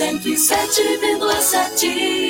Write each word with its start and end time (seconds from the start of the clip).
107,7. 0.00 2.29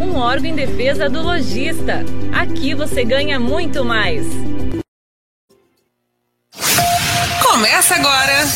Um 0.00 0.16
órgão 0.16 0.50
em 0.50 0.54
defesa 0.54 1.08
do 1.08 1.22
lojista. 1.22 2.04
Aqui 2.32 2.74
você 2.74 3.04
ganha 3.04 3.38
muito 3.38 3.84
mais. 3.84 4.26
Começa 7.42 7.94
agora. 7.94 8.46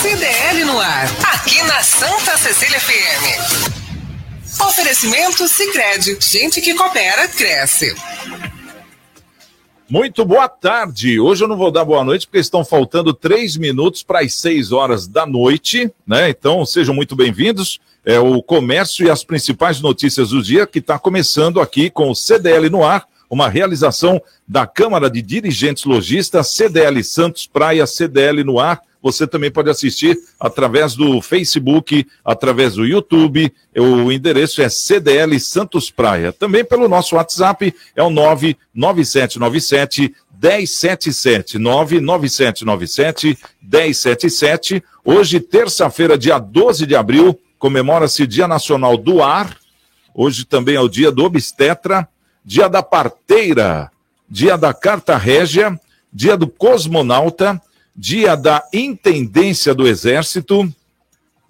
CDL 0.00 0.64
no 0.64 0.78
ar, 0.78 1.06
aqui 1.34 1.60
na 1.64 1.82
Santa 1.82 2.36
Cecília 2.38 2.78
FM. 2.78 3.68
Oferecimento 4.60 5.48
Sicredi, 5.48 6.16
gente 6.20 6.60
que 6.60 6.74
coopera 6.74 7.26
cresce. 7.28 7.94
Muito 9.90 10.22
boa 10.22 10.46
tarde. 10.50 11.18
Hoje 11.18 11.42
eu 11.42 11.48
não 11.48 11.56
vou 11.56 11.70
dar 11.70 11.82
boa 11.82 12.04
noite 12.04 12.26
porque 12.26 12.38
estão 12.38 12.62
faltando 12.62 13.14
três 13.14 13.56
minutos 13.56 14.02
para 14.02 14.20
as 14.20 14.34
seis 14.34 14.70
horas 14.70 15.08
da 15.08 15.24
noite, 15.24 15.90
né? 16.06 16.28
Então 16.28 16.66
sejam 16.66 16.94
muito 16.94 17.16
bem-vindos. 17.16 17.80
É 18.04 18.20
o 18.20 18.42
comércio 18.42 19.06
e 19.06 19.10
as 19.10 19.24
principais 19.24 19.80
notícias 19.80 20.28
do 20.28 20.42
dia 20.42 20.66
que 20.66 20.80
está 20.80 20.98
começando 20.98 21.58
aqui 21.58 21.88
com 21.88 22.10
o 22.10 22.14
CDL 22.14 22.68
no 22.68 22.84
ar, 22.84 23.06
uma 23.30 23.48
realização 23.48 24.20
da 24.46 24.66
Câmara 24.66 25.08
de 25.08 25.22
Dirigentes 25.22 25.86
Logistas, 25.86 26.48
CDL 26.48 27.02
Santos 27.02 27.46
Praia, 27.46 27.86
CDL 27.86 28.44
no 28.44 28.60
ar. 28.60 28.82
Você 29.02 29.26
também 29.26 29.50
pode 29.50 29.70
assistir 29.70 30.18
através 30.40 30.94
do 30.94 31.22
Facebook, 31.22 32.06
através 32.24 32.74
do 32.74 32.84
YouTube. 32.84 33.52
O 33.76 34.10
endereço 34.10 34.60
é 34.60 34.68
CDL 34.68 35.38
Santos 35.38 35.90
Praia. 35.90 36.32
Também 36.32 36.64
pelo 36.64 36.88
nosso 36.88 37.16
WhatsApp 37.16 37.72
é 37.94 38.02
o 38.02 38.10
99797 38.10 40.14
1077 40.40 41.58
99797 41.58 43.38
1077. 43.62 44.82
Hoje, 45.04 45.40
terça-feira, 45.40 46.18
dia 46.18 46.38
12 46.38 46.86
de 46.86 46.94
abril, 46.94 47.38
comemora-se 47.58 48.26
Dia 48.26 48.46
Nacional 48.46 48.96
do 48.96 49.22
Ar. 49.22 49.56
Hoje 50.14 50.44
também 50.44 50.74
é 50.74 50.80
o 50.80 50.88
dia 50.88 51.10
do 51.10 51.24
obstetra, 51.24 52.08
dia 52.44 52.68
da 52.68 52.82
parteira, 52.82 53.90
dia 54.28 54.56
da 54.56 54.74
carta 54.74 55.16
régia, 55.16 55.78
dia 56.12 56.36
do 56.36 56.46
cosmonauta, 56.46 57.60
dia 57.98 58.36
da 58.36 58.62
intendência 58.72 59.74
do 59.74 59.84
exército, 59.84 60.72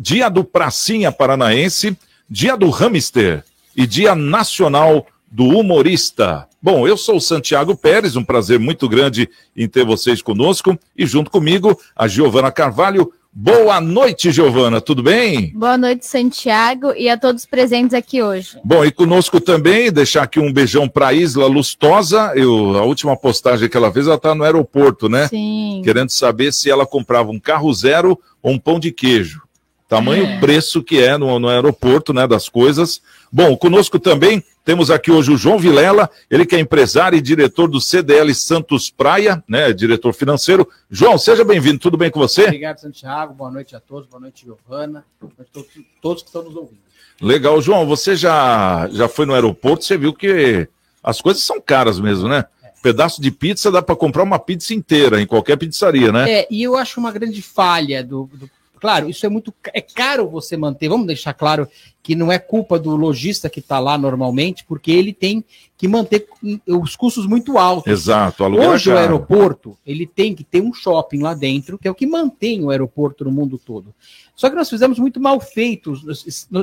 dia 0.01 0.31
do 0.31 0.43
pracinha 0.43 1.13
paranaense, 1.13 1.95
dia 2.29 2.57
do 2.57 2.71
hamster 2.71 3.45
e 3.77 3.87
dia 3.87 4.15
nacional 4.15 5.07
do 5.31 5.45
humorista. 5.45 6.49
Bom, 6.61 6.89
eu 6.89 6.97
sou 6.97 7.17
o 7.17 7.21
Santiago 7.21 7.77
Pérez, 7.77 8.17
um 8.17 8.25
prazer 8.25 8.59
muito 8.59 8.89
grande 8.89 9.29
em 9.55 9.69
ter 9.69 9.85
vocês 9.85 10.23
conosco 10.23 10.77
e 10.97 11.07
junto 11.07 11.31
comigo 11.31 11.79
a 11.95 12.09
Giovana 12.09 12.51
Carvalho. 12.51 13.13
Boa 13.33 13.81
noite, 13.81 14.33
Giovana, 14.33 14.81
tudo 14.81 15.03
bem? 15.03 15.53
Boa 15.55 15.77
noite, 15.77 16.07
Santiago, 16.07 16.93
e 16.97 17.09
a 17.09 17.17
todos 17.17 17.45
presentes 17.45 17.95
aqui 17.95 18.23
hoje. 18.23 18.59
Bom, 18.65 18.85
e 18.85 18.91
conosco 18.91 19.41
também, 19.41 19.93
deixar 19.93 20.23
aqui 20.23 20.41
um 20.41 20.53
beijão 20.53 20.89
para 20.89 21.13
Isla 21.13 21.47
Lustosa. 21.47 22.33
Eu, 22.35 22.77
a 22.77 22.83
última 22.83 23.17
postagem 23.17 23.69
que 23.69 23.77
ela 23.77 23.93
fez, 23.93 24.07
ela 24.07 24.17
está 24.17 24.35
no 24.35 24.45
aeroporto, 24.45 25.09
né? 25.09 25.29
Sim. 25.29 25.83
Querendo 25.85 26.11
saber 26.11 26.53
se 26.53 26.71
ela 26.71 26.87
comprava 26.87 27.31
um 27.31 27.39
carro 27.39 27.73
zero 27.73 28.19
ou 28.43 28.53
um 28.53 28.59
pão 28.59 28.81
de 28.81 28.91
queijo. 28.91 29.43
Tamanho 29.89 30.25
É. 30.27 30.39
preço 30.39 30.83
que 30.83 31.01
é 31.03 31.17
no, 31.17 31.39
no 31.39 31.49
aeroporto, 31.49 32.13
né, 32.13 32.27
das 32.27 32.49
coisas. 32.49 33.01
Bom, 33.33 33.57
conosco 33.57 33.99
também 33.99 34.45
temos 34.65 34.91
aqui 34.91 35.11
hoje 35.11 35.31
o 35.33 35.37
João 35.37 35.59
Vilela, 35.59 36.11
ele 36.31 36.45
que 36.45 36.55
é 36.55 36.61
empresário 36.61 37.17
e 37.17 37.23
diretor 37.23 37.69
do 37.69 37.81
CDL 37.81 38.35
Santos 38.35 38.91
Praia, 38.91 39.43
né, 39.49 39.73
diretor 39.73 40.13
financeiro. 40.13 40.69
João, 40.91 41.17
seja 41.17 41.43
bem-vindo, 41.43 41.79
tudo 41.79 41.97
bem 41.97 42.11
com 42.11 42.21
você? 42.21 42.45
Obrigado, 42.45 42.79
Santiago. 42.79 43.33
Boa 43.33 43.51
noite 43.51 43.75
a 43.75 43.81
todos. 43.81 44.07
Boa 44.09 44.21
noite, 44.21 44.45
Giovana. 44.45 45.05
Boa 45.19 45.33
noite 45.39 45.49
a 45.51 45.55
todos, 45.55 45.69
todos 46.03 46.23
que 46.23 46.29
estão 46.29 46.43
nos 46.43 46.55
ouvindo. 46.55 46.79
Legal, 47.21 47.61
João, 47.63 47.87
você 47.87 48.15
já, 48.15 48.89
já 48.93 49.09
foi 49.09 49.25
no 49.25 49.33
aeroporto, 49.35 49.85
você 49.85 49.97
viu 49.97 50.13
que 50.13 50.69
as 51.03 51.21
coisas 51.23 51.43
são 51.43 51.61
caras 51.61 51.99
mesmo, 51.99 52.29
né? 52.29 52.45
Pedaço 52.83 53.21
de 53.21 53.31
pizza 53.31 53.73
dá 53.73 53.83
para 53.83 53.97
comprar 53.97 54.23
uma 54.23 54.39
pizza 54.39 54.73
inteira 54.73 55.21
em 55.21 55.27
qualquer 55.27 55.57
pizzaria, 55.57 56.13
né? 56.13 56.31
É, 56.31 56.49
e 56.51 56.63
eu 56.63 56.77
acho 56.77 57.01
uma 57.01 57.11
grande 57.11 57.43
falha 57.43 58.05
do, 58.05 58.31
do- 58.35 58.49
Claro, 58.79 59.09
isso 59.11 59.27
é 59.27 59.29
muito. 59.29 59.53
É 59.75 59.81
caro 59.81 60.29
você 60.29 60.57
manter. 60.57 60.89
Vamos 60.89 61.07
deixar 61.07 61.35
claro 61.35 61.69
que 62.03 62.15
não 62.15 62.33
é 62.33 62.39
culpa 62.39 62.79
do 62.79 62.97
lojista 62.97 63.51
que 63.51 63.61
está 63.61 63.79
lá 63.79 63.99
normalmente, 63.99 64.65
porque 64.65 64.91
ele 64.91 65.13
tem 65.13 65.45
que 65.77 65.87
manter 65.87 66.27
os 66.67 66.97
custos 66.97 67.27
muito 67.27 67.59
altos. 67.59 67.93
Exato, 67.93 68.45
aluguel 68.45 68.71
Hoje 68.71 68.91
é 68.91 68.95
o 68.95 68.99
aeroporto 68.99 69.77
ele 69.87 70.07
tem 70.07 70.35
que 70.35 70.43
ter 70.43 70.61
um 70.63 70.73
shopping 70.73 71.21
lá 71.21 71.35
dentro, 71.35 71.77
que 71.79 71.87
é 71.87 71.91
o 71.91 71.95
que 71.95 72.07
mantém 72.07 72.65
o 72.65 72.71
aeroporto 72.71 73.25
no 73.25 73.31
mundo 73.31 73.59
todo. 73.59 73.95
Só 74.35 74.49
que 74.49 74.57
nós 74.57 74.71
fizemos 74.71 74.99
muito 74.99 75.21
mal 75.21 75.39
feitos 75.41 76.03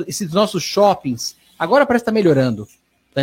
esses- 0.06 0.32
nossos 0.32 0.62
shoppings. 0.62 1.36
Agora 1.58 1.86
parece 1.86 2.02
estar 2.02 2.12
melhorando, 2.12 2.64
tá 2.66 2.70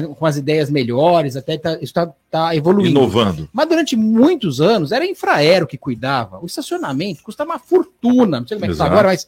com 0.01 0.25
as 0.25 0.37
ideias 0.37 0.69
melhores, 0.69 1.35
até 1.35 1.57
tá, 1.57 1.77
isso 1.81 1.93
está 2.25 2.55
evoluindo. 2.55 2.99
Inovando. 2.99 3.49
Mas 3.53 3.67
durante 3.67 3.95
muitos 3.95 4.59
anos 4.59 4.91
era 4.91 5.05
a 5.05 5.07
Infraero 5.07 5.67
que 5.67 5.77
cuidava. 5.77 6.39
O 6.41 6.45
estacionamento 6.45 7.21
custava 7.21 7.51
uma 7.51 7.59
fortuna. 7.59 8.39
Não 8.39 8.47
sei 8.47 8.57
como 8.57 8.65
é 8.65 8.67
que 8.69 8.73
está 8.73 8.85
agora, 8.85 9.09
mas 9.09 9.27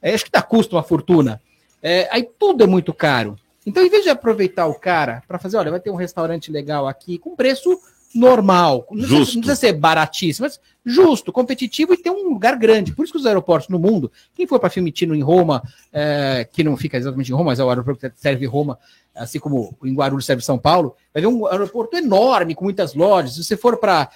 é, 0.00 0.14
acho 0.14 0.24
que 0.24 0.30
tá 0.30 0.42
custo 0.42 0.76
uma 0.76 0.82
fortuna. 0.82 1.40
É, 1.82 2.08
aí 2.10 2.28
tudo 2.38 2.64
é 2.64 2.66
muito 2.66 2.92
caro. 2.94 3.36
Então, 3.66 3.84
em 3.84 3.90
vez 3.90 4.04
de 4.04 4.10
aproveitar 4.10 4.66
o 4.66 4.74
cara 4.74 5.22
para 5.26 5.38
fazer, 5.38 5.56
olha, 5.56 5.70
vai 5.70 5.80
ter 5.80 5.90
um 5.90 5.96
restaurante 5.96 6.52
legal 6.52 6.86
aqui 6.86 7.18
com 7.18 7.34
preço 7.34 7.78
normal. 8.16 8.86
Não 8.90 9.06
precisa, 9.06 9.18
não 9.18 9.24
precisa 9.24 9.56
ser 9.56 9.72
baratíssimo, 9.74 10.46
mas 10.46 10.60
justo, 10.84 11.32
competitivo 11.32 11.94
e 11.94 11.96
ter 11.96 12.10
um 12.10 12.28
lugar 12.28 12.56
grande. 12.56 12.92
Por 12.92 13.04
isso 13.04 13.12
que 13.12 13.18
os 13.18 13.26
aeroportos 13.26 13.68
no 13.68 13.78
mundo, 13.78 14.10
quem 14.34 14.46
for 14.46 14.60
para 14.60 14.70
Fiumicino 14.70 15.14
em 15.14 15.22
Roma, 15.22 15.62
é, 15.92 16.48
que 16.50 16.62
não 16.62 16.76
fica 16.76 16.96
exatamente 16.96 17.30
em 17.30 17.34
Roma, 17.34 17.50
mas 17.50 17.58
é 17.58 17.64
o 17.64 17.68
aeroporto 17.68 18.08
que 18.08 18.20
serve 18.20 18.46
Roma, 18.46 18.78
assim 19.14 19.38
como 19.38 19.76
em 19.84 19.94
Guarulhos 19.94 20.24
serve 20.24 20.42
São 20.42 20.58
Paulo, 20.58 20.94
vai 21.12 21.20
ver 21.20 21.26
um 21.26 21.46
aeroporto 21.46 21.96
enorme, 21.96 22.54
com 22.54 22.64
muitas 22.64 22.94
lojas. 22.94 23.34
Se 23.34 23.44
você 23.44 23.56
for 23.56 23.78
para 23.78 24.08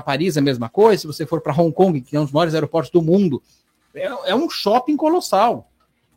Paris, 0.00 0.36
a 0.36 0.40
mesma 0.40 0.68
coisa. 0.68 1.02
Se 1.02 1.06
você 1.06 1.26
for 1.26 1.40
para 1.40 1.52
Hong 1.52 1.72
Kong, 1.72 2.00
que 2.00 2.16
é 2.16 2.20
um 2.20 2.24
dos 2.24 2.32
maiores 2.32 2.54
aeroportos 2.54 2.90
do 2.90 3.02
mundo, 3.02 3.42
é, 3.94 4.06
é 4.30 4.34
um 4.34 4.48
shopping 4.48 4.96
colossal. 4.96 5.70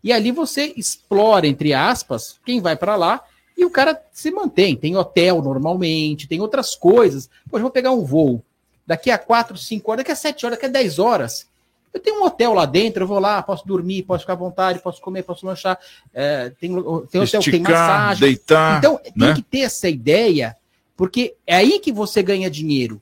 E 0.03 0.11
ali 0.11 0.31
você 0.31 0.73
explora, 0.75 1.45
entre 1.45 1.73
aspas, 1.73 2.39
quem 2.45 2.61
vai 2.61 2.75
para 2.75 2.95
lá 2.95 3.21
e 3.61 3.65
o 3.65 3.69
cara 3.69 3.99
se 4.11 4.31
mantém. 4.31 4.75
Tem 4.75 4.95
hotel 4.95 5.41
normalmente, 5.41 6.27
tem 6.27 6.41
outras 6.41 6.75
coisas. 6.75 7.29
Eu 7.51 7.59
vou 7.59 7.69
pegar 7.69 7.91
um 7.91 8.03
voo 8.03 8.43
daqui 8.85 9.09
a 9.11 9.17
4, 9.17 9.55
5 9.57 9.91
horas, 9.91 9.99
daqui 10.01 10.11
a 10.11 10.15
7 10.15 10.45
horas, 10.45 10.57
daqui 10.57 10.65
a 10.65 10.69
10 10.69 10.99
horas. 10.99 11.47
Eu 11.93 11.99
tenho 11.99 12.21
um 12.21 12.23
hotel 12.25 12.53
lá 12.53 12.65
dentro, 12.65 13.03
eu 13.03 13.07
vou 13.07 13.19
lá, 13.19 13.41
posso 13.43 13.67
dormir, 13.67 14.03
posso 14.03 14.21
ficar 14.21 14.33
à 14.33 14.37
vontade, 14.37 14.79
posso 14.79 15.01
comer, 15.01 15.23
posso 15.23 15.45
lanchar. 15.45 15.77
É, 16.13 16.49
tem, 16.59 16.71
tem 16.71 16.77
hotel, 16.79 17.07
tem 17.09 17.23
Esticar, 17.23 17.61
massagem. 17.71 18.27
deitar, 18.27 18.77
Então, 18.79 18.97
tem 18.97 19.13
né? 19.15 19.33
que 19.35 19.41
ter 19.41 19.59
essa 19.59 19.89
ideia, 19.89 20.55
porque 20.95 21.35
é 21.45 21.55
aí 21.57 21.79
que 21.79 21.91
você 21.91 22.23
ganha 22.23 22.49
dinheiro, 22.49 23.01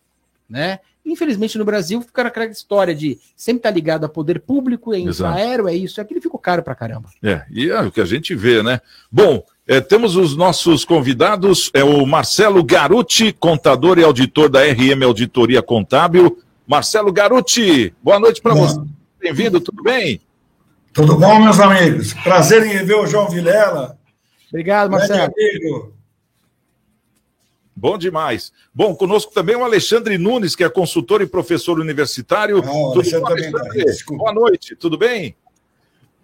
né? 0.50 0.79
Infelizmente, 1.06 1.57
no 1.57 1.65
Brasil, 1.65 2.01
fica 2.01 2.21
aquela 2.23 2.45
história 2.47 2.94
de 2.94 3.17
sempre 3.35 3.59
estar 3.59 3.71
ligado 3.71 4.06
a 4.06 4.09
poder 4.09 4.41
público, 4.41 4.94
é 4.94 5.00
Exato. 5.00 5.35
aéreo, 5.38 5.67
é 5.67 5.73
isso, 5.75 6.00
aquilo 6.01 6.21
ficou 6.21 6.39
caro 6.39 6.61
pra 6.61 6.75
caramba. 6.75 7.09
É, 7.23 7.45
e 7.50 7.69
é 7.69 7.79
o 7.81 7.91
que 7.91 8.01
a 8.01 8.06
gente 8.06 8.35
vê, 8.35 8.61
né? 8.61 8.81
Bom, 9.11 9.44
é, 9.69 9.80
temos 9.80 10.16
os 10.16 10.36
nossos 10.36 10.83
convidados, 10.83 11.69
é 11.75 11.83
o 11.83 12.04
Marcelo 12.04 12.63
Garuti, 12.63 13.31
contador 13.31 14.00
e 14.00 14.04
auditor 14.04 14.50
da 14.50 14.63
RM 14.63 15.04
Auditoria 15.06 15.62
Contábil. 15.62 16.39
Marcelo 16.66 17.13
Garuti, 17.13 17.94
boa 18.01 18.19
noite 18.19 18.42
para 18.42 18.56
você. 18.56 18.81
bem-vindo, 19.19 19.62
tudo 19.62 19.83
bem? 19.83 20.19
Tudo 20.92 21.16
bom, 21.19 21.39
meus 21.39 21.60
amigos? 21.60 22.16
Prazer 22.16 22.66
em 22.66 22.69
rever 22.69 22.98
o 22.98 23.06
João 23.06 23.30
Vilela. 23.30 23.95
Obrigado, 24.48 24.89
Marcelo. 24.89 25.31
amigo. 25.38 25.94
Bom 27.75 27.95
demais. 27.95 28.51
Bom, 28.74 28.95
conosco 28.95 29.31
também 29.31 29.56
o 29.56 29.63
Alexandre 29.63 30.18
Nunes, 30.18 30.56
que 30.56 30.63
é 30.63 30.69
consultor 30.69 31.21
e 31.21 31.27
professor 31.27 31.80
universitário. 31.80 32.57
Ah, 32.57 32.62
tudo 32.62 32.94
Alexandre 32.94 33.51
bom, 33.51 33.60
Alexandre? 33.60 34.18
Boa 34.18 34.33
noite, 34.33 34.75
tudo 34.75 34.98
bem? 34.98 35.36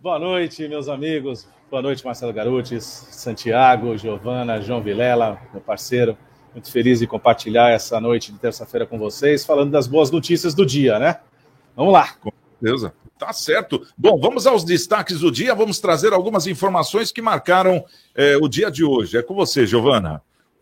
Boa 0.02 0.18
noite, 0.18 0.68
meus 0.68 0.90
amigos. 0.90 1.48
Boa 1.70 1.82
noite, 1.82 2.06
Marcelo 2.06 2.32
Garutis, 2.32 2.84
Santiago, 3.10 3.98
Giovana, 3.98 4.62
João 4.62 4.82
Vilela, 4.82 5.42
meu 5.52 5.60
parceiro. 5.62 6.16
Muito 6.54 6.72
feliz 6.72 7.00
de 7.00 7.08
compartilhar 7.08 7.72
essa 7.72 8.00
noite 8.00 8.32
de 8.32 8.38
terça-feira 8.38 8.86
com 8.86 9.00
vocês, 9.00 9.44
falando 9.44 9.72
das 9.72 9.88
boas 9.88 10.12
notícias 10.12 10.54
do 10.54 10.64
dia, 10.64 11.00
né? 11.00 11.20
Vamos 11.76 11.92
lá. 11.92 12.14
Beleza. 12.62 12.94
Tá 13.18 13.34
certo. 13.34 13.86
Bom, 13.98 14.20
vamos 14.20 14.46
aos 14.46 14.64
destaques 14.64 15.20
do 15.20 15.32
dia. 15.32 15.56
Vamos 15.56 15.80
trazer 15.80 16.14
algumas 16.14 16.46
informações 16.46 17.12
que 17.12 17.22
marcaram 17.22 17.84
eh, 18.14 18.38
o 18.40 18.48
dia 18.48 18.70
de 18.70 18.84
hoje. 18.84 19.18
É 19.18 19.24
com 19.24 19.34
você, 19.34 19.66
Giovana. 19.66 20.22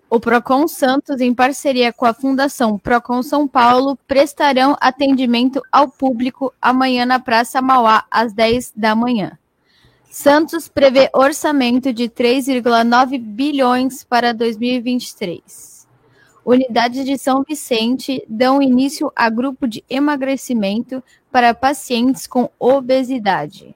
O 0.10 0.22
Procon 0.22 0.68
Santos, 0.68 1.20
em 1.20 1.34
parceria 1.34 1.92
com 1.92 2.06
a 2.06 2.14
Fundação 2.14 2.80
Procon 2.80 3.22
São 3.22 3.46
Paulo, 3.46 3.98
prestarão 4.08 4.78
atendimento 4.80 5.62
ao 5.72 5.90
público 5.90 6.54
amanhã 6.62 7.06
na 7.06 7.20
Praça 7.20 7.62
Mauá, 7.62 8.06
às 8.10 8.32
10 8.32 8.74
da 8.76 8.96
manhã. 8.96 9.38
Santos 10.14 10.68
prevê 10.68 11.10
orçamento 11.12 11.92
de 11.92 12.08
3,9 12.08 13.18
bilhões 13.18 14.04
para 14.04 14.32
2023. 14.32 15.88
Unidades 16.46 17.04
de 17.04 17.18
São 17.18 17.42
Vicente 17.42 18.24
dão 18.30 18.62
início 18.62 19.12
a 19.16 19.28
grupo 19.28 19.68
de 19.68 19.84
emagrecimento 19.90 21.04
para 21.32 21.56
pacientes 21.56 22.28
com 22.28 22.48
obesidade. 22.60 23.76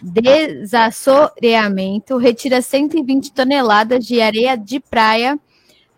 Desassoreamento 0.00 2.16
retira 2.16 2.62
120 2.62 3.32
toneladas 3.32 4.06
de 4.06 4.20
areia 4.20 4.56
de 4.56 4.78
praia 4.78 5.36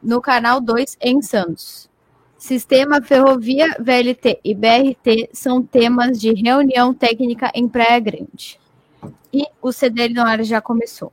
no 0.02 0.22
Canal 0.22 0.62
2 0.62 0.96
em 0.98 1.20
Santos. 1.20 1.90
Sistema 2.38 3.02
Ferrovia, 3.02 3.76
VLT 3.78 4.40
e 4.42 4.54
BRT 4.54 5.28
são 5.34 5.62
temas 5.62 6.18
de 6.18 6.32
reunião 6.32 6.94
técnica 6.94 7.52
em 7.54 7.68
Praia 7.68 8.00
Grande. 8.00 8.61
E 9.32 9.46
o 9.60 9.72
CDL 9.72 10.14
no 10.14 10.22
ar 10.22 10.42
já 10.44 10.60
começou. 10.60 11.12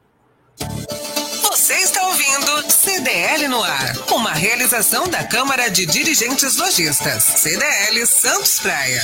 Você 1.44 1.74
está 1.74 2.06
ouvindo 2.07 2.71
CDL 2.71 3.47
no 3.47 3.62
ar, 3.62 3.95
uma 4.12 4.33
realização 4.33 5.07
da 5.07 5.24
Câmara 5.24 5.69
de 5.69 5.86
Dirigentes 5.86 6.57
Lojistas, 6.57 7.24
CDL 7.24 8.06
Santos 8.06 8.59
Praia. 8.59 9.01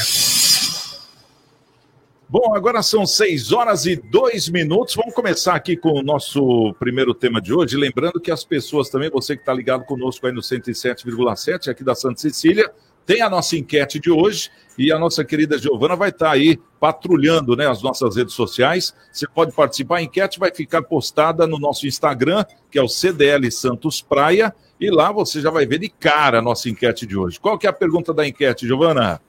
Bom, 2.28 2.56
agora 2.56 2.82
são 2.82 3.06
6 3.06 3.52
horas 3.52 3.86
e 3.86 3.96
2 3.96 4.50
minutos. 4.50 4.96
Vamos 4.96 5.14
começar 5.14 5.56
aqui 5.56 5.78
com 5.78 5.92
o 5.92 6.02
nosso 6.02 6.74
primeiro 6.80 7.14
tema 7.14 7.40
de 7.40 7.54
hoje. 7.54 7.78
Lembrando 7.78 8.20
que 8.20 8.32
as 8.32 8.44
pessoas 8.44 8.90
também, 8.90 9.10
você 9.10 9.36
que 9.36 9.44
está 9.44 9.54
ligado 9.54 9.86
conosco 9.86 10.26
aí 10.26 10.34
no 10.34 10.42
107,7 10.42 11.70
aqui 11.70 11.84
da 11.84 11.94
Santa 11.94 12.20
Cecília, 12.20 12.72
tem 13.06 13.22
a 13.22 13.30
nossa 13.30 13.56
enquete 13.56 14.00
de 14.00 14.10
hoje 14.10 14.50
e 14.78 14.92
a 14.92 15.00
nossa 15.00 15.24
querida 15.24 15.58
Giovana 15.58 15.96
vai 15.96 16.10
estar 16.10 16.32
aí 16.32 16.60
patrulhando 16.80 17.56
né, 17.56 17.68
as 17.68 17.82
nossas 17.82 18.16
redes 18.16 18.34
sociais. 18.34 18.94
Você 19.12 19.28
pode 19.28 19.52
participar, 19.54 19.98
a 19.98 20.02
enquete 20.02 20.40
vai 20.40 20.54
ficar 20.54 20.82
postada 20.82 21.48
no 21.48 21.58
nosso 21.58 21.88
Instagram, 21.88 22.46
que 22.70 22.78
é 22.78 22.82
o 22.82 22.88
CDL 22.88 23.50
Santos 23.52 24.02
Praia, 24.02 24.54
e 24.80 24.90
lá 24.90 25.12
você 25.12 25.40
já 25.40 25.50
vai 25.50 25.66
ver 25.66 25.80
de 25.80 25.90
cara 25.90 26.40
a 26.40 26.42
nossa 26.42 26.70
enquete 26.70 27.06
de 27.06 27.16
hoje. 27.16 27.40
Qual 27.40 27.58
que 27.58 27.68
é 27.68 27.70
a 27.70 27.74
pergunta 27.74 28.14
da 28.14 28.28
enquete, 28.28 28.68
Giovana? 28.68 29.22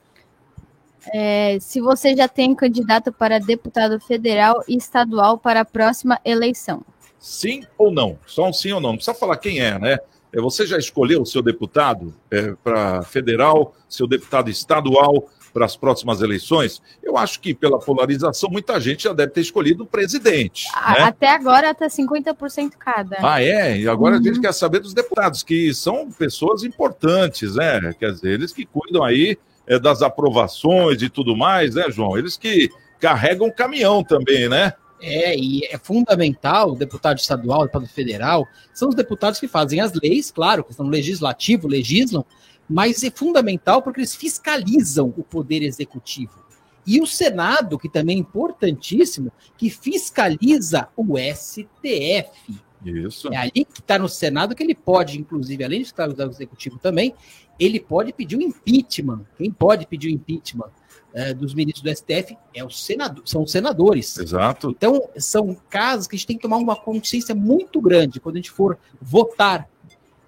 É, 1.13 1.57
se 1.61 1.79
você 1.79 2.15
já 2.15 2.27
tem 2.27 2.53
candidato 2.53 3.13
para 3.13 3.39
deputado 3.39 3.99
federal 3.99 4.61
e 4.67 4.75
estadual 4.75 5.37
para 5.37 5.61
a 5.61 5.65
próxima 5.65 6.19
eleição. 6.25 6.83
Sim 7.19 7.63
ou 7.77 7.91
não? 7.91 8.19
Só 8.25 8.47
um 8.47 8.53
sim 8.53 8.71
ou 8.73 8.81
não. 8.81 8.89
Não 8.89 8.95
precisa 8.97 9.17
falar 9.17 9.37
quem 9.37 9.59
é, 9.59 9.79
né? 9.79 9.97
É, 10.33 10.39
Você 10.41 10.65
já 10.65 10.77
escolheu 10.77 11.21
o 11.21 11.25
seu 11.25 11.41
deputado 11.41 12.13
é, 12.31 12.53
para 12.63 13.01
federal, 13.03 13.75
seu 13.87 14.07
deputado 14.07 14.49
estadual 14.49 15.29
para 15.53 15.65
as 15.65 15.75
próximas 15.75 16.21
eleições? 16.21 16.81
Eu 17.01 17.17
acho 17.17 17.39
que 17.39 17.53
pela 17.53 17.79
polarização, 17.79 18.49
muita 18.49 18.79
gente 18.79 19.03
já 19.05 19.13
deve 19.13 19.31
ter 19.31 19.41
escolhido 19.41 19.83
o 19.83 19.87
presidente. 19.87 20.67
A- 20.73 20.93
né? 20.93 20.99
Até 21.03 21.29
agora 21.29 21.73
tá 21.73 21.87
50% 21.89 22.71
cada. 22.77 23.17
Ah, 23.21 23.41
é? 23.41 23.77
E 23.79 23.87
agora 23.87 24.15
a 24.15 24.17
Uhum. 24.17 24.23
gente 24.23 24.39
quer 24.41 24.53
saber 24.53 24.79
dos 24.79 24.93
deputados, 24.93 25.43
que 25.43 25.73
são 25.73 26.11
pessoas 26.11 26.63
importantes, 26.63 27.55
né? 27.55 27.93
Quer 27.99 28.11
dizer, 28.11 28.29
eles 28.33 28.51
que 28.51 28.65
cuidam 28.65 29.03
aí 29.03 29.37
é, 29.69 29.77
das 29.77 30.01
aprovações 30.01 31.01
e 31.01 31.09
tudo 31.09 31.35
mais, 31.35 31.75
né, 31.75 31.89
João? 31.91 32.17
Eles 32.17 32.37
que 32.37 32.69
carregam 33.01 33.47
o 33.47 33.53
caminhão 33.53 34.01
também, 34.03 34.47
né? 34.47 34.73
É, 34.99 35.37
e 35.37 35.63
é 35.65 35.77
fundamental, 35.77 36.75
deputado 36.75 37.19
estadual, 37.19 37.61
deputado 37.61 37.87
federal, 37.87 38.47
são 38.73 38.89
os 38.89 38.95
deputados 38.95 39.39
que 39.39 39.47
fazem 39.47 39.79
as 39.79 39.93
leis, 39.93 40.31
claro, 40.31 40.63
que 40.63 40.77
no 40.79 40.89
legislativo, 40.89 41.67
legislam, 41.67 42.25
mas 42.67 43.03
é 43.03 43.11
fundamental 43.11 43.81
porque 43.81 43.99
eles 43.99 44.15
fiscalizam 44.15 45.13
o 45.15 45.23
poder 45.23 45.61
executivo. 45.61 46.45
E 46.85 47.01
o 47.01 47.05
Senado, 47.05 47.77
que 47.77 47.89
também 47.89 48.17
é 48.17 48.19
importantíssimo, 48.19 49.31
que 49.57 49.69
fiscaliza 49.69 50.87
o 50.95 51.17
STF. 51.17 52.59
Isso. 52.83 53.31
É 53.33 53.37
ali 53.37 53.65
que 53.65 53.79
está 53.79 53.99
no 53.99 54.07
Senado 54.07 54.55
que 54.55 54.63
ele 54.63 54.75
pode, 54.75 55.19
inclusive, 55.19 55.63
além 55.63 55.79
de 55.79 55.85
fiscalizar 55.85 56.27
o 56.27 56.31
executivo 56.31 56.79
também, 56.79 57.13
ele 57.59 57.79
pode 57.79 58.13
pedir 58.13 58.37
o 58.37 58.41
impeachment. 58.41 59.25
Quem 59.37 59.51
pode 59.51 59.85
pedir 59.85 60.07
o 60.07 60.11
impeachment 60.11 60.71
eh, 61.17 61.33
dos 61.33 61.55
ministros 61.55 61.81
do 61.81 61.89
STF 61.89 62.37
é 62.53 62.63
o 62.63 62.69
senador, 62.69 63.23
são 63.25 63.41
os 63.41 63.51
senadores. 63.51 64.19
Exato. 64.19 64.69
Então, 64.69 65.09
são 65.17 65.57
casos 65.67 66.05
que 66.05 66.15
a 66.15 66.17
gente 66.17 66.27
tem 66.27 66.35
que 66.35 66.43
tomar 66.43 66.57
uma 66.57 66.75
consciência 66.75 67.33
muito 67.33 67.81
grande. 67.81 68.19
Quando 68.19 68.35
a 68.35 68.37
gente 68.37 68.51
for 68.51 68.77
votar, 69.01 69.67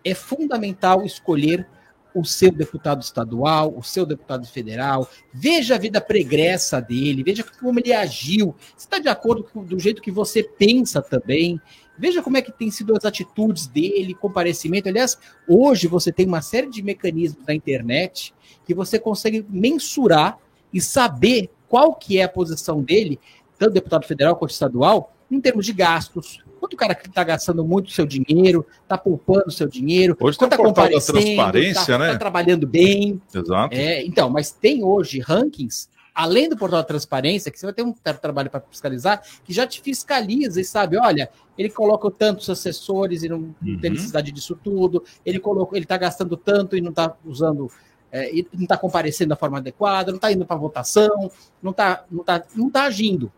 é 0.04 0.16
fundamental 0.16 1.06
escolher 1.06 1.68
o 2.12 2.26
seu 2.26 2.52
deputado 2.52 3.04
estadual, 3.04 3.72
o 3.78 3.84
seu 3.84 4.04
deputado 4.04 4.48
federal, 4.48 5.08
veja 5.32 5.76
a 5.76 5.78
vida 5.78 6.02
pregressa 6.02 6.82
dele, 6.82 7.22
veja 7.22 7.44
como 7.44 7.80
ele 7.80 7.94
agiu, 7.94 8.56
se 8.76 8.86
está 8.86 8.98
de 8.98 9.08
acordo 9.08 9.44
com 9.44 9.64
do 9.64 9.78
jeito 9.78 10.02
que 10.02 10.10
você 10.10 10.42
pensa 10.42 11.04
também, 11.04 11.62
veja 12.00 12.24
como 12.24 12.38
é 12.38 12.42
que 12.42 12.52
tem 12.52 12.72
sido 12.72 12.98
as 12.98 13.06
atitudes 13.06 13.68
dele, 13.68 14.16
comparecimento. 14.16 14.90
Aliás, 14.90 15.20
hoje 15.48 15.88
você 15.88 16.12
tem 16.12 16.26
uma 16.26 16.42
série 16.42 16.68
de 16.68 16.82
mecanismos 16.82 17.46
na 17.46 17.54
internet 17.54 18.34
que 18.66 18.74
você 18.74 18.98
consegue 18.98 19.46
mensurar 19.48 20.40
e 20.74 20.82
saber 20.82 21.50
qual 21.68 21.94
que 21.94 22.18
é 22.20 22.24
a 22.24 22.30
posição 22.30 22.82
dele, 22.82 23.20
tanto 23.58 23.74
deputado 23.74 24.06
federal 24.06 24.36
quanto 24.36 24.52
estadual, 24.52 25.14
em 25.30 25.40
termos 25.40 25.66
de 25.66 25.74
gastos. 25.74 26.44
Quanto 26.60 26.74
o 26.74 26.78
cara 26.78 26.94
que 26.96 27.08
está 27.08 27.24
gastando 27.24 27.64
muito 27.64 27.92
seu 27.92 28.06
dinheiro, 28.06 28.66
está 28.84 28.98
poupando 28.98 29.50
seu 29.52 29.68
dinheiro, 29.68 30.18
Hoje 30.20 30.38
quanto 30.38 30.52
tá 30.52 30.58
portal 30.58 30.74
da 30.86 30.92
comparecendo, 30.92 31.20
transparência, 31.22 31.86
tá, 31.86 31.98
né? 31.98 32.12
tá 32.14 32.18
trabalhando 32.20 32.68
bem. 32.68 33.22
Exato. 33.34 33.74
É, 33.76 34.04
então, 34.04 34.30
mas 34.30 34.52
tem 34.52 34.84
hoje 34.84 35.20
rankings, 35.20 35.88
além 36.14 36.50
do 36.50 36.58
portal 36.58 36.80
da 36.82 36.86
transparência, 36.86 37.50
que 37.50 37.58
você 37.58 37.66
vai 37.66 37.74
ter 37.74 37.84
um 37.84 37.94
tra- 37.94 38.14
trabalho 38.16 38.50
para 38.50 38.60
fiscalizar, 38.70 39.22
que 39.46 39.54
já 39.54 39.66
te 39.66 39.80
fiscaliza 39.82 40.60
e 40.60 40.66
sabe, 40.66 40.98
olha, 40.98 41.30
ele 41.58 41.70
coloca 41.70 42.12
tantos 42.12 42.50
assessores 42.50 43.24
e 43.24 43.30
não, 43.30 43.56
não 43.62 43.80
tem 43.80 43.90
Uhum. 43.92 43.96
necessidade 43.96 44.30
disso 44.32 44.58
tudo, 44.62 45.04
ele 45.26 45.40
colocou, 45.40 45.78
ele 45.78 45.86
está 45.86 45.96
gastando 45.98 46.36
tanto 46.36 46.76
e 46.76 46.82
não 46.82 46.90
está 46.90 47.16
usando, 47.24 47.72
é, 48.12 48.32
não 48.54 48.64
está 48.64 48.78
comparecendo 48.78 49.30
da 49.30 49.36
forma 49.36 49.58
adequada, 49.58 50.12
não 50.12 50.18
está 50.18 50.32
indo 50.32 50.46
para 50.46 50.56
votação, 50.56 51.32
não 51.62 51.72
está 51.72 52.06
não 52.10 52.24
tá, 52.24 52.44
não 52.56 52.70
tá 52.70 52.84
agindo. 52.84 53.32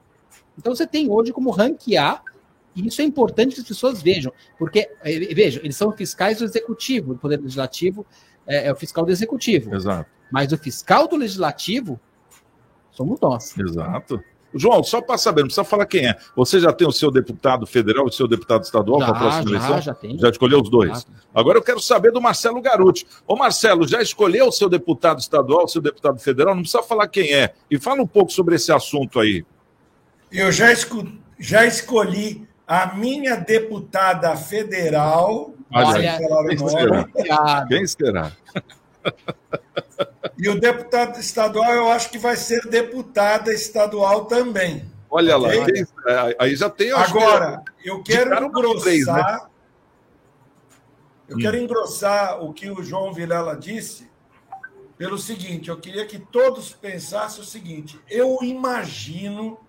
Então 0.58 0.76
você 0.76 0.86
tem 0.86 1.10
hoje 1.10 1.34
como 1.34 1.50
ranquear, 1.50 2.24
e 2.76 2.88
isso 2.88 3.02
é 3.02 3.06
importante 3.06 3.56
que 3.56 3.62
as 3.62 3.68
pessoas 3.68 4.02
vejam, 4.02 4.32
porque, 4.58 4.90
eh, 5.04 5.34
vejam, 5.34 5.62
eles 5.64 5.76
são 5.76 5.92
fiscais 5.92 6.40
do 6.40 6.46
executivo, 6.46 7.14
do 7.14 7.20
Poder 7.20 7.40
Legislativo 7.40 8.06
é, 8.48 8.68
é 8.68 8.72
o 8.72 8.76
fiscal 8.76 9.06
do 9.06 9.12
executivo. 9.12 9.74
Exato. 9.76 10.10
Mas 10.32 10.52
o 10.52 10.58
fiscal 10.58 11.08
do 11.08 11.18
legislativo 11.18 12.00
somos 12.92 13.20
nós. 13.20 13.58
Exato. 13.58 14.24
João, 14.54 14.84
só 14.84 15.02
para 15.02 15.18
saber, 15.18 15.42
não 15.42 15.48
precisa 15.48 15.64
falar 15.64 15.86
quem 15.86 16.08
é. 16.08 16.16
Você 16.36 16.60
já 16.60 16.74
tem 16.74 16.88
o 16.88 16.92
seu 16.92 17.10
deputado 17.10 17.66
federal 17.66 18.06
e 18.06 18.10
o 18.10 18.12
seu 18.12 18.28
deputado 18.28 18.64
estadual 18.64 19.00
para 19.00 19.10
a 19.10 19.14
próxima 19.20 19.50
eleição? 19.52 19.76
já, 19.76 19.80
já 19.82 19.94
tem. 19.94 20.18
Já 20.18 20.30
escolheu 20.30 20.62
os 20.62 20.70
dois? 20.70 21.00
Já. 21.02 21.06
Agora 21.34 21.58
eu 21.58 21.64
quero 21.64 21.80
saber 21.80 22.12
do 22.12 22.22
Marcelo 22.22 22.62
Garuti. 22.62 23.08
Ô 23.28 23.36
Marcelo, 23.36 23.88
já 23.88 24.02
escolheu 24.02 24.48
o 24.48 24.52
seu 24.52 24.68
deputado 24.70 25.20
estadual, 25.20 25.64
o 25.64 25.68
seu 25.68 25.82
deputado 25.82 26.20
federal? 26.20 26.54
Não 26.54 26.62
precisa 26.64 26.84
falar 26.84 27.08
quem 27.08 27.34
é. 27.34 27.54
E 27.70 27.80
fala 27.80 28.02
um 28.02 28.08
pouco 28.08 28.32
sobre 28.32 28.56
esse 28.56 28.72
assunto 28.72 29.20
aí. 29.20 29.46
Eu 30.32 30.52
já, 30.52 30.72
esco- 30.72 31.08
já 31.40 31.66
escolhi 31.66 32.48
a 32.68 32.94
minha 32.96 33.36
deputada 33.38 34.36
federal. 34.36 35.54
Olha, 35.74 36.18
quem 36.48 36.58
será? 36.68 37.66
Quem 37.68 37.88
será? 37.88 38.32
E 40.42 40.50
o 40.50 40.60
deputado 40.60 41.20
estadual, 41.20 41.72
eu 41.72 41.92
acho 41.92 42.10
que 42.10 42.18
vai 42.18 42.36
ser 42.36 42.62
deputada 42.68 43.54
estadual 43.54 44.26
também. 44.26 44.90
Olha 45.10 45.38
lá. 45.38 45.50
Ok? 45.50 45.66
quem- 45.74 45.86
é, 46.08 46.36
aí 46.40 46.56
já 46.56 46.70
tem. 46.70 46.88
eu 46.88 46.98
acho 46.98 47.14
que- 47.14 47.20
Agora, 47.20 47.64
eu 47.84 48.02
quero 48.02 48.48
umas 48.48 48.82
três, 48.82 49.06
né? 49.06 49.14
engrossar. 49.14 49.50
Eu 51.30 51.38
Hum. 51.38 51.40
quero 51.40 51.58
engrossar 51.58 52.44
o 52.44 52.54
que 52.54 52.70
o 52.72 52.82
João 52.84 53.14
Vilela 53.14 53.56
disse, 53.56 54.10
pelo 54.98 55.18
seguinte: 55.18 55.70
eu 55.70 55.78
queria 55.78 56.06
que 56.06 56.18
todos 56.18 56.72
pensassem 56.74 57.42
o 57.42 57.46
seguinte. 57.46 58.00
Eu 58.10 58.40
imagino 58.42 59.60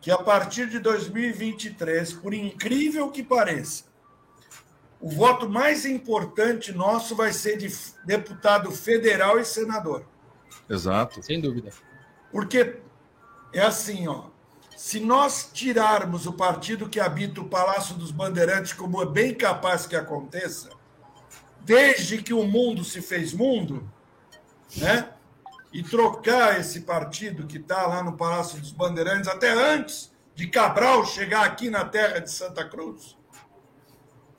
que 0.00 0.10
a 0.10 0.18
partir 0.18 0.68
de 0.68 0.78
2023, 0.78 2.12
por 2.12 2.32
incrível 2.34 3.10
que 3.10 3.22
pareça, 3.22 3.84
o 5.02 5.10
voto 5.10 5.48
mais 5.48 5.84
importante 5.84 6.70
nosso 6.70 7.16
vai 7.16 7.32
ser 7.32 7.58
de 7.58 7.68
deputado 8.04 8.70
federal 8.70 9.36
e 9.40 9.44
senador. 9.44 10.06
Exato. 10.70 11.20
Sem 11.24 11.40
dúvida. 11.40 11.70
Porque 12.30 12.78
é 13.52 13.60
assim, 13.60 14.06
ó. 14.06 14.26
Se 14.76 15.00
nós 15.00 15.50
tirarmos 15.52 16.24
o 16.24 16.32
partido 16.32 16.88
que 16.88 17.00
habita 17.00 17.40
o 17.40 17.48
Palácio 17.48 17.96
dos 17.96 18.12
Bandeirantes, 18.12 18.72
como 18.72 19.02
é 19.02 19.06
bem 19.06 19.34
capaz 19.34 19.86
que 19.86 19.96
aconteça, 19.96 20.70
desde 21.60 22.22
que 22.22 22.32
o 22.32 22.44
mundo 22.44 22.84
se 22.84 23.02
fez 23.02 23.32
mundo, 23.32 23.88
né? 24.76 25.10
E 25.72 25.82
trocar 25.82 26.60
esse 26.60 26.82
partido 26.82 27.46
que 27.46 27.56
está 27.58 27.86
lá 27.86 28.04
no 28.04 28.16
Palácio 28.16 28.60
dos 28.60 28.70
Bandeirantes, 28.70 29.28
até 29.28 29.50
antes 29.50 30.12
de 30.34 30.46
Cabral 30.46 31.04
chegar 31.04 31.44
aqui 31.44 31.70
na 31.70 31.84
terra 31.84 32.20
de 32.20 32.30
Santa 32.30 32.64
Cruz, 32.64 33.16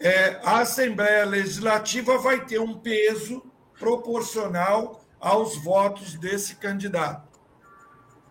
é, 0.04 0.42
a 0.44 0.60
Assembleia 0.60 1.24
Legislativa 1.24 2.18
vai 2.18 2.46
ter 2.46 2.60
um 2.60 2.78
peso 2.78 3.42
proporcional 3.80 5.02
aos 5.18 5.56
votos 5.56 6.16
desse 6.16 6.56
candidato. 6.58 7.40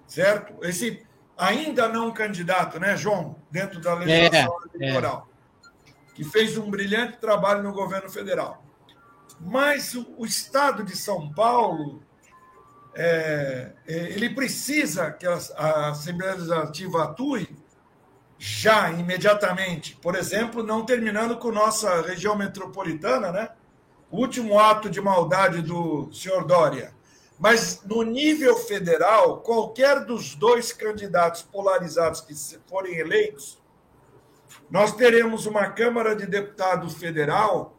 Certo? 0.07 0.63
Esse 0.63 1.03
ainda 1.35 1.89
não 1.89 2.13
candidato, 2.13 2.79
né, 2.79 2.95
João? 2.95 3.37
Dentro 3.51 3.81
da 3.81 3.95
legislação 3.95 4.55
é, 4.75 4.77
eleitoral. 4.77 5.29
É. 5.89 5.93
Que 6.13 6.25
fez 6.25 6.59
um 6.59 6.71
brilhante 6.71 7.17
trabalho 7.17 7.63
no 7.63 7.73
governo 7.73 8.11
federal. 8.11 8.63
Mas 9.41 9.95
o, 9.95 10.15
o 10.19 10.27
Estado 10.27 10.85
de 10.85 10.95
São 10.95 11.33
Paulo 11.33 12.03
é, 12.95 13.73
é 13.89 13.95
ele 14.11 14.29
precisa 14.35 15.11
que 15.11 15.27
a, 15.27 15.39
a 15.57 15.89
Assembleia 15.89 16.35
Legislativa 16.35 17.05
atue 17.05 17.62
já, 18.45 18.91
imediatamente. 18.91 19.97
Por 20.03 20.15
exemplo, 20.15 20.63
não 20.63 20.85
terminando 20.85 21.37
com 21.37 21.53
nossa 21.53 22.03
região 22.03 22.37
metropolitana, 22.37 23.31
né? 23.31 23.51
O 24.11 24.19
último 24.19 24.59
ato 24.59 24.91
de 24.91 25.01
maldade 25.01 25.63
do 25.63 26.13
senhor 26.13 26.45
Dória 26.45 26.93
mas 27.43 27.83
no 27.85 28.05
nível 28.05 28.57
federal, 28.57 29.41
qualquer 29.41 30.05
dos 30.05 30.37
dois 30.37 30.73
candidatos 30.73 31.43
polarizados 31.43 32.21
que 32.21 32.33
forem 32.69 32.95
eleitos, 32.97 33.61
nós 34.71 34.95
teremos 34.95 35.45
uma 35.45 35.69
Câmara 35.69 36.15
de 36.15 36.25
Deputados 36.25 36.95
Federal 36.95 37.77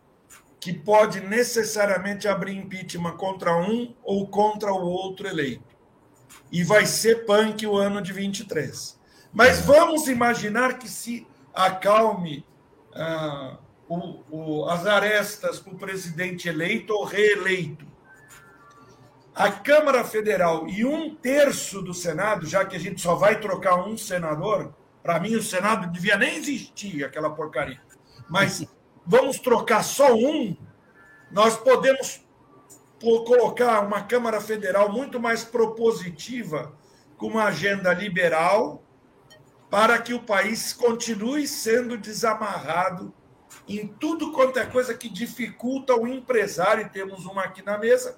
que 0.59 0.73
pode 0.73 1.21
necessariamente 1.21 2.27
abrir 2.27 2.57
impeachment 2.57 3.15
contra 3.15 3.55
um 3.55 3.95
ou 4.03 4.27
contra 4.27 4.73
o 4.73 4.85
outro 4.85 5.29
eleito. 5.29 5.73
E 6.51 6.61
vai 6.61 6.85
ser 6.85 7.25
punk 7.25 7.65
o 7.65 7.77
ano 7.77 8.01
de 8.01 8.11
23. 8.11 8.99
Mas 9.33 9.61
vamos 9.61 10.07
imaginar 10.07 10.77
que 10.77 10.87
se 10.87 11.27
acalme 11.53 12.45
ah, 12.93 13.57
o, 13.87 14.19
o, 14.29 14.65
as 14.69 14.85
arestas 14.85 15.59
para 15.59 15.73
o 15.73 15.77
presidente 15.77 16.47
eleito 16.47 16.93
ou 16.93 17.03
reeleito 17.03 17.93
a 19.35 19.51
Câmara 19.51 20.03
Federal 20.03 20.67
e 20.67 20.85
um 20.85 21.15
terço 21.15 21.81
do 21.81 21.93
Senado, 21.93 22.45
já 22.45 22.63
que 22.63 22.75
a 22.75 22.79
gente 22.79 23.01
só 23.01 23.15
vai 23.15 23.39
trocar 23.39 23.75
um 23.75 23.97
senador, 23.97 24.73
para 25.01 25.19
mim 25.19 25.35
o 25.35 25.41
Senado 25.41 25.91
devia 25.91 26.15
nem 26.15 26.35
existir, 26.35 27.03
aquela 27.03 27.31
porcaria. 27.31 27.81
Mas 28.29 28.65
vamos 29.05 29.39
trocar 29.39 29.83
só 29.83 30.13
um, 30.13 30.55
nós 31.31 31.57
podemos 31.57 32.21
colocar 32.99 33.81
uma 33.81 34.03
Câmara 34.03 34.39
Federal 34.39 34.91
muito 34.91 35.19
mais 35.19 35.43
propositiva, 35.43 36.71
com 37.17 37.27
uma 37.27 37.45
agenda 37.45 37.93
liberal, 37.93 38.83
para 39.73 39.97
que 39.97 40.13
o 40.13 40.19
país 40.19 40.71
continue 40.71 41.47
sendo 41.47 41.97
desamarrado 41.97 43.11
em 43.67 43.87
tudo 43.87 44.31
quanto 44.31 44.59
é 44.59 44.67
coisa 44.67 44.93
que 44.93 45.09
dificulta 45.09 45.95
o 45.95 46.07
empresário, 46.07 46.85
e 46.85 46.89
temos 46.89 47.25
uma 47.25 47.45
aqui 47.45 47.63
na 47.63 47.75
mesa, 47.75 48.15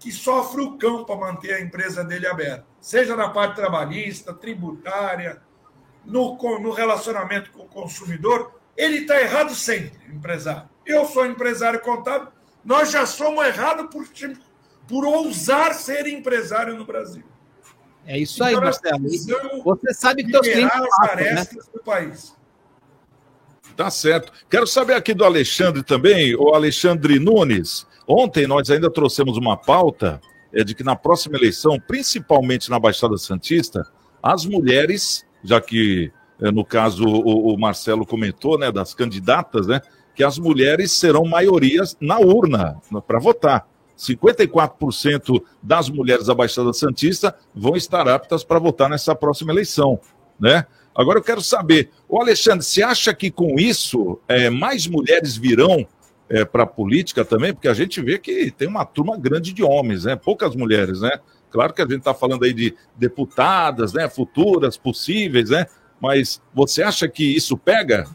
que 0.00 0.10
sofre 0.10 0.62
o 0.62 0.76
cão 0.76 1.04
para 1.04 1.14
manter 1.14 1.54
a 1.54 1.60
empresa 1.60 2.02
dele 2.02 2.26
aberta, 2.26 2.66
seja 2.80 3.14
na 3.14 3.28
parte 3.28 3.54
trabalhista, 3.54 4.34
tributária, 4.34 5.40
no, 6.04 6.36
no 6.58 6.72
relacionamento 6.72 7.52
com 7.52 7.62
o 7.62 7.68
consumidor, 7.68 8.60
ele 8.76 9.02
está 9.02 9.20
errado 9.20 9.54
sempre, 9.54 10.12
empresário. 10.12 10.68
Eu 10.84 11.04
sou 11.04 11.24
empresário 11.24 11.78
contábil, 11.82 12.32
nós 12.64 12.90
já 12.90 13.06
somos 13.06 13.46
errados 13.46 13.86
por, 13.94 14.08
por 14.88 15.04
ousar 15.04 15.72
ser 15.72 16.08
empresário 16.08 16.74
no 16.74 16.84
Brasil. 16.84 17.22
É 18.06 18.18
isso 18.18 18.42
aí, 18.42 18.54
então, 18.54 18.64
Marcelo. 18.64 19.08
Você 19.64 19.94
sabe 19.94 20.24
que 20.24 20.30
teus 20.30 20.46
clientes 20.46 20.80
as 21.00 21.16
né? 21.16 21.46
do 21.74 21.82
país. 21.82 22.36
Tá 23.76 23.90
certo. 23.90 24.32
Quero 24.48 24.66
saber 24.66 24.94
aqui 24.94 25.12
do 25.12 25.24
Alexandre 25.24 25.82
também, 25.82 26.34
o 26.34 26.54
Alexandre 26.54 27.18
Nunes. 27.18 27.86
Ontem 28.08 28.46
nós 28.46 28.70
ainda 28.70 28.90
trouxemos 28.90 29.36
uma 29.36 29.56
pauta 29.56 30.20
é, 30.52 30.62
de 30.64 30.74
que 30.74 30.84
na 30.84 30.96
próxima 30.96 31.36
eleição, 31.36 31.78
principalmente 31.78 32.70
na 32.70 32.78
Baixada 32.78 33.18
Santista, 33.18 33.84
as 34.22 34.46
mulheres, 34.46 35.26
já 35.44 35.60
que 35.60 36.10
é, 36.40 36.50
no 36.50 36.64
caso 36.64 37.04
o, 37.04 37.54
o, 37.54 37.58
Marcelo 37.58 38.06
comentou, 38.06 38.58
né, 38.58 38.70
das 38.70 38.94
candidatas, 38.94 39.66
né, 39.66 39.80
que 40.14 40.24
as 40.24 40.38
mulheres 40.38 40.92
serão 40.92 41.24
maiorias 41.24 41.96
na 42.00 42.18
urna 42.18 42.80
para 43.06 43.18
votar. 43.18 43.68
54% 43.96 45.42
das 45.62 45.88
mulheres 45.88 46.26
da 46.26 46.34
Baixada 46.34 46.72
Santista 46.72 47.34
vão 47.54 47.76
estar 47.76 48.08
aptas 48.08 48.44
para 48.44 48.58
votar 48.58 48.88
nessa 48.88 49.14
próxima 49.14 49.52
eleição, 49.52 49.98
né? 50.38 50.66
Agora 50.94 51.18
eu 51.18 51.22
quero 51.22 51.42
saber, 51.42 51.90
o 52.08 52.18
Alexandre, 52.18 52.64
você 52.64 52.82
acha 52.82 53.12
que 53.12 53.30
com 53.30 53.58
isso 53.58 54.18
é, 54.26 54.48
mais 54.48 54.86
mulheres 54.86 55.36
virão 55.36 55.86
é, 56.28 56.44
para 56.44 56.62
a 56.62 56.66
política 56.66 57.24
também, 57.24 57.52
porque 57.52 57.68
a 57.68 57.74
gente 57.74 58.00
vê 58.00 58.18
que 58.18 58.50
tem 58.50 58.66
uma 58.66 58.84
turma 58.84 59.16
grande 59.18 59.52
de 59.52 59.62
homens, 59.62 60.04
né? 60.04 60.16
Poucas 60.16 60.56
mulheres, 60.56 61.02
né? 61.02 61.20
Claro 61.50 61.74
que 61.74 61.82
a 61.82 61.84
gente 61.84 61.98
está 61.98 62.14
falando 62.14 62.44
aí 62.44 62.52
de 62.52 62.74
deputadas, 62.96 63.92
né? 63.92 64.08
Futuras, 64.08 64.76
possíveis, 64.76 65.50
né? 65.50 65.66
Mas 66.00 66.42
você 66.54 66.82
acha 66.82 67.06
que 67.08 67.24
isso 67.24 67.56
pega? 67.56 68.06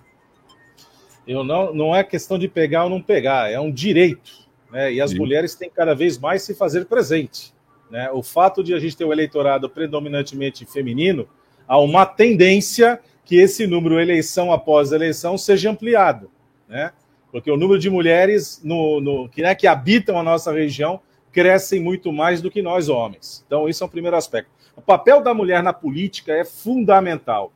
Eu 1.28 1.44
não, 1.44 1.74
não 1.74 1.96
é 1.96 2.04
questão 2.04 2.38
de 2.38 2.48
pegar 2.48 2.86
ou 2.86 2.90
não 2.90 3.02
pegar, 3.02 3.50
é 3.52 3.60
um 3.60 3.72
direito, 3.72 4.41
né? 4.72 4.94
E 4.94 5.02
as 5.02 5.12
Sim. 5.12 5.18
mulheres 5.18 5.56
têm 5.56 5.70
cada 5.70 5.94
vez 5.94 6.18
mais 6.18 6.44
se 6.44 6.54
fazer 6.56 6.86
presente, 6.86 7.54
né? 7.90 8.10
O 8.12 8.24
fato 8.24 8.64
de 8.64 8.74
a 8.74 8.80
gente 8.80 8.96
ter 8.96 9.06
um 9.06 9.12
eleitorado 9.12 9.70
predominantemente 9.70 10.66
feminino, 10.66 11.28
há 11.68 11.78
uma 11.80 12.06
tendência 12.06 13.00
que 13.24 13.36
esse 13.36 13.68
número 13.68 14.00
eleição 14.00 14.52
após 14.52 14.92
eleição 14.92 15.38
seja 15.38 15.70
ampliado, 15.70 16.30
né? 16.68 16.92
porque 17.32 17.50
o 17.50 17.58
número 17.58 17.80
de 17.80 17.90
mulheres 17.90 18.62
no, 18.64 19.00
no, 19.00 19.30
que, 19.30 19.42
né, 19.42 19.56
que 19.56 19.66
habitam 19.66 20.20
a 20.20 20.24
nossa 20.24 20.52
região 20.52 21.00
crescem 21.32 21.80
muito 21.80 22.12
mais 22.12 22.42
do 22.42 22.52
que 22.52 22.62
nós 22.62 22.90
homens. 22.90 23.44
Então, 23.48 23.70
isso 23.70 23.84
é 23.84 23.86
o 23.86 23.88
um 23.88 23.92
primeiro 23.92 24.18
aspecto. 24.18 24.52
O 24.76 24.82
papel 24.82 25.22
da 25.22 25.34
mulher 25.34 25.64
na 25.64 25.72
política 25.72 26.34
é 26.34 26.44
fundamental. 26.44 27.54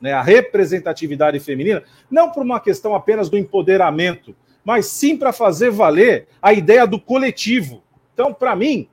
Né? 0.00 0.12
A 0.12 0.22
representatividade 0.22 1.38
feminina, 1.38 1.82
não 2.10 2.30
por 2.30 2.42
uma 2.42 2.58
questão 2.58 2.94
apenas 2.94 3.28
do 3.28 3.36
empoderamento, 3.36 4.34
mas 4.64 4.86
sim 4.86 5.16
para 5.16 5.32
fazer 5.32 5.70
valer 5.70 6.28
a 6.40 6.52
ideia 6.52 6.86
do 6.86 7.00
coletivo. 7.00 7.82
Então, 8.14 8.32
para 8.32 8.54
mim, 8.54 8.88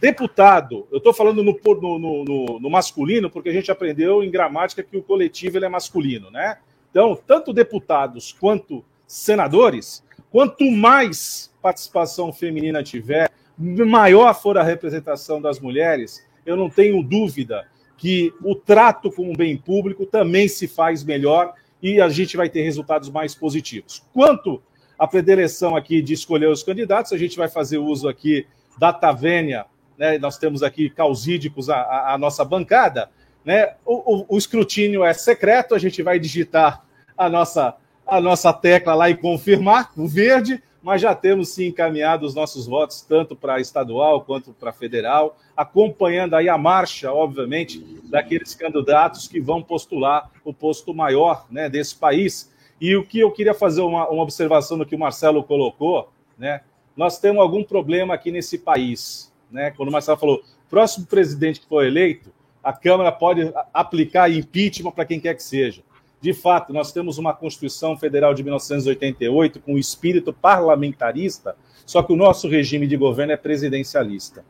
deputado, 0.00 0.86
eu 0.90 0.98
estou 0.98 1.12
falando 1.12 1.42
no, 1.42 1.58
no, 1.80 1.98
no, 1.98 2.60
no, 2.60 2.70
masculino, 2.70 3.30
porque 3.30 3.48
a 3.48 3.52
gente 3.52 3.70
aprendeu 3.70 4.22
em 4.22 4.30
gramática 4.30 4.82
que 4.82 4.96
o 4.96 5.02
coletivo 5.02 5.56
ele 5.56 5.64
é 5.64 5.68
masculino, 5.68 6.30
né? 6.30 6.58
Então, 6.90 7.18
tanto 7.26 7.52
deputados 7.52 8.32
quanto 8.32 8.84
senadores, 9.06 10.04
quanto 10.30 10.70
mais 10.70 11.52
participação 11.60 12.32
feminina 12.32 12.82
tiver, 12.82 13.30
maior 13.58 14.34
for 14.40 14.56
a 14.56 14.62
representação 14.62 15.40
das 15.40 15.58
mulheres, 15.58 16.24
eu 16.46 16.56
não 16.56 16.70
tenho 16.70 17.02
dúvida 17.02 17.66
que 17.96 18.32
o 18.42 18.54
trato 18.54 19.10
com 19.10 19.30
o 19.30 19.36
bem 19.36 19.56
público 19.56 20.06
também 20.06 20.46
se 20.46 20.68
faz 20.68 21.02
melhor 21.02 21.52
e 21.82 22.00
a 22.00 22.08
gente 22.08 22.36
vai 22.36 22.48
ter 22.48 22.62
resultados 22.62 23.10
mais 23.10 23.34
positivos. 23.34 24.02
Quanto 24.12 24.62
à 24.98 25.06
predileção 25.06 25.76
aqui 25.76 26.02
de 26.02 26.12
escolher 26.12 26.48
os 26.48 26.62
candidatos, 26.62 27.12
a 27.12 27.18
gente 27.18 27.36
vai 27.36 27.48
fazer 27.48 27.78
uso 27.78 28.08
aqui 28.08 28.46
da 28.78 28.92
Tavênia, 28.92 29.66
né? 29.96 30.18
nós 30.18 30.38
temos 30.38 30.62
aqui 30.62 30.90
causídicos 30.90 31.70
a, 31.70 31.76
a, 31.76 32.14
a 32.14 32.18
nossa 32.18 32.44
bancada, 32.44 33.10
né? 33.44 33.74
O, 33.84 34.16
o, 34.16 34.26
o 34.30 34.38
escrutínio 34.38 35.04
é 35.04 35.12
secreto, 35.14 35.74
a 35.74 35.78
gente 35.78 36.02
vai 36.02 36.18
digitar 36.18 36.84
a 37.16 37.28
nossa 37.28 37.76
a 38.08 38.20
nossa 38.22 38.52
tecla 38.54 38.94
lá 38.94 39.10
e 39.10 39.16
confirmar, 39.16 39.92
o 39.94 40.08
verde, 40.08 40.62
mas 40.82 41.02
já 41.02 41.14
temos 41.14 41.50
sim 41.50 41.66
encaminhado 41.66 42.24
os 42.24 42.34
nossos 42.34 42.66
votos, 42.66 43.02
tanto 43.02 43.36
para 43.36 43.60
estadual 43.60 44.22
quanto 44.22 44.52
para 44.54 44.72
federal, 44.72 45.36
acompanhando 45.54 46.34
aí 46.34 46.48
a 46.48 46.56
marcha, 46.56 47.12
obviamente, 47.12 47.84
daqueles 48.04 48.54
candidatos 48.54 49.28
que 49.28 49.40
vão 49.40 49.62
postular 49.62 50.30
o 50.42 50.54
posto 50.54 50.94
maior 50.94 51.46
né, 51.50 51.68
desse 51.68 51.94
país. 51.94 52.50
E 52.80 52.94
o 52.96 53.04
que 53.04 53.18
eu 53.18 53.30
queria 53.30 53.54
fazer 53.54 53.80
uma, 53.80 54.08
uma 54.08 54.22
observação 54.22 54.76
no 54.76 54.86
que 54.86 54.94
o 54.94 54.98
Marcelo 54.98 55.42
colocou, 55.42 56.10
né? 56.38 56.60
Nós 56.96 57.18
temos 57.18 57.40
algum 57.40 57.62
problema 57.62 58.14
aqui 58.14 58.30
nesse 58.30 58.58
país, 58.58 59.32
né? 59.50 59.70
Quando 59.70 59.88
o 59.88 59.92
Marcelo 59.92 60.18
falou, 60.18 60.42
próximo 60.68 61.06
presidente 61.06 61.60
que 61.60 61.68
for 61.68 61.84
eleito, 61.84 62.32
a 62.62 62.72
Câmara 62.72 63.10
pode 63.12 63.52
aplicar 63.72 64.30
impeachment 64.30 64.92
para 64.92 65.04
quem 65.04 65.20
quer 65.20 65.34
que 65.34 65.42
seja. 65.42 65.82
De 66.20 66.32
fato, 66.34 66.72
nós 66.72 66.92
temos 66.92 67.16
uma 67.16 67.32
Constituição 67.32 67.96
Federal 67.96 68.34
de 68.34 68.42
1988 68.42 69.60
com 69.60 69.78
espírito 69.78 70.32
parlamentarista, 70.32 71.56
só 71.86 72.02
que 72.02 72.12
o 72.12 72.16
nosso 72.16 72.48
regime 72.48 72.86
de 72.86 72.96
governo 72.96 73.32
é 73.32 73.36
presidencialista. 73.36 74.44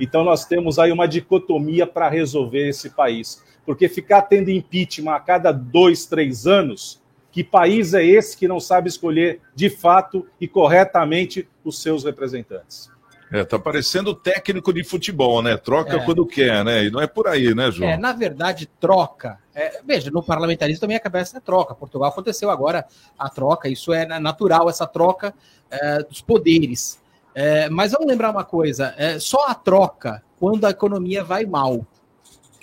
Então, 0.00 0.24
nós 0.24 0.46
temos 0.46 0.78
aí 0.78 0.90
uma 0.90 1.06
dicotomia 1.06 1.86
para 1.86 2.08
resolver 2.08 2.68
esse 2.68 2.90
país. 2.90 3.44
Porque 3.66 3.86
ficar 3.88 4.22
tendo 4.22 4.50
impeachment 4.50 5.12
a 5.12 5.20
cada 5.20 5.52
dois, 5.52 6.06
três 6.06 6.46
anos, 6.46 7.02
que 7.32 7.44
país 7.44 7.94
é 7.94 8.04
esse 8.04 8.36
que 8.36 8.48
não 8.48 8.58
sabe 8.60 8.88
escolher 8.88 9.40
de 9.54 9.70
fato 9.70 10.26
e 10.40 10.48
corretamente 10.48 11.48
os 11.64 11.80
seus 11.80 12.04
representantes? 12.04 12.90
É, 13.32 13.44
tá 13.44 13.60
parecendo 13.60 14.12
técnico 14.12 14.72
de 14.72 14.82
futebol, 14.82 15.40
né? 15.40 15.56
Troca 15.56 15.98
É. 15.98 16.04
quando 16.04 16.26
quer, 16.26 16.64
né? 16.64 16.84
E 16.86 16.90
não 16.90 17.00
é 17.00 17.06
por 17.06 17.28
aí, 17.28 17.54
né, 17.54 17.70
João? 17.70 17.88
É, 17.88 17.96
na 17.96 18.12
verdade, 18.12 18.66
troca. 18.80 19.38
é, 19.54 19.80
veja, 19.86 20.10
no 20.10 20.20
parlamentarismo 20.20 20.80
também 20.80 20.96
a 20.96 21.00
cabeça 21.00 21.36
é 21.36 21.40
troca. 21.40 21.72
Portugal 21.74 22.08
aconteceu 22.10 22.50
agora 22.50 22.84
a 23.16 23.28
troca, 23.28 23.68
isso 23.68 23.92
é 23.92 24.18
natural, 24.18 24.68
essa 24.68 24.84
troca 24.86 25.32
é, 25.70 26.02
dos 26.02 26.20
poderes. 26.20 26.98
É, 27.32 27.70
mas 27.70 27.92
vamos 27.92 28.08
lembrar 28.08 28.30
uma 28.32 28.42
coisa: 28.44 28.92
é, 28.98 29.20
só 29.20 29.46
a 29.46 29.54
troca 29.54 30.20
quando 30.40 30.64
a 30.64 30.70
economia 30.70 31.22
vai 31.22 31.46
mal. 31.46 31.86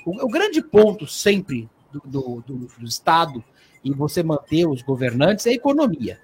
O, 0.06 0.26
o 0.26 0.28
grande 0.28 0.62
ponto 0.62 1.08
sempre 1.08 1.70
do, 1.94 2.02
do- 2.04 2.44
do- 2.46 2.68
do 2.80 2.86
Estado 2.86 3.42
e 3.92 3.94
você 3.94 4.22
manter 4.24 4.68
os 4.68 4.82
governantes 4.82 5.46
é 5.46 5.52
a 5.52 5.54
economia. 5.54 6.20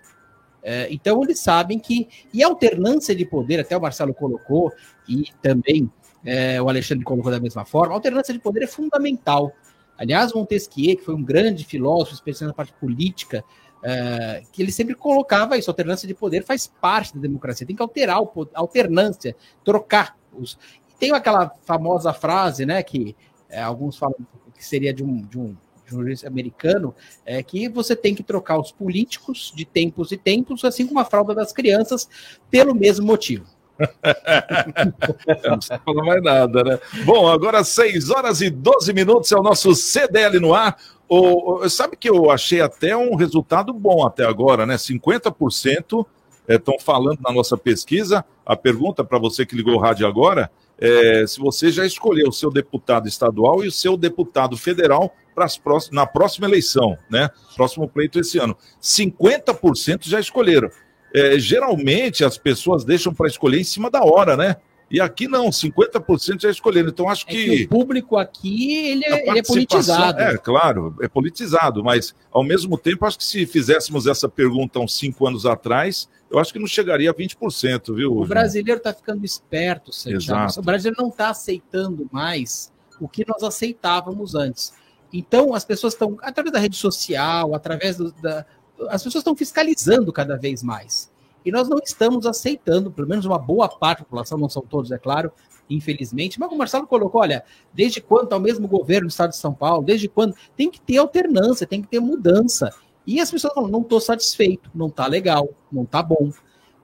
É, 0.62 0.88
então 0.92 1.22
eles 1.24 1.40
sabem 1.40 1.80
que. 1.80 2.08
E 2.34 2.44
a 2.44 2.48
alternância 2.48 3.16
de 3.16 3.26
poder, 3.26 3.60
até 3.60 3.76
o 3.76 3.82
Marcelo 3.82 4.14
colocou, 4.14 4.72
e 5.08 5.26
também 5.42 5.92
é, 6.26 6.62
o 6.62 6.70
Alexandre 6.70 7.04
colocou 7.04 7.32
da 7.32 7.40
mesma 7.40 7.66
forma, 7.66 7.94
a 7.94 7.98
alternância 7.98 8.34
de 8.34 8.40
poder 8.40 8.64
é 8.64 8.68
fundamental. 8.68 9.52
Aliás, 9.98 10.34
Montesquieu, 10.34 10.98
que 10.98 11.04
foi 11.04 11.14
um 11.14 11.24
grande 11.24 11.64
filósofo, 11.66 12.16
especialista 12.16 12.48
na 12.48 12.54
parte 12.54 12.74
política, 12.74 13.44
é, 13.84 14.42
que 14.52 14.62
ele 14.62 14.72
sempre 14.72 14.96
colocava 14.96 15.58
isso, 15.58 15.70
a 15.70 15.74
alternância 15.74 16.08
de 16.08 16.14
poder 16.14 16.44
faz 16.44 16.68
parte 16.68 17.14
da 17.14 17.22
democracia, 17.22 17.68
tem 17.68 17.76
que 17.76 17.82
alterar 17.82 18.22
o 18.22 18.28
poder, 18.28 18.52
alternância, 18.56 19.36
trocar 19.64 20.18
os. 20.34 20.58
E 20.90 20.94
tem 20.98 21.12
aquela 21.12 21.50
famosa 21.64 22.14
frase, 22.14 22.66
né, 22.66 22.82
que 22.82 23.16
é, 23.50 23.62
alguns 23.62 23.98
falam 23.98 24.16
que 24.56 24.66
seria 24.66 24.94
de 24.94 25.04
um, 25.04 25.22
de 25.22 25.38
um 25.38 25.56
jornalista 25.94 26.28
americano, 26.28 26.94
é 27.26 27.42
que 27.42 27.68
você 27.70 27.96
tem 27.96 28.14
que 28.14 28.24
trocar 28.24 28.60
os 28.60 28.72
políticos 28.72 29.52
de 29.56 29.66
tempos 29.66 30.12
e 30.12 30.18
tempos, 30.18 30.64
assim 30.64 30.86
como 30.86 31.00
a 31.00 31.06
fralda 31.06 31.34
das 31.34 31.52
crianças, 31.52 32.08
pelo 32.50 32.76
mesmo 32.76 33.06
motivo. 33.06 33.46
Não 35.50 35.58
precisa 35.58 35.80
falar 35.84 36.04
mais 36.04 36.24
nada, 36.24 36.64
né? 36.64 36.80
Bom, 37.06 37.28
agora 37.28 37.64
6 37.64 38.10
horas 38.10 38.42
e 38.42 38.50
12 38.50 38.94
minutos 38.94 39.32
é 39.32 39.38
o 39.38 39.44
nosso 39.44 39.74
CDL 39.74 40.40
no 40.40 40.54
ar. 40.54 40.78
O, 41.10 41.68
sabe 41.70 41.98
que 41.98 42.10
eu 42.10 42.32
achei 42.32 42.62
até 42.62 42.96
um 42.96 43.16
resultado 43.16 43.74
bom 43.74 44.06
até 44.06 44.26
agora, 44.26 44.66
né? 44.66 44.76
50% 44.76 46.06
estão 46.48 46.80
falando 46.80 47.20
na 47.22 47.32
nossa 47.32 47.58
pesquisa. 47.58 48.24
A 48.46 48.56
pergunta 48.56 49.04
para 49.04 49.20
você 49.20 49.46
que 49.46 49.56
ligou 49.56 49.76
o 49.76 49.80
rádio 49.80 50.08
agora 50.08 50.52
é 50.78 51.26
se 51.28 51.40
você 51.40 51.72
já 51.72 51.86
escolheu 51.86 52.30
o 52.30 52.34
seu 52.34 52.52
deputado 52.52 53.08
estadual 53.08 53.64
e 53.64 53.68
o 53.68 53.72
seu 53.72 53.96
deputado 53.96 54.58
federal 54.58 55.14
próximas, 55.34 55.90
na 55.92 56.06
próxima 56.06 56.48
eleição, 56.48 56.98
né? 57.10 57.30
Próximo 57.56 57.88
pleito 57.88 58.20
esse 58.20 58.38
ano. 58.38 58.58
50% 58.82 60.08
já 60.08 60.20
escolheram. 60.20 60.70
É, 61.14 61.38
geralmente 61.38 62.24
as 62.24 62.38
pessoas 62.38 62.84
deixam 62.84 63.14
para 63.14 63.28
escolher 63.28 63.60
em 63.60 63.64
cima 63.64 63.90
da 63.90 64.04
hora, 64.04 64.36
né? 64.36 64.56
E 64.94 65.02
aqui 65.02 65.28
não, 65.28 65.50
50% 65.50 66.42
já 66.42 66.52
escolheram. 66.52 66.90
Então 66.90 67.10
acho 67.10 67.26
É 67.28 67.32
que 67.32 67.46
que. 67.46 67.64
o 67.64 67.70
público 67.70 68.16
aqui 68.16 68.86
ele 68.88 69.06
é, 69.06 69.28
ele 69.28 69.40
é 69.40 69.44
politizado. 69.44 70.20
É, 70.20 70.38
claro, 70.38 70.96
é 71.02 71.08
politizado, 71.08 71.84
mas 71.84 72.14
ao 72.32 72.44
mesmo 72.44 72.78
tempo, 72.78 73.06
acho 73.06 73.18
que 73.18 73.24
se 73.24 73.46
fizéssemos 73.48 74.06
essa 74.06 74.30
pergunta 74.30 74.80
uns 74.80 74.96
cinco 74.96 75.28
anos 75.28 75.48
atrás, 75.48 76.08
eu 76.30 76.38
acho 76.38 76.54
que 76.54 76.60
não 76.60 76.68
chegaria 76.68 77.10
a 77.10 77.14
20%, 77.14 77.96
viu? 77.96 78.12
O 78.18 78.26
brasileiro 78.26 78.78
está 78.78 78.94
ficando 78.94 79.26
esperto, 79.26 79.92
Santiago. 79.92 80.46
Exato. 80.46 80.60
O 80.60 80.64
brasileiro 80.64 81.02
não 81.02 81.10
está 81.10 81.30
aceitando 81.30 82.08
mais 82.12 82.72
o 83.00 83.08
que 83.08 83.26
nós 83.28 83.42
aceitávamos 83.42 84.36
antes. 84.36 84.74
Então, 85.14 85.54
as 85.54 85.64
pessoas 85.64 85.94
estão, 85.94 86.18
através 86.22 86.52
da 86.52 86.60
rede 86.60 86.76
social, 86.76 87.54
através 87.54 87.96
do, 87.98 88.12
da. 88.14 88.44
As 88.90 89.04
pessoas 89.04 89.22
estão 89.22 89.36
fiscalizando 89.36 90.12
cada 90.12 90.36
vez 90.36 90.64
mais. 90.64 91.12
E 91.46 91.52
nós 91.52 91.70
não 91.70 91.78
estamos 91.78 92.26
aceitando, 92.26 92.92
pelo 92.92 93.08
menos 93.08 93.26
uma 93.26 93.38
boa 93.38 93.70
parte 93.70 94.00
da 94.00 94.06
população, 94.06 94.38
não 94.38 94.50
são 94.50 94.64
todos, 94.64 94.92
é 94.92 94.98
claro, 94.98 95.32
infelizmente. 95.70 96.40
Mas 96.40 96.52
o 96.52 96.58
Marcelo 96.58 96.88
colocou: 96.88 97.22
olha, 97.22 97.44
desde 97.72 98.02
quando 98.02 98.24
está 98.24 98.38
o 98.38 98.42
mesmo 98.42 98.68
governo 98.68 99.08
do 99.08 99.12
estado 99.12 99.30
de 99.30 99.38
São 99.38 99.54
Paulo, 99.54 99.86
desde 99.86 100.10
quando. 100.10 100.36
Tem 100.58 100.72
que 100.72 100.82
ter 100.82 100.98
alternância, 100.98 101.68
tem 101.68 101.82
que 101.82 101.88
ter 101.88 102.00
mudança. 102.00 102.74
E 103.06 103.22
as 103.22 103.30
pessoas 103.30 103.54
falam: 103.54 103.70
não 103.70 103.82
estou 103.82 104.02
satisfeito, 104.02 104.72
não 104.74 104.88
está 104.88 105.06
legal, 105.06 105.50
não 105.72 105.84
está 105.84 106.02
bom. 106.02 106.32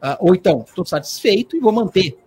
Ah, 0.01 0.17
ou 0.21 0.35
então, 0.35 0.63
estou 0.67 0.85
satisfeito 0.85 1.57
e 1.57 1.59
vou 1.59 1.71
manter. 1.71 2.17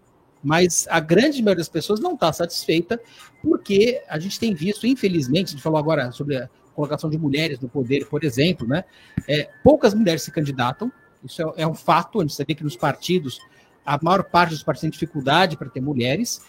Mas 0.43 0.87
a 0.91 0.99
grande 0.99 1.43
maioria 1.43 1.59
das 1.61 1.69
pessoas 1.69 2.01
não 2.01 2.15
está 2.15 2.33
satisfeita, 2.33 3.01
porque 3.43 4.03
a 4.09 4.19
gente 4.19 4.39
tem 4.39 4.55
visto, 4.55 4.87
infelizmente, 4.87 5.49
a 5.49 5.51
gente 5.53 5.63
falou 5.63 5.79
agora 5.79 6.11
sobre 6.13 6.37
a 6.37 6.49
colocação 6.75 7.09
de 7.09 7.19
mulheres 7.19 7.61
no 7.61 7.69
poder, 7.69 8.07
por 8.07 8.25
exemplo, 8.25 8.67
né? 8.67 8.85
É, 9.29 9.49
poucas 9.63 9.95
mulheres 9.95 10.23
se 10.23 10.33
candidatam, 10.33 10.91
isso 11.25 11.43
é, 11.43 11.63
é 11.63 11.67
um 11.67 11.75
fato, 11.75 12.19
a 12.19 12.23
gente 12.23 12.35
sabe 12.35 12.55
que 12.55 12.65
nos 12.65 12.77
partidos, 12.77 13.39
a 13.85 13.99
maior 14.03 14.25
parte 14.25 14.51
dos 14.51 14.63
partidos 14.63 14.83
tem 14.83 14.91
dificuldade 14.91 15.57
para 15.57 15.69
ter 15.69 15.81
mulheres, 15.81 16.43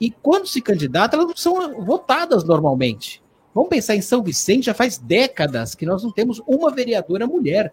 e 0.00 0.10
quando 0.10 0.46
se 0.46 0.60
candidata, 0.60 1.16
elas 1.16 1.28
não 1.28 1.36
são 1.36 1.84
votadas 1.84 2.44
normalmente. 2.44 3.22
Vamos 3.54 3.68
pensar 3.68 3.96
em 3.96 4.00
São 4.00 4.22
Vicente, 4.22 4.66
já 4.66 4.74
faz 4.74 4.96
décadas 4.96 5.74
que 5.74 5.84
nós 5.84 6.02
não 6.02 6.12
temos 6.12 6.40
uma 6.46 6.70
vereadora 6.70 7.26
mulher. 7.26 7.72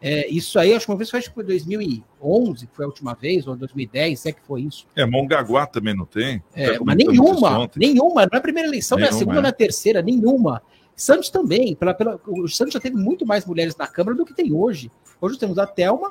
É, 0.00 0.28
isso 0.28 0.58
aí, 0.58 0.72
acho 0.72 0.86
que 0.86 0.92
uma 0.92 0.98
vez 0.98 1.10
foi 1.10 1.18
acho 1.18 1.28
que 1.28 1.34
foi 1.34 1.44
2011, 1.44 2.66
que 2.66 2.74
foi 2.74 2.84
a 2.84 2.88
última 2.88 3.14
vez, 3.14 3.46
ou 3.46 3.56
2010, 3.56 4.20
se 4.20 4.28
é 4.28 4.32
que 4.32 4.40
foi 4.42 4.62
isso. 4.62 4.86
É, 4.94 5.04
Mongaguá 5.04 5.66
também 5.66 5.94
não 5.94 6.04
tem. 6.04 6.42
É, 6.54 6.78
Tá 6.78 6.84
mas 6.84 6.96
nenhuma, 6.96 7.70
nenhuma, 7.76 8.22
não 8.22 8.30
é 8.32 8.36
a 8.36 8.40
primeira 8.40 8.68
eleição, 8.68 8.96
não 8.96 9.04
é 9.04 9.08
a 9.08 9.10
Nenhuma, 9.10 9.18
segunda, 9.18 9.38
é. 9.38 9.42
não 9.42 9.48
é 9.48 9.50
a 9.50 9.54
terceira, 9.54 10.02
nenhuma. 10.02 10.62
Santos 10.94 11.30
também, 11.30 11.74
pela, 11.74 11.94
pela, 11.94 12.20
o 12.26 12.48
Santos 12.48 12.74
já 12.74 12.80
teve 12.80 12.96
muito 12.96 13.24
mais 13.26 13.44
mulheres 13.44 13.76
na 13.76 13.86
Câmara 13.86 14.16
do 14.16 14.24
que 14.24 14.34
tem 14.34 14.52
hoje. 14.52 14.90
Hoje 15.20 15.38
temos 15.38 15.58
a 15.58 15.66
Thelma, 15.66 16.10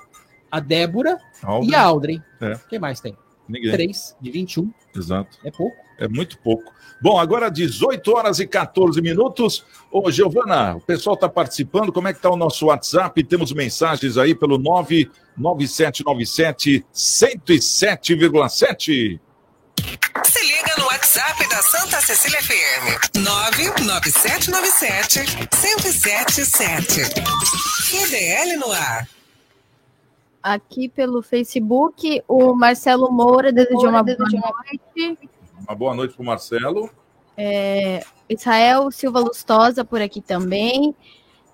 a 0.50 0.60
Débora 0.60 1.20
Aldrin, 1.44 1.70
e 1.70 1.76
a 1.76 1.82
Aldrin. 1.82 2.22
É. 2.42 2.54
Quem 2.70 2.80
mais 2.80 3.00
tem? 3.00 3.16
Ninguém. 3.48 3.72
Três, 3.72 4.16
de 4.22 4.30
21, 4.32 4.72
Exato. 4.96 5.38
é 5.44 5.52
pouco. 5.52 5.76
É 6.00 6.08
muito 6.08 6.38
pouco. 6.40 6.72
Bom, 7.02 7.20
agora 7.20 7.50
18 7.50 8.16
horas 8.16 8.40
e 8.40 8.46
14 8.48 9.02
minutos. 9.02 9.66
Ô, 9.92 10.12
Giovana, 10.12 10.76
o 10.76 10.82
pessoal 10.82 11.16
está 11.16 11.28
participando. 11.28 11.92
Como 11.92 12.08
é 12.08 12.14
que 12.14 12.20
está 12.20 12.30
o 12.30 12.36
nosso 12.36 12.68
WhatsApp? 12.68 13.24
Temos 13.24 13.52
mensagens 13.52 14.16
aí 14.18 14.36
pelo 14.36 14.60
99797 14.60 16.86
107,7. 16.94 19.20
Se 20.24 20.44
liga 20.46 20.76
no 20.78 20.86
WhatsApp 20.86 21.50
da 21.50 21.62
Santa 21.62 22.00
Cecília 22.02 22.42
FM. 22.42 23.18
99797 23.18 25.20
1077. 25.20 27.02
QDL 27.90 28.58
no 28.58 28.72
ar. 28.72 29.08
Aqui 30.48 30.88
pelo 30.88 31.22
Facebook, 31.22 32.24
o 32.26 32.54
Marcelo 32.54 33.12
Moura 33.12 33.52
desejou 33.52 33.90
uma 33.90 34.02
boa 34.02 34.18
noite. 34.18 35.30
Uma 35.68 35.76
boa 35.76 35.94
noite 35.94 36.14
para 36.14 36.24
o 36.24 36.26
Marcelo. 36.26 36.90
É, 37.36 38.02
Israel 38.30 38.90
Silva 38.90 39.20
Lustosa 39.20 39.84
por 39.84 40.02
aqui 40.02 40.22
também. 40.22 40.96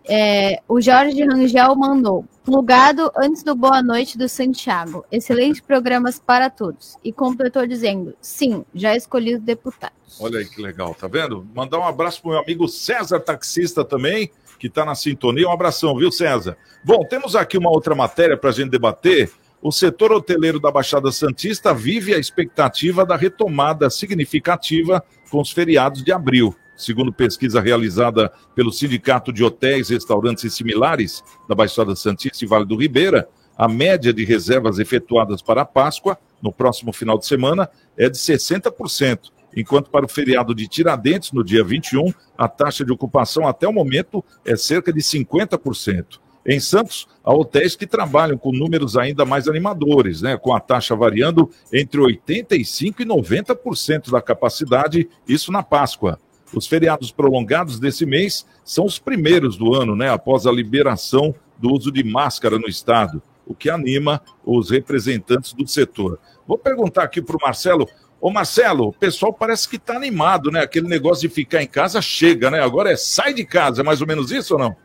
É, 0.08 0.62
o 0.68 0.80
Jorge 0.80 1.24
Rangel 1.24 1.76
mandou 1.76 2.24
plugado 2.44 3.12
antes 3.18 3.42
do 3.42 3.56
Boa 3.56 3.82
Noite 3.82 4.16
do 4.16 4.30
Santiago. 4.30 5.04
Excelentes 5.12 5.62
programas 5.62 6.20
para 6.20 6.48
todos. 6.52 6.96
E 7.04 7.12
completou 7.12 7.66
dizendo: 7.66 8.14
sim, 8.22 8.64
já 8.76 8.96
escolhi 8.96 9.34
os 9.34 9.42
deputados. 9.42 10.20
Olha 10.20 10.38
aí 10.38 10.46
que 10.46 10.62
legal, 10.62 10.94
tá 10.94 11.08
vendo? 11.08 11.48
Mandar 11.56 11.80
um 11.80 11.88
abraço 11.88 12.22
para 12.22 12.28
o 12.30 12.32
meu 12.34 12.42
amigo 12.42 12.68
César 12.68 13.20
Taxista 13.22 13.84
também, 13.84 14.30
que 14.64 14.68
está 14.68 14.86
na 14.86 14.96
sintonia. 14.96 15.50
Um 15.50 15.52
abração, 15.52 15.94
viu, 15.98 16.10
César? 16.10 16.56
Bom, 16.86 17.04
temos 17.04 17.36
aqui 17.36 17.58
uma 17.58 17.70
outra 17.70 17.94
matéria 17.94 18.38
para 18.38 18.50
a 18.50 18.54
gente 18.54 18.70
debater. 18.70 19.30
O 19.62 19.74
setor 19.74 20.14
hoteleiro 20.14 20.58
da 20.58 20.72
Baixada 20.72 21.12
Santista 21.12 21.74
vive 21.74 22.14
a 22.14 22.18
expectativa 22.18 23.06
da 23.06 23.18
retomada 23.18 23.90
significativa 23.90 25.04
com 25.30 25.42
os 25.42 25.52
feriados 25.52 26.02
de 26.02 26.14
abril. 26.14 26.56
Segundo 26.78 27.12
pesquisa 27.12 27.60
realizada 27.60 28.32
pelo 28.56 28.72
Sindicato 28.72 29.34
de 29.34 29.44
Hotéis, 29.44 29.90
Restaurantes 29.90 30.46
e 30.46 30.50
Similares 30.50 31.22
da 31.50 31.54
Baixada 31.54 31.94
Santista 31.94 32.46
e 32.46 32.48
Vale 32.48 32.66
do 32.66 32.78
Ribeira, 32.78 33.28
a 33.58 33.68
média 33.68 34.14
de 34.14 34.24
reservas 34.24 34.80
efetuadas 34.80 35.42
para 35.42 35.64
a 35.64 35.66
Páscoa, 35.66 36.18
no 36.42 36.54
próximo 36.54 36.94
final 36.94 37.18
de 37.18 37.26
semana, 37.26 37.70
é 37.98 38.08
de 38.10 38.18
60%, 38.18 39.30
enquanto 39.56 39.90
para 39.90 40.06
o 40.06 40.10
feriado 40.10 40.54
de 40.54 40.68
Tiradentes, 40.68 41.32
no 41.32 41.44
dia 41.44 41.64
21, 41.64 42.14
a 42.38 42.48
taxa 42.48 42.84
de 42.84 42.92
ocupação 42.92 43.48
até 43.48 43.68
o 43.68 43.74
momento 43.74 44.24
é 44.46 44.56
cerca 44.56 44.92
de 44.92 45.02
50%. 45.02 46.20
Em 46.46 46.60
Santos, 46.60 47.08
há 47.24 47.34
hotéis 47.34 47.76
que 47.76 47.88
trabalham 47.88 48.38
com 48.38 48.52
números 48.52 48.98
ainda 48.98 49.24
mais 49.24 49.48
animadores, 49.48 50.22
né? 50.22 50.36
com 50.36 50.54
a 50.54 50.60
taxa 50.60 50.94
variando 50.94 51.50
entre 51.72 52.02
85% 52.02 53.00
e 53.00 53.06
90% 53.06 54.12
da 54.12 54.22
capacidade, 54.22 55.08
isso 55.26 55.52
na 55.52 55.64
Páscoa. 55.64 56.20
Os 56.54 56.68
feriados 56.68 57.12
prolongados 57.12 57.80
desse 57.80 58.06
mês 58.06 58.46
são 58.64 58.86
os 58.86 59.00
primeiros 59.00 59.56
do 59.56 59.74
ano, 59.74 59.96
né? 59.96 60.10
após 60.10 60.46
a 60.46 60.52
liberação 60.52 61.34
do 61.58 61.72
uso 61.72 61.90
de 61.92 62.04
máscara 62.04 62.60
no 62.60 62.68
estado, 62.68 63.22
o 63.48 63.56
que 63.56 63.70
anima 63.70 64.22
os 64.46 64.70
representantes 64.70 65.54
do 65.54 65.66
setor. 65.66 66.20
Vou 66.46 66.58
perguntar 66.58 67.04
aqui 67.04 67.22
para 67.22 67.38
o 67.38 67.42
Marcelo. 67.42 67.88
Ô 68.24 68.32
Marcelo, 68.32 68.88
o 68.88 68.94
pessoal 68.94 69.34
parece 69.34 69.68
que 69.68 69.76
está 69.76 69.98
animado, 69.98 70.50
né? 70.50 70.62
Aquele 70.62 70.88
negócio 70.88 71.28
de 71.28 71.36
ficar 71.36 71.62
em 71.62 71.68
casa 71.68 72.02
chega, 72.02 72.50
né? 72.50 72.62
Agora 72.62 72.90
é 72.90 72.96
sai 72.96 73.34
de 73.34 73.44
casa, 73.44 73.82
é 73.82 73.84
mais 73.84 74.00
ou 74.00 74.08
menos 74.08 74.32
isso 74.32 74.54
ou 74.54 74.60
não? 74.62 74.78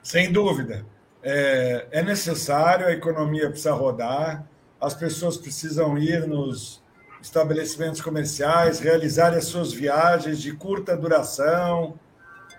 Sem 0.00 0.30
dúvida. 0.30 0.86
É, 1.24 1.88
é 1.90 2.02
necessário, 2.04 2.86
a 2.86 2.92
economia 2.92 3.48
precisa 3.48 3.72
rodar, 3.72 4.46
as 4.80 4.94
pessoas 4.94 5.36
precisam 5.36 5.98
ir 5.98 6.24
nos 6.28 6.80
estabelecimentos 7.20 8.00
comerciais, 8.00 8.78
realizar 8.78 9.34
as 9.34 9.46
suas 9.46 9.72
viagens 9.72 10.40
de 10.40 10.52
curta 10.52 10.96
duração, 10.96 11.98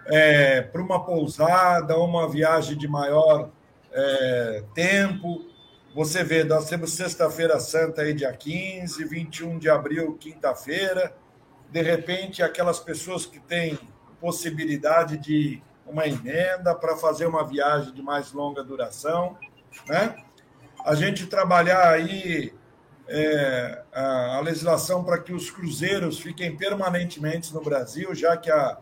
é, 0.08 0.63
para 0.63 0.82
uma 0.82 1.06
pousada, 1.06 1.97
uma 1.97 2.30
viagem 2.30 2.78
de 2.78 2.89
maior 2.89 3.52
é, 3.93 4.63
tempo. 4.76 5.47
Você 5.98 6.24
vê, 6.24 6.44
nós 6.44 6.70
temos 6.70 6.94
Sexta-feira 6.94 7.60
Santa 7.60 8.04
aí, 8.04 8.14
dia 8.14 8.32
15, 8.32 9.04
21 9.04 9.58
de 9.58 9.68
abril, 9.68 10.16
quinta-feira. 10.16 11.12
De 11.72 11.82
repente, 11.82 12.44
aquelas 12.44 12.80
pessoas 12.80 13.26
que 13.26 13.40
têm 13.40 13.80
possibilidade 14.22 15.18
de 15.18 15.60
uma 15.88 16.08
emenda 16.08 16.76
para 16.76 16.96
fazer 16.98 17.26
uma 17.26 17.44
viagem 17.44 17.96
de 17.96 18.04
mais 18.04 18.32
longa 18.32 18.64
duração, 18.64 19.40
né? 19.88 20.16
A 20.86 20.94
gente 20.94 21.26
trabalhar 21.26 21.90
aí 21.90 22.54
é, 23.08 23.82
a, 23.92 24.38
a 24.38 24.40
legislação 24.42 25.04
para 25.04 25.18
que 25.18 25.34
os 25.34 25.50
cruzeiros 25.50 26.20
fiquem 26.20 26.56
permanentemente 26.56 27.52
no 27.52 27.62
Brasil, 27.64 28.14
já 28.14 28.38
que 28.38 28.52
a 28.52 28.78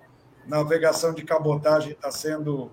navegação 0.46 1.14
de 1.14 1.24
cabotagem 1.24 1.94
está 1.94 2.12
sendo 2.12 2.70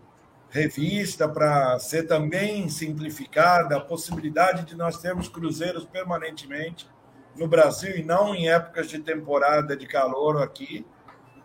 revista 0.52 1.26
para 1.26 1.78
ser 1.78 2.02
também 2.06 2.68
simplificada, 2.68 3.78
a 3.78 3.80
possibilidade 3.80 4.66
de 4.66 4.76
nós 4.76 4.98
termos 4.98 5.26
cruzeiros 5.26 5.86
permanentemente 5.86 6.86
no 7.34 7.48
Brasil 7.48 7.96
e 7.96 8.04
não 8.04 8.34
em 8.34 8.50
épocas 8.50 8.90
de 8.90 8.98
temporada 8.98 9.74
de 9.74 9.86
calor 9.86 10.42
aqui. 10.42 10.86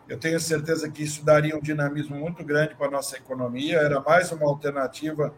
Eu 0.09 0.19
tenho 0.19 0.37
certeza 0.41 0.91
que 0.91 1.03
isso 1.03 1.23
daria 1.23 1.55
um 1.55 1.61
dinamismo 1.61 2.17
muito 2.17 2.43
grande 2.43 2.75
para 2.75 2.87
a 2.87 2.91
nossa 2.91 3.15
economia. 3.15 3.77
Era 3.77 4.01
mais 4.01 4.29
uma 4.33 4.45
alternativa 4.45 5.33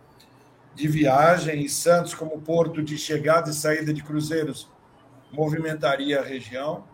de 0.73 0.87
viagem, 0.87 1.63
e 1.63 1.69
Santos, 1.69 2.15
como 2.15 2.41
porto 2.41 2.81
de 2.81 2.97
chegada 2.97 3.51
e 3.51 3.53
saída 3.53 3.93
de 3.93 4.01
cruzeiros, 4.01 4.67
movimentaria 5.31 6.19
a 6.19 6.23
região. 6.23 6.85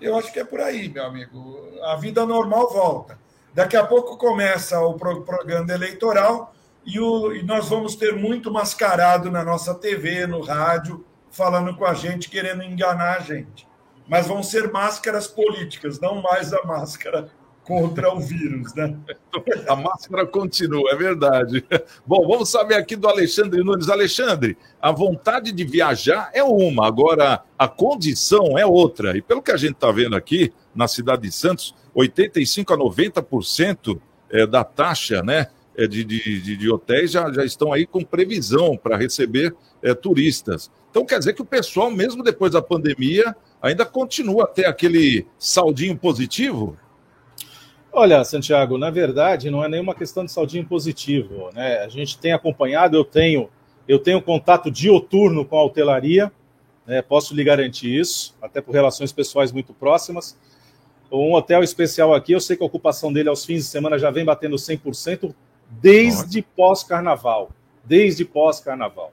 Eu 0.00 0.16
acho 0.16 0.32
que 0.32 0.40
é 0.40 0.44
por 0.44 0.60
aí, 0.60 0.88
meu 0.88 1.04
amigo. 1.04 1.60
A 1.84 1.94
vida 1.94 2.26
normal 2.26 2.72
volta. 2.72 3.21
Daqui 3.54 3.76
a 3.76 3.84
pouco 3.84 4.16
começa 4.16 4.80
o 4.80 4.94
propaganda 4.94 5.74
eleitoral 5.74 6.54
e, 6.84 6.98
o, 6.98 7.32
e 7.32 7.42
nós 7.42 7.68
vamos 7.68 7.94
ter 7.94 8.14
muito 8.14 8.50
mascarado 8.50 9.30
na 9.30 9.44
nossa 9.44 9.74
TV, 9.74 10.26
no 10.26 10.40
rádio, 10.40 11.04
falando 11.30 11.76
com 11.76 11.84
a 11.84 11.94
gente, 11.94 12.30
querendo 12.30 12.62
enganar 12.62 13.18
a 13.18 13.20
gente. 13.20 13.66
Mas 14.08 14.26
vão 14.26 14.42
ser 14.42 14.72
máscaras 14.72 15.26
políticas, 15.26 16.00
não 16.00 16.22
mais 16.22 16.52
a 16.52 16.62
máscara 16.64 17.30
contra 17.64 18.12
o 18.12 18.20
vírus, 18.20 18.74
né? 18.74 18.96
A 19.68 19.76
máscara 19.76 20.26
continua, 20.26 20.90
é 20.90 20.96
verdade. 20.96 21.64
Bom, 22.06 22.26
vamos 22.26 22.50
saber 22.50 22.74
aqui 22.74 22.96
do 22.96 23.08
Alexandre 23.08 23.62
Nunes. 23.62 23.88
Alexandre, 23.88 24.56
a 24.80 24.90
vontade 24.90 25.52
de 25.52 25.64
viajar 25.64 26.30
é 26.34 26.42
uma, 26.42 26.86
agora 26.86 27.42
a 27.58 27.68
condição 27.68 28.58
é 28.58 28.66
outra. 28.66 29.16
E 29.16 29.22
pelo 29.22 29.42
que 29.42 29.52
a 29.52 29.56
gente 29.56 29.74
está 29.74 29.90
vendo 29.90 30.16
aqui 30.16 30.52
na 30.74 30.88
cidade 30.88 31.22
de 31.22 31.32
Santos, 31.32 31.74
85 31.94 32.74
a 32.74 32.76
90% 32.76 34.00
é, 34.30 34.46
da 34.46 34.64
taxa, 34.64 35.22
né? 35.22 35.48
É, 35.74 35.86
de, 35.86 36.04
de, 36.04 36.56
de, 36.58 36.70
hotéis 36.70 37.12
já, 37.12 37.32
já 37.32 37.42
estão 37.46 37.72
aí 37.72 37.86
com 37.86 38.04
previsão 38.04 38.76
para 38.76 38.94
receber 38.94 39.56
é, 39.82 39.94
turistas. 39.94 40.70
Então 40.90 41.06
quer 41.06 41.18
dizer 41.18 41.32
que 41.32 41.40
o 41.40 41.46
pessoal, 41.46 41.90
mesmo 41.90 42.22
depois 42.22 42.52
da 42.52 42.60
pandemia, 42.60 43.34
ainda 43.62 43.86
continua 43.86 44.44
a 44.44 44.46
ter 44.46 44.66
aquele 44.66 45.26
saldinho 45.38 45.96
positivo? 45.96 46.76
Olha, 47.94 48.24
Santiago, 48.24 48.78
na 48.78 48.88
verdade 48.88 49.50
não 49.50 49.62
é 49.62 49.68
nenhuma 49.68 49.94
questão 49.94 50.24
de 50.24 50.32
saldinho 50.32 50.64
positivo, 50.64 51.50
né? 51.52 51.80
A 51.80 51.88
gente 51.88 52.16
tem 52.16 52.32
acompanhado, 52.32 52.96
eu 52.96 53.04
tenho, 53.04 53.50
eu 53.86 53.98
tenho 53.98 54.22
contato 54.22 54.70
dioturno 54.70 55.44
com 55.44 55.58
a 55.58 55.64
hotelaria, 55.64 56.32
né? 56.86 57.02
Posso 57.02 57.34
lhe 57.34 57.44
garantir 57.44 57.94
isso, 57.94 58.34
até 58.40 58.62
por 58.62 58.72
relações 58.72 59.12
pessoais 59.12 59.52
muito 59.52 59.74
próximas. 59.74 60.38
Um 61.10 61.34
hotel 61.34 61.62
especial 61.62 62.14
aqui, 62.14 62.32
eu 62.32 62.40
sei 62.40 62.56
que 62.56 62.62
a 62.62 62.66
ocupação 62.66 63.12
dele 63.12 63.28
aos 63.28 63.44
fins 63.44 63.58
de 63.58 63.64
semana 63.64 63.98
já 63.98 64.10
vem 64.10 64.24
batendo 64.24 64.56
100% 64.56 65.34
desde 65.68 66.40
pós-carnaval, 66.40 67.50
desde 67.84 68.24
pós-carnaval. 68.24 69.12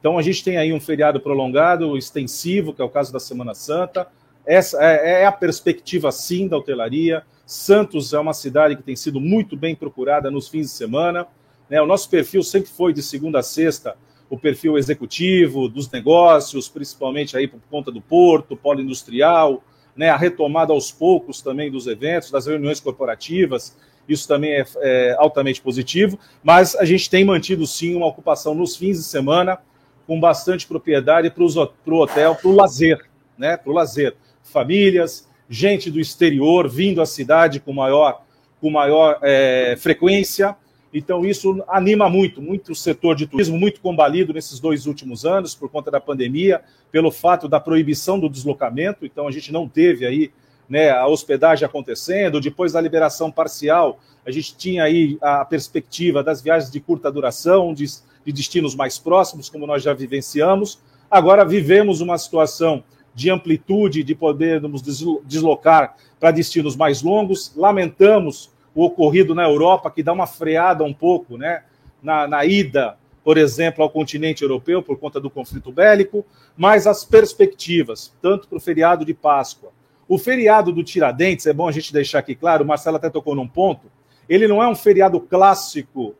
Então 0.00 0.16
a 0.16 0.22
gente 0.22 0.42
tem 0.42 0.56
aí 0.56 0.72
um 0.72 0.80
feriado 0.80 1.20
prolongado, 1.20 1.94
extensivo, 1.98 2.72
que 2.72 2.80
é 2.80 2.84
o 2.84 2.88
caso 2.88 3.12
da 3.12 3.20
Semana 3.20 3.54
Santa. 3.54 4.08
Essa 4.46 4.82
é, 4.82 5.22
é 5.22 5.26
a 5.26 5.32
perspectiva 5.32 6.10
sim 6.10 6.48
da 6.48 6.56
hotelaria. 6.56 7.22
Santos 7.46 8.12
é 8.12 8.18
uma 8.18 8.32
cidade 8.32 8.76
que 8.76 8.82
tem 8.82 8.96
sido 8.96 9.20
muito 9.20 9.56
bem 9.56 9.74
procurada 9.74 10.30
nos 10.30 10.48
fins 10.48 10.66
de 10.66 10.72
semana. 10.72 11.26
Né? 11.68 11.80
O 11.80 11.86
nosso 11.86 12.08
perfil 12.08 12.42
sempre 12.42 12.70
foi 12.70 12.92
de 12.92 13.02
segunda 13.02 13.40
a 13.40 13.42
sexta 13.42 13.96
o 14.28 14.38
perfil 14.38 14.76
executivo 14.76 15.68
dos 15.68 15.90
negócios, 15.90 16.68
principalmente 16.68 17.36
aí 17.36 17.46
por 17.46 17.60
conta 17.70 17.90
do 17.92 18.00
porto, 18.00 18.56
polo 18.56 18.80
industrial, 18.80 19.62
né? 19.96 20.10
a 20.10 20.16
retomada 20.16 20.72
aos 20.72 20.90
poucos 20.90 21.40
também 21.40 21.70
dos 21.70 21.86
eventos, 21.86 22.30
das 22.30 22.46
reuniões 22.46 22.80
corporativas. 22.80 23.76
Isso 24.08 24.26
também 24.26 24.52
é, 24.52 24.64
é 24.82 25.16
altamente 25.18 25.62
positivo, 25.62 26.18
mas 26.42 26.74
a 26.76 26.84
gente 26.84 27.08
tem 27.08 27.24
mantido 27.24 27.66
sim 27.66 27.94
uma 27.94 28.06
ocupação 28.06 28.54
nos 28.54 28.76
fins 28.76 28.98
de 28.98 29.04
semana 29.04 29.58
com 30.06 30.20
bastante 30.20 30.66
propriedade 30.66 31.30
para 31.30 31.42
o 31.42 31.98
hotel, 31.98 32.34
para 32.34 32.48
o 32.50 32.54
lazer, 32.54 33.06
né? 33.38 33.56
Para 33.56 33.70
o 33.70 33.74
lazer. 33.74 34.14
Famílias, 34.42 35.26
gente 35.48 35.90
do 35.90 36.00
exterior 36.00 36.68
vindo 36.68 37.00
à 37.00 37.06
cidade 37.06 37.60
com 37.60 37.72
maior, 37.72 38.22
com 38.60 38.70
maior 38.70 39.18
é, 39.22 39.76
frequência. 39.78 40.56
Então, 40.92 41.24
isso 41.24 41.62
anima 41.68 42.08
muito, 42.08 42.40
muito 42.40 42.72
o 42.72 42.74
setor 42.74 43.16
de 43.16 43.26
turismo, 43.26 43.58
muito 43.58 43.80
combalido 43.80 44.32
nesses 44.32 44.60
dois 44.60 44.86
últimos 44.86 45.24
anos, 45.24 45.54
por 45.54 45.68
conta 45.68 45.90
da 45.90 46.00
pandemia, 46.00 46.60
pelo 46.92 47.10
fato 47.10 47.48
da 47.48 47.58
proibição 47.58 48.18
do 48.18 48.28
deslocamento. 48.28 49.04
Então, 49.04 49.26
a 49.26 49.30
gente 49.32 49.52
não 49.52 49.68
teve 49.68 50.06
aí 50.06 50.30
né, 50.68 50.90
a 50.90 51.06
hospedagem 51.06 51.66
acontecendo. 51.66 52.40
Depois 52.40 52.72
da 52.72 52.80
liberação 52.80 53.30
parcial, 53.30 53.98
a 54.24 54.30
gente 54.30 54.56
tinha 54.56 54.84
aí 54.84 55.18
a 55.20 55.44
perspectiva 55.44 56.22
das 56.22 56.40
viagens 56.40 56.70
de 56.70 56.78
curta 56.78 57.10
duração, 57.10 57.74
de 57.74 57.86
de 58.24 58.32
destinos 58.32 58.74
mais 58.74 58.98
próximos, 58.98 59.48
como 59.48 59.66
nós 59.66 59.82
já 59.82 59.92
vivenciamos. 59.92 60.80
Agora 61.10 61.44
vivemos 61.44 62.00
uma 62.00 62.16
situação 62.16 62.82
de 63.14 63.30
amplitude, 63.30 64.02
de 64.02 64.14
podermos 64.14 64.82
deslocar 65.24 65.96
para 66.18 66.30
destinos 66.30 66.74
mais 66.74 67.02
longos. 67.02 67.52
Lamentamos 67.56 68.50
o 68.74 68.84
ocorrido 68.84 69.34
na 69.34 69.44
Europa, 69.44 69.90
que 69.90 70.02
dá 70.02 70.12
uma 70.12 70.26
freada 70.26 70.82
um 70.82 70.92
pouco 70.92 71.38
né, 71.38 71.62
na, 72.02 72.26
na 72.26 72.44
ida, 72.44 72.96
por 73.22 73.38
exemplo, 73.38 73.82
ao 73.82 73.88
continente 73.88 74.42
europeu, 74.42 74.82
por 74.82 74.98
conta 74.98 75.20
do 75.20 75.30
conflito 75.30 75.72
bélico, 75.72 76.26
mas 76.56 76.86
as 76.86 77.04
perspectivas, 77.04 78.12
tanto 78.20 78.48
para 78.48 78.58
o 78.58 78.60
feriado 78.60 79.04
de 79.04 79.14
Páscoa. 79.14 79.70
O 80.06 80.18
feriado 80.18 80.72
do 80.72 80.84
Tiradentes, 80.84 81.46
é 81.46 81.52
bom 81.52 81.66
a 81.66 81.72
gente 81.72 81.92
deixar 81.92 82.18
aqui 82.18 82.34
claro, 82.34 82.64
o 82.64 82.66
Marcelo 82.66 82.96
até 82.96 83.08
tocou 83.08 83.34
num 83.34 83.48
ponto, 83.48 83.90
ele 84.28 84.46
não 84.46 84.62
é 84.62 84.68
um 84.68 84.74
feriado 84.74 85.18
clássico 85.20 86.14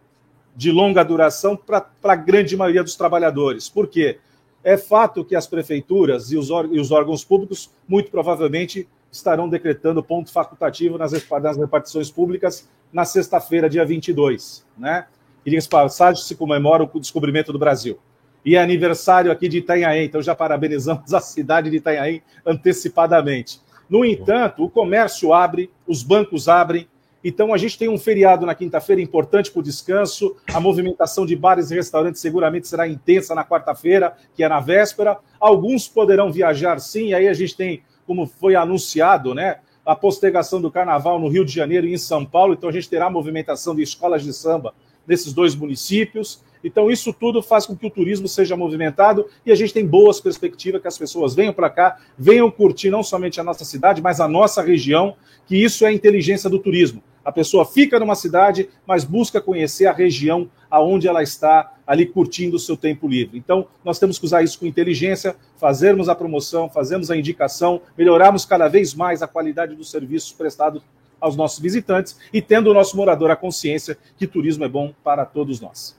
de 0.56 0.70
longa 0.70 1.02
duração 1.02 1.56
para 1.56 1.86
a 2.04 2.16
grande 2.16 2.56
maioria 2.56 2.82
dos 2.82 2.96
trabalhadores. 2.96 3.68
Por 3.68 3.88
quê? 3.88 4.18
É 4.64 4.78
fato 4.78 5.24
que 5.24 5.36
as 5.36 5.46
prefeituras 5.46 6.32
e 6.32 6.38
os, 6.38 6.48
e 6.48 6.80
os 6.80 6.90
órgãos 6.90 7.22
públicos, 7.22 7.70
muito 7.86 8.10
provavelmente, 8.10 8.88
estarão 9.12 9.48
decretando 9.48 10.02
ponto 10.02 10.32
facultativo 10.32 10.96
nas, 10.96 11.12
repartições 11.12 12.10
públicas 12.10 12.68
na 12.90 13.04
sexta-feira, 13.04 13.68
dia 13.68 13.84
22. 13.84 14.64
Né? 14.76 15.06
E, 15.44 15.50
diga 15.50 15.62
passagem, 15.68 16.22
se 16.22 16.34
comemora 16.34 16.88
o 16.90 17.00
descobrimento 17.00 17.52
do 17.52 17.58
Brasil. 17.58 17.98
E 18.44 18.56
é 18.56 18.62
aniversário 18.62 19.30
aqui 19.30 19.48
de 19.48 19.58
Itanhaém, 19.58 20.06
então 20.06 20.22
já 20.22 20.34
parabenizamos 20.34 21.12
a 21.12 21.20
cidade 21.20 21.70
de 21.70 21.76
Itanhaém 21.76 22.22
antecipadamente. 22.44 23.60
No 23.88 24.04
entanto, 24.04 24.64
o 24.64 24.70
comércio 24.70 25.32
abre, 25.32 25.70
os 25.86 26.02
bancos 26.02 26.48
abrem, 26.48 26.88
então 27.24 27.54
a 27.54 27.56
gente 27.56 27.78
tem 27.78 27.88
um 27.88 27.96
feriado 27.96 28.44
na 28.44 28.54
quinta-feira 28.54 29.00
importante 29.00 29.50
para 29.50 29.60
o 29.60 29.62
descanso. 29.62 30.36
A 30.52 30.60
movimentação 30.60 31.24
de 31.24 31.34
bares 31.34 31.70
e 31.70 31.74
restaurantes 31.74 32.20
seguramente 32.20 32.68
será 32.68 32.86
intensa 32.86 33.34
na 33.34 33.42
quarta-feira, 33.42 34.14
que 34.34 34.44
é 34.44 34.48
na 34.48 34.60
véspera. 34.60 35.16
Alguns 35.40 35.88
poderão 35.88 36.30
viajar 36.30 36.78
sim, 36.78 37.14
aí 37.14 37.26
a 37.26 37.32
gente 37.32 37.56
tem, 37.56 37.82
como 38.06 38.26
foi 38.26 38.54
anunciado, 38.54 39.34
né? 39.34 39.60
A 39.86 39.96
postergação 39.96 40.60
do 40.60 40.70
carnaval 40.70 41.18
no 41.18 41.28
Rio 41.28 41.46
de 41.46 41.52
Janeiro 41.52 41.86
e 41.86 41.94
em 41.94 41.98
São 41.98 42.26
Paulo, 42.26 42.52
então 42.52 42.68
a 42.68 42.72
gente 42.72 42.88
terá 42.90 43.08
movimentação 43.08 43.74
de 43.74 43.82
escolas 43.82 44.22
de 44.22 44.32
samba 44.32 44.74
nesses 45.06 45.32
dois 45.32 45.54
municípios. 45.54 46.42
Então, 46.62 46.90
isso 46.90 47.12
tudo 47.12 47.42
faz 47.42 47.66
com 47.66 47.76
que 47.76 47.86
o 47.86 47.90
turismo 47.90 48.26
seja 48.26 48.56
movimentado 48.56 49.26
e 49.44 49.52
a 49.52 49.54
gente 49.54 49.74
tem 49.74 49.86
boas 49.86 50.18
perspectivas 50.18 50.80
que 50.80 50.88
as 50.88 50.96
pessoas 50.96 51.34
venham 51.34 51.52
para 51.52 51.68
cá, 51.68 51.98
venham 52.16 52.50
curtir 52.50 52.88
não 52.88 53.02
somente 53.02 53.38
a 53.38 53.44
nossa 53.44 53.66
cidade, 53.66 54.00
mas 54.00 54.18
a 54.18 54.26
nossa 54.26 54.62
região, 54.62 55.14
que 55.46 55.62
isso 55.62 55.84
é 55.84 55.88
a 55.88 55.92
inteligência 55.92 56.48
do 56.48 56.58
turismo. 56.58 57.02
A 57.24 57.32
pessoa 57.32 57.64
fica 57.64 57.98
numa 57.98 58.14
cidade, 58.14 58.68
mas 58.86 59.04
busca 59.04 59.40
conhecer 59.40 59.86
a 59.86 59.92
região 59.92 60.48
aonde 60.70 61.08
ela 61.08 61.22
está 61.22 61.74
ali 61.86 62.04
curtindo 62.06 62.56
o 62.56 62.58
seu 62.58 62.76
tempo 62.76 63.08
livre. 63.08 63.38
Então, 63.38 63.66
nós 63.84 63.98
temos 63.98 64.18
que 64.18 64.24
usar 64.24 64.42
isso 64.42 64.58
com 64.58 64.66
inteligência, 64.66 65.36
fazermos 65.56 66.08
a 66.08 66.14
promoção, 66.14 66.68
fazermos 66.68 67.10
a 67.10 67.16
indicação, 67.16 67.80
melhorarmos 67.96 68.44
cada 68.44 68.68
vez 68.68 68.94
mais 68.94 69.22
a 69.22 69.28
qualidade 69.28 69.74
dos 69.74 69.90
serviços 69.90 70.32
prestados 70.32 70.82
aos 71.20 71.36
nossos 71.36 71.58
visitantes 71.58 72.18
e 72.32 72.42
tendo 72.42 72.70
o 72.70 72.74
nosso 72.74 72.96
morador 72.96 73.30
a 73.30 73.36
consciência 73.36 73.96
que 74.16 74.26
turismo 74.26 74.64
é 74.64 74.68
bom 74.68 74.92
para 75.02 75.24
todos 75.24 75.60
nós. 75.60 75.98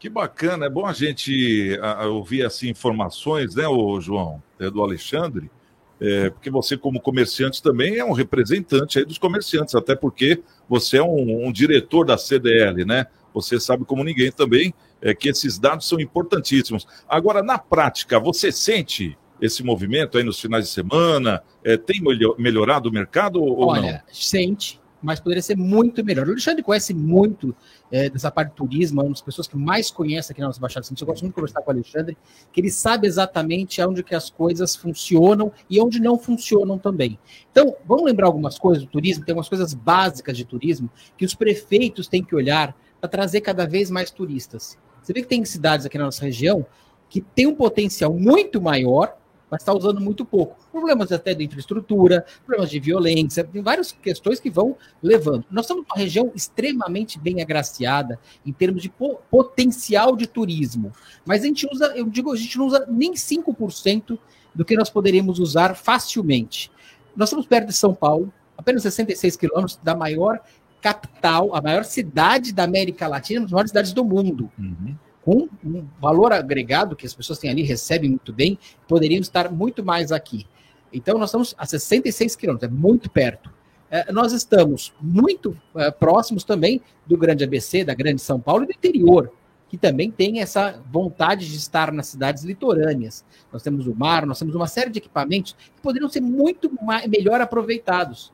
Que 0.00 0.08
bacana, 0.08 0.66
é 0.66 0.70
bom 0.70 0.84
a 0.84 0.92
gente 0.92 1.78
ouvir 2.08 2.44
assim 2.44 2.68
informações, 2.68 3.54
né, 3.54 3.66
o 3.66 4.00
João, 4.00 4.42
é, 4.58 4.68
do 4.68 4.82
Alexandre, 4.82 5.50
é, 6.00 6.30
porque 6.30 6.50
você 6.50 6.76
como 6.76 7.00
comerciante 7.00 7.62
também 7.62 7.98
é 7.98 8.04
um 8.04 8.12
representante 8.12 8.98
aí 8.98 9.04
dos 9.04 9.18
comerciantes, 9.18 9.74
até 9.74 9.94
porque 9.94 10.42
você 10.68 10.98
é 10.98 11.02
um, 11.02 11.46
um 11.46 11.52
diretor 11.52 12.04
da 12.04 12.18
CDL, 12.18 12.84
né? 12.84 13.06
Você 13.32 13.58
sabe 13.58 13.84
como 13.84 14.04
ninguém 14.04 14.30
também 14.30 14.72
é, 15.02 15.14
que 15.14 15.28
esses 15.28 15.58
dados 15.58 15.88
são 15.88 16.00
importantíssimos. 16.00 16.86
Agora, 17.08 17.42
na 17.42 17.58
prática, 17.58 18.18
você 18.18 18.52
sente 18.52 19.16
esse 19.40 19.62
movimento 19.62 20.16
aí 20.16 20.24
nos 20.24 20.40
finais 20.40 20.66
de 20.66 20.70
semana? 20.70 21.42
É, 21.62 21.76
tem 21.76 22.00
melhorado 22.38 22.88
o 22.88 22.92
mercado 22.92 23.42
ou 23.42 23.68
Olha, 23.68 23.92
não? 23.92 24.00
sente, 24.12 24.80
mas 25.04 25.20
poderia 25.20 25.42
ser 25.42 25.56
muito 25.56 26.02
melhor. 26.02 26.26
O 26.26 26.30
Alexandre 26.30 26.62
conhece 26.62 26.94
muito 26.94 27.54
é, 27.92 28.08
dessa 28.08 28.30
parte 28.30 28.50
do 28.50 28.54
turismo, 28.54 29.00
é 29.00 29.04
uma 29.04 29.10
das 29.10 29.20
pessoas 29.20 29.46
que 29.46 29.56
mais 29.56 29.90
conhece 29.90 30.32
aqui 30.32 30.40
na 30.40 30.46
nossa 30.46 30.60
Baixada 30.60 30.84
Santista. 30.84 31.04
Eu 31.04 31.08
gosto 31.08 31.22
muito 31.22 31.32
de 31.32 31.36
conversar 31.36 31.60
com 31.60 31.70
o 31.70 31.74
Alexandre, 31.74 32.16
que 32.50 32.60
ele 32.60 32.70
sabe 32.70 33.06
exatamente 33.06 33.82
onde 33.82 34.02
que 34.02 34.14
as 34.14 34.30
coisas 34.30 34.74
funcionam 34.74 35.52
e 35.68 35.78
onde 35.78 36.00
não 36.00 36.18
funcionam 36.18 36.78
também. 36.78 37.18
Então, 37.50 37.76
vamos 37.86 38.04
lembrar 38.04 38.26
algumas 38.26 38.58
coisas 38.58 38.82
do 38.82 38.88
turismo, 38.88 39.24
tem 39.24 39.32
algumas 39.32 39.48
coisas 39.48 39.74
básicas 39.74 40.36
de 40.36 40.44
turismo 40.44 40.90
que 41.18 41.26
os 41.26 41.34
prefeitos 41.34 42.08
têm 42.08 42.24
que 42.24 42.34
olhar 42.34 42.74
para 42.98 43.10
trazer 43.10 43.42
cada 43.42 43.66
vez 43.66 43.90
mais 43.90 44.10
turistas. 44.10 44.78
Você 45.02 45.12
vê 45.12 45.20
que 45.20 45.28
tem 45.28 45.44
cidades 45.44 45.84
aqui 45.84 45.98
na 45.98 46.06
nossa 46.06 46.24
região 46.24 46.64
que 47.10 47.20
tem 47.20 47.46
um 47.46 47.54
potencial 47.54 48.12
muito 48.14 48.60
maior 48.60 49.14
mas 49.54 49.62
está 49.62 49.72
usando 49.72 50.00
muito 50.00 50.24
pouco. 50.24 50.56
Problemas 50.72 51.12
até 51.12 51.32
de 51.32 51.44
infraestrutura, 51.44 52.26
problemas 52.44 52.68
de 52.68 52.80
violência, 52.80 53.44
tem 53.44 53.62
várias 53.62 53.92
questões 53.92 54.40
que 54.40 54.50
vão 54.50 54.76
levando. 55.00 55.44
Nós 55.48 55.64
estamos 55.64 55.84
numa 55.88 55.96
região 55.96 56.32
extremamente 56.34 57.20
bem 57.20 57.40
agraciada 57.40 58.18
em 58.44 58.52
termos 58.52 58.82
de 58.82 58.88
po 58.88 59.20
potencial 59.30 60.16
de 60.16 60.26
turismo, 60.26 60.90
mas 61.24 61.42
a 61.42 61.46
gente 61.46 61.68
usa, 61.72 61.92
eu 61.94 62.06
digo, 62.06 62.32
a 62.32 62.36
gente 62.36 62.58
não 62.58 62.66
usa 62.66 62.84
nem 62.88 63.12
5% 63.12 64.18
do 64.52 64.64
que 64.64 64.76
nós 64.76 64.90
poderíamos 64.90 65.38
usar 65.38 65.76
facilmente. 65.76 66.68
Nós 67.16 67.28
estamos 67.28 67.46
perto 67.46 67.68
de 67.68 67.74
São 67.74 67.94
Paulo, 67.94 68.32
apenas 68.58 68.82
66 68.82 69.36
quilômetros 69.36 69.78
da 69.84 69.94
maior 69.94 70.40
capital, 70.82 71.54
a 71.54 71.62
maior 71.62 71.84
cidade 71.84 72.52
da 72.52 72.64
América 72.64 73.06
Latina, 73.06 73.38
uma 73.38 73.44
das 73.44 73.52
maiores 73.52 73.70
cidades 73.70 73.92
do 73.92 74.04
mundo. 74.04 74.50
Uhum 74.58 74.96
com 75.24 75.48
um 75.64 75.86
valor 76.00 76.32
agregado 76.32 76.94
que 76.94 77.06
as 77.06 77.14
pessoas 77.14 77.38
têm 77.38 77.50
ali, 77.50 77.62
recebem 77.62 78.10
muito 78.10 78.32
bem, 78.32 78.58
poderiam 78.86 79.20
estar 79.20 79.50
muito 79.50 79.82
mais 79.82 80.12
aqui. 80.12 80.46
Então, 80.92 81.18
nós 81.18 81.30
estamos 81.30 81.54
a 81.56 81.64
66 81.64 82.36
quilômetros, 82.36 82.70
é 82.70 82.72
muito 82.72 83.10
perto. 83.10 83.50
É, 83.90 84.12
nós 84.12 84.32
estamos 84.32 84.92
muito 85.00 85.56
é, 85.74 85.90
próximos 85.90 86.44
também 86.44 86.80
do 87.06 87.16
Grande 87.16 87.42
ABC, 87.42 87.84
da 87.84 87.94
Grande 87.94 88.20
São 88.20 88.38
Paulo 88.38 88.64
e 88.64 88.66
do 88.66 88.72
interior, 88.72 89.32
que 89.68 89.78
também 89.78 90.10
tem 90.10 90.40
essa 90.40 90.82
vontade 90.90 91.50
de 91.50 91.56
estar 91.56 91.90
nas 91.90 92.08
cidades 92.08 92.44
litorâneas. 92.44 93.24
Nós 93.50 93.62
temos 93.62 93.86
o 93.86 93.94
mar, 93.94 94.26
nós 94.26 94.38
temos 94.38 94.54
uma 94.54 94.66
série 94.66 94.90
de 94.90 94.98
equipamentos 94.98 95.54
que 95.74 95.80
poderiam 95.82 96.08
ser 96.08 96.20
muito 96.20 96.70
mais, 96.82 97.08
melhor 97.08 97.40
aproveitados. 97.40 98.32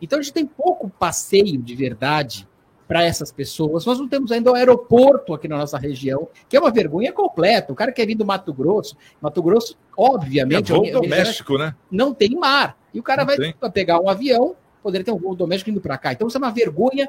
Então, 0.00 0.18
a 0.18 0.22
gente 0.22 0.32
tem 0.32 0.46
pouco 0.46 0.88
passeio 0.88 1.60
de 1.62 1.76
verdade 1.76 2.48
para 2.92 3.04
essas 3.04 3.32
pessoas. 3.32 3.86
Nós 3.86 3.98
não 3.98 4.06
temos 4.06 4.30
ainda 4.30 4.52
um 4.52 4.54
aeroporto 4.54 5.32
aqui 5.32 5.48
na 5.48 5.56
nossa 5.56 5.78
região, 5.78 6.28
que 6.46 6.58
é 6.58 6.60
uma 6.60 6.70
vergonha 6.70 7.10
completa. 7.10 7.72
O 7.72 7.74
cara 7.74 7.90
quer 7.90 8.04
vir 8.04 8.14
do 8.14 8.26
Mato 8.26 8.52
Grosso, 8.52 8.94
Mato 9.18 9.42
Grosso, 9.42 9.78
obviamente. 9.96 10.70
É 10.70 10.74
voo 10.74 10.92
doméstico, 10.92 11.56
né? 11.56 11.74
Não 11.90 12.12
tem 12.12 12.34
mar. 12.34 12.76
E 12.92 13.00
o 13.00 13.02
cara 13.02 13.22
não 13.22 13.28
vai 13.28 13.38
tem. 13.38 13.54
pegar 13.72 13.98
um 13.98 14.10
avião, 14.10 14.54
poderia 14.82 15.06
ter 15.06 15.10
um 15.10 15.16
voo 15.16 15.34
doméstico 15.34 15.70
indo 15.70 15.80
para 15.80 15.96
cá. 15.96 16.12
Então 16.12 16.28
isso 16.28 16.36
é 16.36 16.38
uma 16.38 16.50
vergonha 16.50 17.08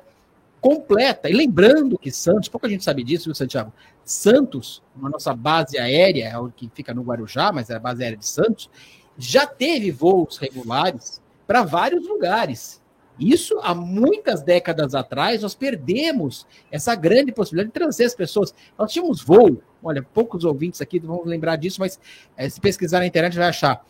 completa. 0.62 1.30
E 1.30 1.34
lembrando 1.34 1.98
que 1.98 2.10
Santos, 2.10 2.48
pouca 2.48 2.70
gente 2.70 2.86
sabe 2.86 3.04
disso, 3.04 3.26
viu, 3.26 3.36
Santiago? 3.36 3.74
Santos, 4.06 4.82
a 5.04 5.10
nossa 5.10 5.34
base 5.34 5.78
aérea, 5.78 6.30
é 6.30 6.52
que 6.56 6.72
fica 6.74 6.94
no 6.94 7.02
Guarujá, 7.02 7.52
mas 7.52 7.70
é 7.70 7.76
a 7.76 7.80
base 7.80 8.02
aérea 8.02 8.18
de 8.18 8.26
Santos, 8.26 8.70
já 9.18 9.46
teve 9.46 9.92
voos 9.92 10.38
regulares 10.38 11.22
para 11.46 11.62
vários 11.62 12.08
lugares. 12.08 12.82
Isso 13.20 13.60
há 13.62 13.76
muitas 13.76 14.42
décadas 14.42 14.96
atrás, 14.96 15.42
nós 15.42 15.54
perdemos 15.54 16.48
essa 16.72 16.96
grande 16.96 17.32
possibilidade 17.32 17.70
de 17.70 17.74
trazer 17.74 18.06
as 18.06 18.16
pessoas. 18.16 18.54
Nós 18.78 18.92
tínhamos 18.92 19.22
voo, 19.22 19.62
olha, 19.84 20.02
poucos 20.02 20.44
ouvintes 20.44 20.82
aqui 20.82 21.00
vão 21.00 21.24
lembrar 21.24 21.56
disso, 21.56 21.80
mas 21.80 22.00
é, 22.36 22.50
se 22.50 22.60
pesquisar 22.60 23.00
na 23.00 23.06
internet 23.06 23.38
vai 23.38 23.48
achar. 23.48 23.86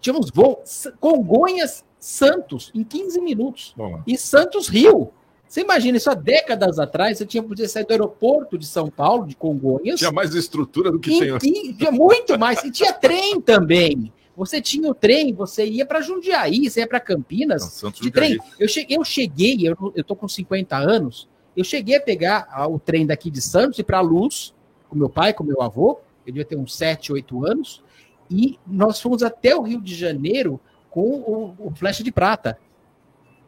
Tínhamos 0.00 0.30
voo 0.30 0.62
Congonhas 1.00 1.84
Santos 1.98 2.70
em 2.74 2.84
15 2.84 3.20
minutos. 3.20 3.74
Bom, 3.76 4.02
e 4.06 4.16
Santos 4.16 4.68
Rio. 4.68 5.10
Você 5.48 5.62
imagina 5.62 5.96
isso 5.96 6.10
há 6.10 6.14
décadas 6.14 6.78
atrás, 6.78 7.16
você 7.16 7.24
tinha 7.24 7.42
podia 7.42 7.66
sair 7.66 7.86
do 7.86 7.90
aeroporto 7.92 8.58
de 8.58 8.66
São 8.66 8.90
Paulo, 8.90 9.26
de 9.26 9.34
Congonhas. 9.34 9.98
Tinha 9.98 10.12
mais 10.12 10.34
estrutura 10.34 10.92
do 10.92 11.00
que 11.00 11.08
tem 11.18 11.32
hoje. 11.32 11.72
Tinha 11.72 11.90
muito 11.90 12.38
mais. 12.38 12.62
E 12.62 12.70
tinha 12.70 12.92
trem 12.92 13.40
também. 13.40 14.12
Você 14.38 14.62
tinha 14.62 14.88
o 14.88 14.94
trem, 14.94 15.34
você 15.34 15.66
ia 15.66 15.84
para 15.84 16.00
Jundiaí, 16.00 16.70
você 16.70 16.78
ia 16.78 16.86
para 16.86 17.00
Campinas. 17.00 17.82
Não, 17.82 17.90
de 17.90 18.08
trem. 18.08 18.38
Eu 18.56 18.68
cheguei, 18.68 18.96
eu, 18.96 19.04
cheguei 19.04 19.68
eu, 19.68 19.92
eu 19.96 20.04
tô 20.04 20.14
com 20.14 20.28
50 20.28 20.76
anos, 20.76 21.28
eu 21.56 21.64
cheguei 21.64 21.96
a 21.96 22.00
pegar 22.00 22.46
o 22.70 22.78
trem 22.78 23.04
daqui 23.04 23.32
de 23.32 23.42
Santos 23.42 23.80
e 23.80 23.82
para 23.82 24.00
Luz, 24.00 24.54
com 24.88 24.96
meu 24.96 25.08
pai, 25.08 25.34
com 25.34 25.42
meu 25.42 25.60
avô, 25.60 25.98
eu 26.24 26.32
devia 26.32 26.44
ter 26.44 26.56
uns 26.56 26.76
7, 26.76 27.12
8 27.12 27.46
anos, 27.46 27.82
e 28.30 28.56
nós 28.64 29.00
fomos 29.00 29.24
até 29.24 29.56
o 29.56 29.62
Rio 29.62 29.80
de 29.80 29.92
Janeiro 29.92 30.60
com 30.88 31.00
o, 31.00 31.56
o 31.58 31.74
Flecha 31.74 32.04
de 32.04 32.12
Prata. 32.12 32.56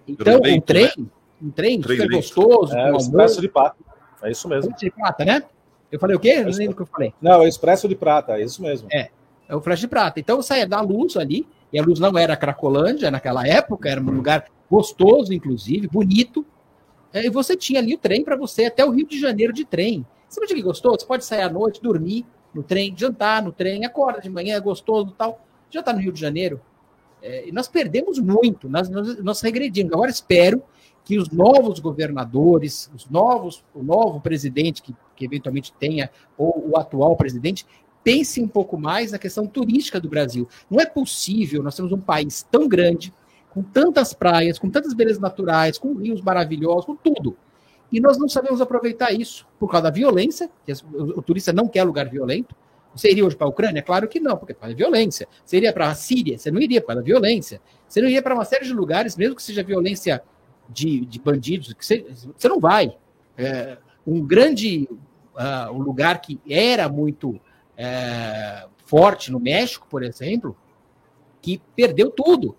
Então, 0.09 0.39
um 0.39 0.61
trem, 0.61 0.87
né? 0.87 1.07
um 1.41 1.51
trem, 1.51 1.81
trem 1.81 1.99
super 1.99 2.11
gostoso, 2.11 2.77
é, 2.77 2.93
o 2.93 2.97
Expresso 2.97 3.41
de 3.41 3.49
Prata. 3.49 3.77
É 4.25 4.31
isso 4.33 4.49
mesmo. 4.49 4.73
Flecha 4.73 4.87
de 4.87 4.91
Prata, 4.91 5.25
né? 5.25 5.45
Eu 5.93 6.01
falei 6.01 6.17
o 6.17 6.21
quê? 6.21 6.43
Não 6.43 6.51
lembro 6.51 6.73
o 6.73 6.77
que 6.77 6.83
eu 6.83 6.87
falei. 6.87 7.15
Não, 7.23 7.43
é 7.45 7.49
Expresso 7.49 7.87
de 7.87 7.95
Prata, 7.95 8.41
é 8.41 8.43
isso 8.43 8.61
mesmo. 8.61 8.89
É 8.91 9.11
é 9.51 9.57
o 9.57 9.61
flash 9.61 9.81
de 9.81 9.89
prata. 9.89 10.21
Então 10.21 10.41
saia 10.41 10.67
da 10.67 10.81
luz 10.81 11.17
ali, 11.17 11.47
e 11.73 11.79
a 11.79 11.83
luz 11.83 11.99
não 11.99 12.17
era 12.17 12.37
Cracolândia 12.37 13.11
naquela 13.11 13.47
época, 13.47 13.89
era 13.89 14.01
um 14.01 14.11
lugar 14.11 14.47
gostoso, 14.71 15.35
inclusive, 15.35 15.89
bonito. 15.89 16.47
É, 17.13 17.27
e 17.27 17.31
você 17.31 17.57
tinha 17.57 17.81
ali 17.81 17.95
o 17.95 17.99
trem 17.99 18.23
para 18.23 18.37
você 18.37 18.67
até 18.67 18.85
o 18.85 18.91
Rio 18.91 19.07
de 19.07 19.19
Janeiro 19.19 19.53
de 19.53 19.65
trem. 19.65 20.07
Você 20.29 20.41
que 20.47 20.63
gostoso? 20.63 21.01
Você 21.01 21.07
pode 21.07 21.25
sair 21.25 21.43
à 21.43 21.51
noite, 21.51 21.83
dormir 21.83 22.25
no 22.55 22.63
trem, 22.63 22.95
jantar 22.97 23.43
no 23.43 23.51
trem, 23.51 23.85
acorda 23.85 24.21
de 24.21 24.31
manhã, 24.31 24.57
é 24.57 24.61
gostoso 24.61 25.13
tal. 25.19 25.45
Já 25.69 25.81
está 25.81 25.93
no 25.93 25.99
Rio 25.99 26.13
de 26.13 26.21
Janeiro. 26.21 26.61
É, 27.21 27.49
e 27.49 27.53
nós 27.53 27.67
perdemos 27.67 28.19
muito, 28.21 28.69
nós, 28.69 28.89
nós, 28.89 29.23
nós 29.23 29.41
regredimos. 29.41 29.93
Agora 29.93 30.11
espero 30.11 30.63
que 31.05 31.19
os 31.19 31.29
novos 31.31 31.81
governadores, 31.81 32.91
os 32.95 33.09
novos, 33.11 33.65
o 33.75 33.83
novo 33.83 34.21
presidente 34.21 34.81
que, 34.81 34.95
que 35.17 35.25
eventualmente 35.25 35.73
tenha, 35.73 36.09
ou 36.39 36.71
o 36.71 36.79
atual 36.79 37.17
presidente, 37.17 37.67
pense 38.03 38.41
um 38.41 38.49
pouco 38.49 38.79
mais 38.79 39.13
na 39.13 39.19
questão 39.19 39.47
turística 39.47 40.01
do 40.01 40.09
Brasil. 40.09 40.49
Não 40.71 40.81
é 40.81 40.87
possível, 40.87 41.63
nós 41.63 41.77
temos 41.77 41.93
um 41.93 42.01
país 42.01 42.47
tão 42.51 42.69
grande, 42.69 43.13
com 43.51 43.63
tantas 43.63 44.13
praias, 44.13 44.59
com 44.59 44.71
tantas 44.71 44.95
belezas 44.95 45.21
naturais, 45.21 45.77
com 45.77 45.95
rios 45.95 46.21
maravilhosos, 46.21 46.85
com 46.85 46.95
tudo. 46.95 47.37
E 47.93 48.01
nós 48.01 48.17
não 48.17 48.29
sabemos 48.29 48.61
aproveitar 48.61 49.13
isso 49.13 49.47
por 49.59 49.69
causa 49.69 49.85
da 49.85 49.91
violência, 49.91 50.49
que 50.65 50.73
o 50.85 51.21
turista 51.21 51.53
não 51.53 51.67
quer 51.67 51.83
lugar 51.83 52.09
violento. 52.09 52.55
Você 52.95 53.11
iria 53.11 53.25
hoje 53.25 53.37
para 53.37 53.47
a 53.47 53.51
Ucrânia? 53.51 53.83
Claro 53.83 54.09
que 54.09 54.21
não, 54.21 54.37
porque 54.37 54.57
é 54.61 54.75
violência. 54.75 55.27
Você 55.45 55.57
iria 55.57 55.73
para 55.73 55.89
a 55.89 55.95
Síria? 55.95 56.39
Você 56.39 56.51
não 56.51 56.61
iria 56.61 56.81
por 56.81 56.89
causa 56.89 57.03
da 57.03 57.07
violência. 57.07 57.61
Você 57.89 58.01
não 58.01 58.09
iria 58.09 58.23
para 58.23 58.35
uma 58.35 58.45
série 58.45 58.65
de 58.65 58.73
lugares, 58.73 59.17
mesmo 59.17 59.35
que 59.35 59.43
seja 59.43 59.63
violência 59.63 60.23
de, 60.69 61.05
de 61.05 61.19
bandidos, 61.19 61.73
que 61.73 61.85
você, 61.85 62.07
você 62.37 62.49
não 62.49 62.61
vai. 62.61 62.97
É, 63.37 63.79
um 64.07 64.25
grande 64.25 64.89
uh, 65.35 65.73
um 65.73 65.79
lugar 65.79 66.21
que 66.21 66.41
era 66.49 66.89
muito 66.89 67.41
é, 67.83 68.67
forte 68.85 69.33
no 69.33 69.41
México, 69.41 69.87
por 69.89 70.03
exemplo, 70.03 70.55
que 71.41 71.61
perdeu 71.75 72.11
tudo, 72.11 72.55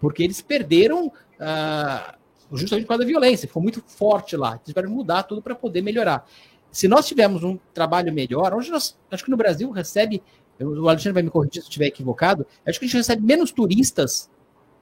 porque 0.00 0.22
eles 0.22 0.40
perderam 0.40 1.12
ah, 1.38 2.16
justamente 2.52 2.84
por 2.84 2.90
causa 2.90 3.04
da 3.04 3.08
violência, 3.08 3.46
ficou 3.46 3.62
muito 3.62 3.82
forte 3.86 4.36
lá. 4.36 4.52
Eles 4.52 4.62
tiveram 4.66 4.88
que 4.88 4.94
mudar 4.94 5.24
tudo 5.24 5.42
para 5.42 5.54
poder 5.54 5.82
melhorar. 5.82 6.26
Se 6.70 6.88
nós 6.88 7.06
tivermos 7.06 7.44
um 7.44 7.58
trabalho 7.74 8.10
melhor, 8.12 8.54
hoje 8.54 8.70
nós, 8.70 8.98
acho 9.10 9.24
que 9.24 9.30
no 9.30 9.36
Brasil 9.36 9.70
recebe, 9.70 10.22
o 10.58 10.88
Alexandre 10.88 11.12
vai 11.14 11.22
me 11.22 11.30
corrigir 11.30 11.54
se 11.54 11.58
eu 11.60 11.64
estiver 11.64 11.86
equivocado, 11.86 12.46
acho 12.66 12.78
que 12.78 12.86
a 12.86 12.88
gente 12.88 12.96
recebe 12.96 13.22
menos 13.22 13.52
turistas 13.52 14.30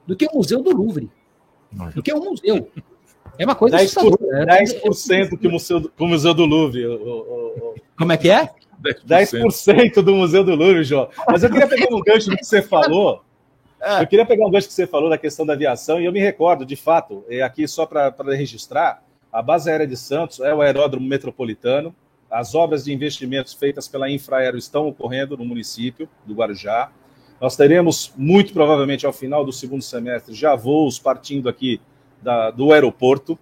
do 0.06 0.14
que 0.14 0.26
o 0.26 0.36
Museu 0.36 0.62
do 0.62 0.70
Louvre, 0.76 1.10
do 1.94 2.02
que 2.02 2.12
o 2.12 2.20
museu. 2.20 2.70
É 3.38 3.44
uma 3.44 3.54
coisa 3.54 3.76
10%, 3.76 3.80
assustadora, 3.82 4.44
né? 4.44 4.62
10% 4.64 5.36
que 5.38 5.46
o 5.48 5.50
Museu, 5.50 5.80
do- 5.80 5.92
o 5.98 6.06
Museu 6.06 6.34
do 6.34 6.44
Louvre. 6.44 6.86
o- 6.86 6.92
o- 6.94 7.70
o- 7.70 7.74
Como 7.96 8.12
é 8.12 8.16
que 8.16 8.28
é? 8.30 8.50
10% 8.82 10.02
do 10.02 10.14
Museu 10.14 10.42
do 10.44 10.54
Louvre, 10.54 10.84
João. 10.84 11.08
Mas 11.28 11.42
eu 11.42 11.50
queria 11.50 11.66
pegar 11.66 11.94
um 11.94 12.00
gancho 12.00 12.30
do 12.30 12.36
que 12.36 12.44
você 12.44 12.62
falou. 12.62 13.22
Eu 14.00 14.06
queria 14.06 14.26
pegar 14.26 14.46
um 14.46 14.50
gancho 14.50 14.68
que 14.68 14.74
você 14.74 14.86
falou 14.86 15.08
da 15.08 15.16
questão 15.16 15.46
da 15.46 15.54
aviação, 15.54 16.00
e 16.00 16.04
eu 16.04 16.12
me 16.12 16.20
recordo, 16.20 16.66
de 16.66 16.76
fato, 16.76 17.24
é 17.28 17.40
aqui 17.42 17.66
só 17.66 17.86
para 17.86 18.12
registrar, 18.34 19.02
a 19.32 19.40
base 19.40 19.70
aérea 19.70 19.86
de 19.86 19.96
Santos 19.96 20.40
é 20.40 20.54
o 20.54 20.60
aeródromo 20.60 21.06
metropolitano. 21.06 21.94
As 22.30 22.54
obras 22.54 22.84
de 22.84 22.92
investimentos 22.92 23.54
feitas 23.54 23.88
pela 23.88 24.10
Infraero 24.10 24.58
estão 24.58 24.86
ocorrendo 24.88 25.36
no 25.36 25.44
município 25.44 26.08
do 26.26 26.34
Guarujá. 26.34 26.90
Nós 27.40 27.56
teremos, 27.56 28.12
muito 28.16 28.52
provavelmente, 28.52 29.06
ao 29.06 29.12
final 29.12 29.44
do 29.44 29.52
segundo 29.52 29.82
semestre, 29.82 30.34
já 30.34 30.54
voos 30.54 30.98
partindo 30.98 31.48
aqui 31.48 31.80
da- 32.20 32.50
do 32.50 32.72
aeroporto. 32.72 33.38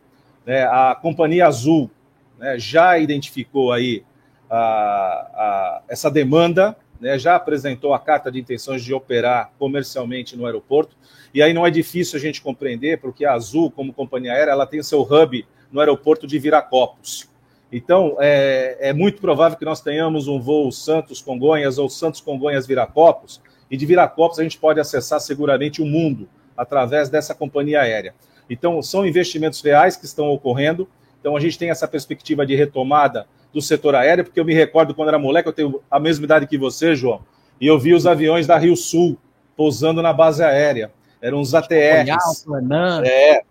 né? 0.47 0.63
A 0.63 0.95
Companhia 0.95 1.47
Azul 1.47 1.91
né, 2.39 2.59
já 2.59 2.99
identificou 2.99 3.73
aí 3.73 4.03
a- 4.51 5.31
a- 5.35 5.83
essa 5.89 6.11
demanda, 6.11 6.77
né, 7.01 7.19
já 7.19 7.37
apresentou 7.37 7.95
a 7.95 7.99
carta 7.99 8.31
de 8.31 8.41
intenções 8.41 8.83
de 8.83 8.93
operar 8.93 9.53
comercialmente 9.59 10.37
no 10.37 10.47
aeroporto. 10.47 10.97
E 11.33 11.43
aí 11.43 11.53
não 11.53 11.67
é 11.67 11.71
difícil 11.71 12.19
a 12.19 12.21
gente 12.21 12.41
compreender, 12.41 13.01
porque 13.01 13.25
a 13.25 13.35
Azul, 13.35 13.71
como 13.71 13.93
companhia 13.93 14.33
aérea, 14.33 14.53
ela 14.53 14.67
tem 14.67 14.81
o 14.81 14.85
seu 14.85 15.03
hub 15.03 15.47
no 15.71 15.81
aeroporto 15.81 16.27
de 16.27 16.39
Viracopos. 16.39 17.29
Então, 17.71 18.17
é, 18.19 18.79
é 18.81 18.93
muito 18.95 19.21
provável 19.21 19.59
que 19.59 19.65
nós 19.65 19.81
tenhamos 19.81 20.27
um 20.27 20.41
voo 20.41 20.73
Santos-Congonhas 20.73 21.77
ou 21.77 21.89
Santos-Congonhas-Viracopos, 21.91 23.43
e 23.71 23.77
de 23.77 23.85
Viracopos 23.85 24.39
a 24.39 24.43
gente 24.43 24.57
pode 24.57 24.81
acessar 24.81 25.21
seguramente 25.21 25.83
o 25.83 25.87
mundo 25.87 26.27
através 26.57 27.11
dessa 27.11 27.35
companhia 27.35 27.83
aérea. 27.83 28.15
Então, 28.49 28.83
são 28.83 29.07
investimentos 29.07 29.61
reais 29.61 29.95
que 29.95 30.07
estão 30.07 30.31
ocorrendo. 30.31 30.89
Então, 31.21 31.37
a 31.37 31.41
gente 31.41 31.59
tem 31.59 31.69
essa 31.69 31.87
perspectiva 31.87 32.47
de 32.47 32.57
retomada 32.57 33.27
do 33.53 33.63
setor 33.63 33.95
aéreo, 33.95 34.25
porque 34.25 34.39
eu 34.39 34.45
me 34.45 34.55
recordo 34.55 34.95
quando 34.95 35.09
era 35.09 35.19
moleque, 35.19 35.49
eu 35.49 35.53
tenho 35.53 35.81
a 35.91 35.99
mesma 35.99 36.25
idade 36.25 36.47
que 36.47 36.59
você, 36.59 36.95
João, 36.95 37.23
e 37.61 37.67
eu 37.67 37.79
vi 37.79 37.95
os 37.95 38.07
aviões 38.07 38.47
da 38.47 38.59
Rio 38.59 38.77
Sul 38.77 39.19
pousando 39.57 40.03
na 40.03 40.13
base 40.13 40.43
aérea. 40.43 40.93
Eram 41.21 41.41
os 41.41 41.55
ATRs. 41.55 42.45
Fernando. 42.45 43.05
É. 43.05 43.43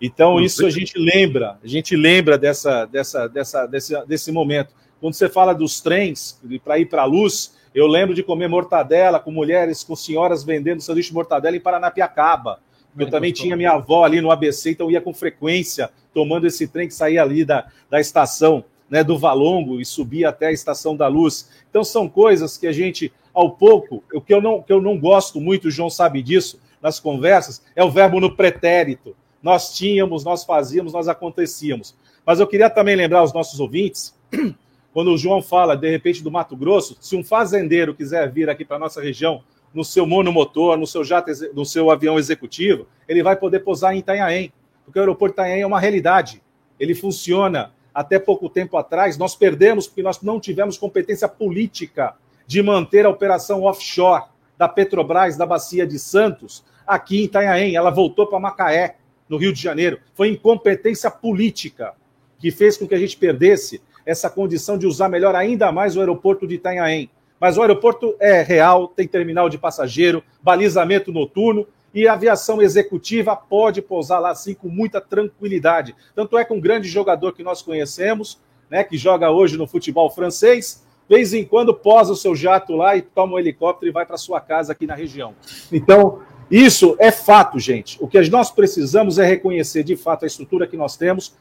Então, 0.00 0.38
isso 0.38 0.66
a 0.66 0.70
gente 0.70 0.98
lembra, 0.98 1.58
a 1.64 1.66
gente 1.66 1.96
lembra 1.96 2.36
dessa, 2.36 2.84
dessa, 2.84 3.26
dessa, 3.28 3.66
desse, 3.66 4.06
desse 4.06 4.30
momento. 4.30 4.74
Quando 5.00 5.14
você 5.14 5.28
fala 5.28 5.54
dos 5.54 5.80
trens 5.80 6.38
para 6.62 6.78
ir 6.78 6.86
para 6.86 7.02
a 7.02 7.06
luz, 7.06 7.56
eu 7.74 7.86
lembro 7.86 8.14
de 8.14 8.22
comer 8.22 8.48
mortadela 8.48 9.18
com 9.18 9.30
mulheres, 9.30 9.82
com 9.82 9.96
senhoras 9.96 10.44
vendendo 10.44 10.82
sanduíche 10.82 11.08
de 11.08 11.14
mortadela 11.14 11.56
em 11.56 11.60
Paranapiacaba. 11.60 12.60
Eu 12.98 13.10
também 13.10 13.32
tinha 13.32 13.56
minha 13.56 13.72
avó 13.72 14.04
ali 14.04 14.20
no 14.20 14.30
ABC, 14.30 14.70
então 14.70 14.86
eu 14.86 14.92
ia 14.92 15.00
com 15.00 15.12
frequência 15.12 15.90
tomando 16.14 16.46
esse 16.46 16.66
trem 16.66 16.88
que 16.88 16.94
saía 16.94 17.22
ali 17.22 17.44
da, 17.44 17.66
da 17.90 18.00
estação 18.00 18.64
né, 18.88 19.02
do 19.02 19.18
Valongo 19.18 19.80
e 19.80 19.84
subia 19.84 20.28
até 20.28 20.46
a 20.46 20.52
estação 20.52 20.96
da 20.96 21.08
Luz. 21.08 21.50
Então 21.68 21.84
são 21.84 22.08
coisas 22.08 22.56
que 22.56 22.66
a 22.66 22.72
gente, 22.72 23.12
ao 23.34 23.50
pouco, 23.50 24.02
o 24.12 24.20
que 24.20 24.32
eu 24.32 24.40
não, 24.40 24.62
que 24.62 24.72
eu 24.72 24.80
não 24.80 24.98
gosto 24.98 25.40
muito, 25.40 25.68
o 25.68 25.70
João 25.70 25.90
sabe 25.90 26.22
disso, 26.22 26.60
nas 26.80 27.00
conversas, 27.00 27.62
é 27.74 27.82
o 27.82 27.90
verbo 27.90 28.20
no 28.20 28.36
pretérito. 28.36 29.16
Nós 29.42 29.74
tínhamos, 29.74 30.24
nós 30.24 30.44
fazíamos, 30.44 30.92
nós 30.92 31.08
acontecíamos. 31.08 31.94
Mas 32.24 32.40
eu 32.40 32.46
queria 32.46 32.68
também 32.68 32.96
lembrar 32.96 33.20
aos 33.20 33.32
nossos 33.32 33.60
ouvintes, 33.60 34.14
quando 34.92 35.12
o 35.12 35.18
João 35.18 35.42
fala, 35.42 35.76
de 35.76 35.90
repente, 35.90 36.22
do 36.22 36.30
Mato 36.30 36.56
Grosso, 36.56 36.96
se 37.00 37.14
um 37.16 37.22
fazendeiro 37.22 37.94
quiser 37.94 38.30
vir 38.32 38.48
aqui 38.48 38.64
para 38.64 38.76
a 38.76 38.80
nossa 38.80 39.00
região 39.00 39.42
no 39.74 39.84
seu 39.84 40.06
monomotor, 40.06 40.76
no 40.78 40.86
seu 40.86 41.04
jato, 41.04 41.30
no 41.54 41.66
seu 41.66 41.90
avião 41.90 42.18
executivo, 42.18 42.86
ele 43.06 43.22
vai 43.22 43.36
poder 43.36 43.60
pousar 43.60 43.94
em 43.94 43.98
Itanhaém, 43.98 44.50
porque 44.84 44.98
o 44.98 45.02
aeroporto 45.02 45.34
de 45.34 45.42
Itanhaém 45.42 45.62
é 45.62 45.66
uma 45.66 45.78
realidade. 45.78 46.42
Ele 46.80 46.94
funciona. 46.94 47.72
Até 47.96 48.18
pouco 48.18 48.50
tempo 48.50 48.76
atrás, 48.76 49.16
nós 49.16 49.34
perdemos 49.34 49.86
porque 49.86 50.02
nós 50.02 50.20
não 50.20 50.38
tivemos 50.38 50.76
competência 50.76 51.26
política 51.26 52.14
de 52.46 52.62
manter 52.62 53.06
a 53.06 53.08
operação 53.08 53.62
offshore 53.62 54.24
da 54.58 54.68
Petrobras 54.68 55.38
da 55.38 55.46
Bacia 55.46 55.86
de 55.86 55.98
Santos 55.98 56.62
aqui 56.86 57.22
em 57.22 57.24
Itanhaém. 57.24 57.74
Ela 57.74 57.88
voltou 57.88 58.26
para 58.26 58.38
Macaé, 58.38 58.96
no 59.26 59.38
Rio 59.38 59.50
de 59.50 59.62
Janeiro. 59.62 59.98
Foi 60.12 60.28
incompetência 60.28 61.10
política 61.10 61.94
que 62.38 62.50
fez 62.50 62.76
com 62.76 62.86
que 62.86 62.94
a 62.94 62.98
gente 62.98 63.16
perdesse 63.16 63.80
essa 64.04 64.28
condição 64.28 64.76
de 64.76 64.86
usar 64.86 65.08
melhor 65.08 65.34
ainda 65.34 65.72
mais 65.72 65.96
o 65.96 66.00
aeroporto 66.00 66.46
de 66.46 66.56
Itanhaém. 66.56 67.08
Mas 67.40 67.56
o 67.56 67.62
aeroporto 67.62 68.14
é 68.20 68.42
real, 68.42 68.88
tem 68.88 69.08
terminal 69.08 69.48
de 69.48 69.56
passageiro, 69.56 70.22
balizamento 70.42 71.10
noturno 71.10 71.66
e 71.96 72.06
a 72.06 72.12
aviação 72.12 72.60
executiva 72.60 73.34
pode 73.34 73.80
pousar 73.80 74.18
lá 74.18 74.30
assim 74.30 74.52
com 74.52 74.68
muita 74.68 75.00
tranquilidade. 75.00 75.96
Tanto 76.14 76.36
é 76.36 76.44
que 76.44 76.52
um 76.52 76.60
grande 76.60 76.86
jogador 76.86 77.32
que 77.32 77.42
nós 77.42 77.62
conhecemos, 77.62 78.38
né, 78.70 78.84
que 78.84 78.98
joga 78.98 79.30
hoje 79.30 79.56
no 79.56 79.66
futebol 79.66 80.10
francês, 80.10 80.84
de 81.08 81.16
vez 81.16 81.32
em 81.32 81.42
quando 81.42 81.72
posa 81.72 82.12
o 82.12 82.16
seu 82.16 82.36
jato 82.36 82.76
lá 82.76 82.94
e 82.98 83.00
toma 83.00 83.36
um 83.36 83.38
helicóptero 83.38 83.88
e 83.88 83.92
vai 83.92 84.04
para 84.04 84.18
sua 84.18 84.42
casa 84.42 84.72
aqui 84.72 84.86
na 84.86 84.94
região. 84.94 85.34
Então, 85.72 86.20
isso 86.50 86.94
é 86.98 87.10
fato, 87.10 87.58
gente. 87.58 87.96
O 87.98 88.06
que 88.06 88.20
nós 88.28 88.50
precisamos 88.50 89.18
é 89.18 89.24
reconhecer 89.24 89.82
de 89.82 89.96
fato 89.96 90.24
a 90.24 90.26
estrutura 90.26 90.66
que 90.66 90.76
nós 90.76 90.98
temos, 90.98 91.34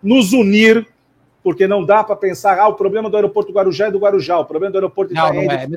nos 0.00 0.32
unir, 0.32 0.86
porque 1.42 1.66
não 1.66 1.84
dá 1.84 2.04
para 2.04 2.14
pensar, 2.14 2.60
ah, 2.60 2.68
o 2.68 2.74
problema 2.74 3.10
do 3.10 3.16
aeroporto 3.16 3.52
Guarujá 3.52 3.86
é 3.86 3.90
do 3.90 3.98
Guarujá, 3.98 4.38
o 4.38 4.44
problema 4.44 4.70
do 4.70 4.76
aeroporto 4.76 5.12
de 5.12 5.20
Não, 5.20 5.32
não 5.32 5.42
é 5.42 5.46
é, 5.46 5.68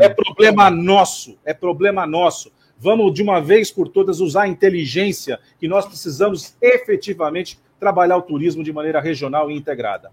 é 0.00 0.04
é 0.06 0.08
problema 0.08 0.70
nosso, 0.70 1.36
é 1.44 1.52
problema 1.52 2.06
nosso. 2.06 2.50
Vamos, 2.78 3.14
de 3.14 3.22
uma 3.22 3.40
vez 3.40 3.70
por 3.70 3.88
todas, 3.88 4.20
usar 4.20 4.42
a 4.42 4.48
inteligência 4.48 5.40
que 5.58 5.66
nós 5.66 5.86
precisamos 5.86 6.54
efetivamente 6.60 7.58
trabalhar 7.80 8.16
o 8.16 8.22
turismo 8.22 8.62
de 8.62 8.72
maneira 8.72 9.00
regional 9.00 9.50
e 9.50 9.56
integrada. 9.56 10.10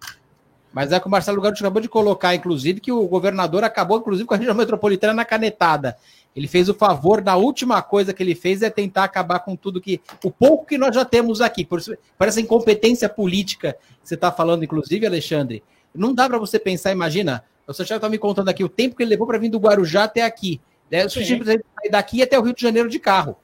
Mas 0.74 0.92
é 0.92 1.00
que 1.00 1.06
o 1.06 1.10
Marcelo 1.10 1.40
Garoto 1.40 1.60
acabou 1.60 1.82
de 1.82 1.88
colocar, 1.88 2.34
inclusive, 2.34 2.80
que 2.80 2.92
o 2.92 3.08
governador 3.08 3.64
acabou, 3.64 4.00
inclusive, 4.00 4.28
com 4.28 4.34
a 4.34 4.38
região 4.38 4.56
metropolitana 4.56 5.14
na 5.14 5.24
canetada. 5.24 5.96
Ele 6.36 6.48
fez 6.48 6.68
o 6.68 6.74
favor 6.74 7.22
da 7.22 7.36
última 7.36 7.80
coisa 7.84 8.12
que 8.12 8.24
ele 8.24 8.34
fez 8.34 8.64
é 8.64 8.70
tentar 8.72 9.04
acabar 9.04 9.40
com 9.42 9.56
tudo 9.56 9.80
que. 9.80 10.02
O 10.24 10.32
pouco 10.32 10.66
que 10.66 10.78
nós 10.78 10.96
já 10.96 11.06
temos 11.06 11.42
aqui. 11.42 11.64
Por, 11.64 11.80
por 12.18 12.28
essa 12.28 12.42
incompetência 12.42 13.08
política 13.08 13.78
que 14.02 14.10
você 14.10 14.16
está 14.16 14.32
falando, 14.32 14.64
inclusive, 14.64 15.06
Alexandre. 15.06 15.64
Não 15.94 16.12
dá 16.12 16.28
para 16.28 16.40
você 16.40 16.58
pensar, 16.58 16.92
imagina. 16.92 17.44
O 17.68 17.74
Santiago 17.74 18.00
está 18.00 18.10
me 18.10 18.18
contando 18.18 18.50
aqui 18.50 18.64
o 18.64 18.70
tempo 18.70 18.96
que 18.96 19.04
ele 19.04 19.12
levou 19.12 19.28
para 19.28 19.38
vir 19.38 19.50
do 19.50 19.60
Guarujá 19.60 20.06
até 20.06 20.24
aqui. 20.24 20.60
O 20.92 21.10
sujeito 21.10 21.44
precisa 21.44 21.64
sair 21.80 21.90
daqui 21.92 22.22
até 22.22 22.38
o 22.38 22.42
Rio 22.44 22.54
de 22.54 22.62
Janeiro 22.62 22.90
de 22.90 23.00
carro. 23.00 23.36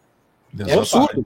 É 0.58 0.74
absurdo. 0.74 1.26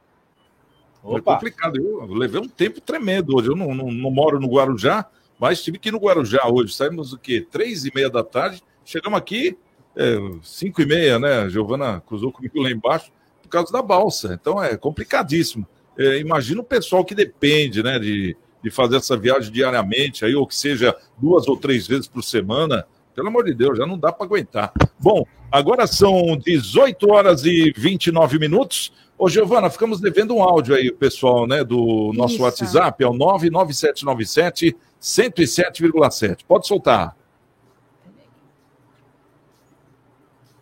Foi 1.02 1.19
Opa. 1.19 1.34
complicado. 1.34 1.76
Eu 1.78 2.06
levei 2.13 2.39
um 2.39 2.47
tempo 2.47 2.80
tremendo 2.80 3.36
hoje. 3.36 3.49
Eu 3.49 3.56
não, 3.56 3.73
não- 3.73 3.91
não 3.91 4.10
moro 4.12 4.39
no 4.39 4.47
Guarujá, 4.47 5.06
mas 5.38 5.62
tive 5.62 5.78
que 5.78 5.89
ir 5.89 5.91
no 5.91 5.97
Guarujá 5.99 6.47
hoje. 6.47 6.73
Saímos 6.73 7.12
o 7.13 7.17
quê? 7.17 7.45
Três 7.49 7.84
e 7.86 7.91
meia 7.93 8.10
da 8.10 8.23
tarde. 8.23 8.63
Chegamos 8.86 9.17
aqui, 9.19 9.58
é, 9.95 10.15
cinco 10.41 10.82
e 10.82 10.86
meia, 10.86 11.19
né? 11.19 11.39
A 11.41 11.49
Giovana 11.49 12.02
cruzou 12.06 12.32
comigo 12.32 12.62
lá 12.62 12.69
embaixo 12.71 13.12
por 13.41 13.49
causa 13.49 13.71
da 13.71 13.82
balsa. 13.82 14.34
Então 14.39 14.63
é 14.63 14.78
complicadíssimo. 14.78 15.67
É, 15.97 16.19
imagina 16.19 16.62
o 16.62 16.63
pessoal 16.65 17.04
que 17.06 17.13
depende, 17.13 17.84
né, 17.84 17.99
de, 17.99 18.36
de 18.63 18.71
fazer 18.71 18.95
essa 18.97 19.15
viagem 19.15 19.52
diariamente, 19.52 20.26
aí, 20.26 20.34
ou 20.34 20.47
que 20.47 20.56
seja 20.56 20.95
duas 21.17 21.47
ou 21.47 21.56
três 21.58 21.86
vezes 21.86 22.08
por 22.08 22.23
semana. 22.23 22.86
Pelo 23.15 23.28
amor 23.28 23.43
de 23.45 23.54
Deus, 23.54 23.78
já 23.78 23.86
não 23.86 23.97
dá 23.97 24.12
para 24.12 24.26
aguentar. 24.26 24.71
Bom, 24.99 25.26
agora 25.52 25.86
são 25.86 26.36
18 26.38 27.12
horas 27.12 27.45
e 27.45 27.71
29 27.78 28.39
minutos. 28.39 28.91
Ô, 29.17 29.30
Giovana, 29.30 29.69
ficamos 29.69 30.02
devendo 30.02 30.36
um 30.36 30.41
áudio 30.41 30.73
aí, 30.76 30.91
pessoal, 30.91 31.45
né, 31.45 31.63
do 31.63 32.12
nosso 32.15 32.34
Isso. 32.36 32.43
WhatsApp, 32.43 33.04
é 33.04 33.08
o 33.08 33.13
99797 33.13 34.76
107,7. 34.99 36.38
Pode 36.47 36.65
soltar. 36.67 37.15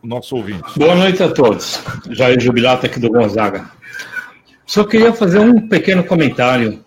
O 0.03 0.07
nosso 0.07 0.35
ouvinte. 0.35 0.63
Boa 0.77 0.95
noite 0.95 1.21
a 1.21 1.31
todos. 1.31 1.79
Jair 2.09 2.39
Jubilato 2.39 2.85
aqui 2.87 2.99
do 2.99 3.09
Gonzaga. 3.09 3.69
Só 4.65 4.83
queria 4.83 5.13
fazer 5.13 5.39
um 5.39 5.67
pequeno 5.67 6.03
comentário. 6.03 6.83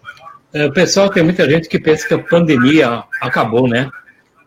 É, 0.52 0.66
O 0.66 0.72
pessoal 0.72 1.08
tem 1.08 1.22
muita 1.22 1.48
gente 1.48 1.68
que 1.68 1.78
pensa 1.78 2.06
que 2.08 2.14
a 2.14 2.18
pandemia 2.18 3.04
acabou, 3.20 3.68
né? 3.68 3.88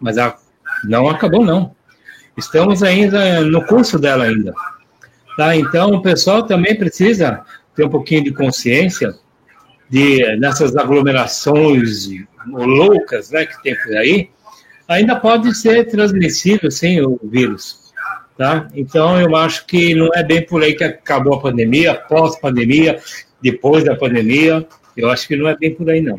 Mas 0.02 0.18
a- 0.18 0.38
não 0.84 1.10
acabou, 1.10 1.44
não. 1.44 1.76
Estamos 2.38 2.84
ainda 2.84 3.42
no 3.42 3.66
curso 3.66 3.98
dela 3.98 4.26
ainda. 4.26 4.54
Tá? 5.36 5.56
Então, 5.56 5.92
o 5.92 6.02
pessoal 6.02 6.44
também 6.44 6.76
precisa 6.76 7.44
ter 7.76 7.86
um 7.86 7.90
pouquinho 7.90 8.24
de 8.24 8.34
consciência 8.34 9.14
de 9.90 10.36
nessas 10.38 10.76
aglomerações 10.76 12.10
loucas, 12.48 13.32
né, 13.32 13.46
que 13.46 13.62
tem 13.62 13.76
por 13.76 13.96
aí, 13.96 14.30
ainda 14.88 15.16
pode 15.16 15.56
ser 15.56 15.86
transmissível, 15.86 16.70
sim, 16.72 17.02
o 17.02 17.20
vírus. 17.24 17.94
Tá? 18.38 18.68
Então, 18.76 19.20
eu 19.20 19.36
acho 19.36 19.66
que 19.66 19.96
não 19.96 20.10
é 20.14 20.24
bem 20.24 20.46
por 20.46 20.62
aí 20.62 20.76
que 20.76 20.84
acabou 20.84 21.36
a 21.36 21.42
pandemia, 21.42 21.96
pós-pandemia, 21.96 23.00
depois 23.42 23.84
da 23.84 23.96
pandemia, 23.96 24.68
eu 24.96 25.10
acho 25.10 25.28
que 25.28 25.36
não 25.36 25.48
é 25.48 25.56
bem 25.56 25.74
por 25.74 25.90
aí, 25.90 26.02
não. 26.02 26.18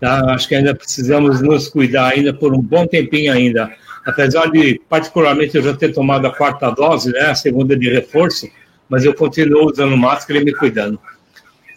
Tá? 0.00 0.34
Acho 0.34 0.48
que 0.48 0.54
ainda 0.54 0.74
precisamos 0.74 1.40
nos 1.40 1.68
cuidar 1.68 2.12
ainda 2.12 2.32
por 2.32 2.52
um 2.52 2.60
bom 2.60 2.86
tempinho 2.86 3.32
ainda. 3.32 3.74
Apesar 4.04 4.50
de, 4.50 4.80
particularmente, 4.88 5.56
eu 5.56 5.62
já 5.62 5.74
ter 5.74 5.92
tomado 5.92 6.26
a 6.26 6.34
quarta 6.34 6.70
dose, 6.70 7.10
né, 7.10 7.22
a 7.22 7.34
segunda 7.34 7.76
de 7.76 7.90
reforço, 7.90 8.48
mas 8.88 9.04
eu 9.04 9.14
continuo 9.14 9.70
usando 9.70 9.96
máscara 9.96 10.40
e 10.40 10.44
me 10.44 10.54
cuidando. 10.54 11.00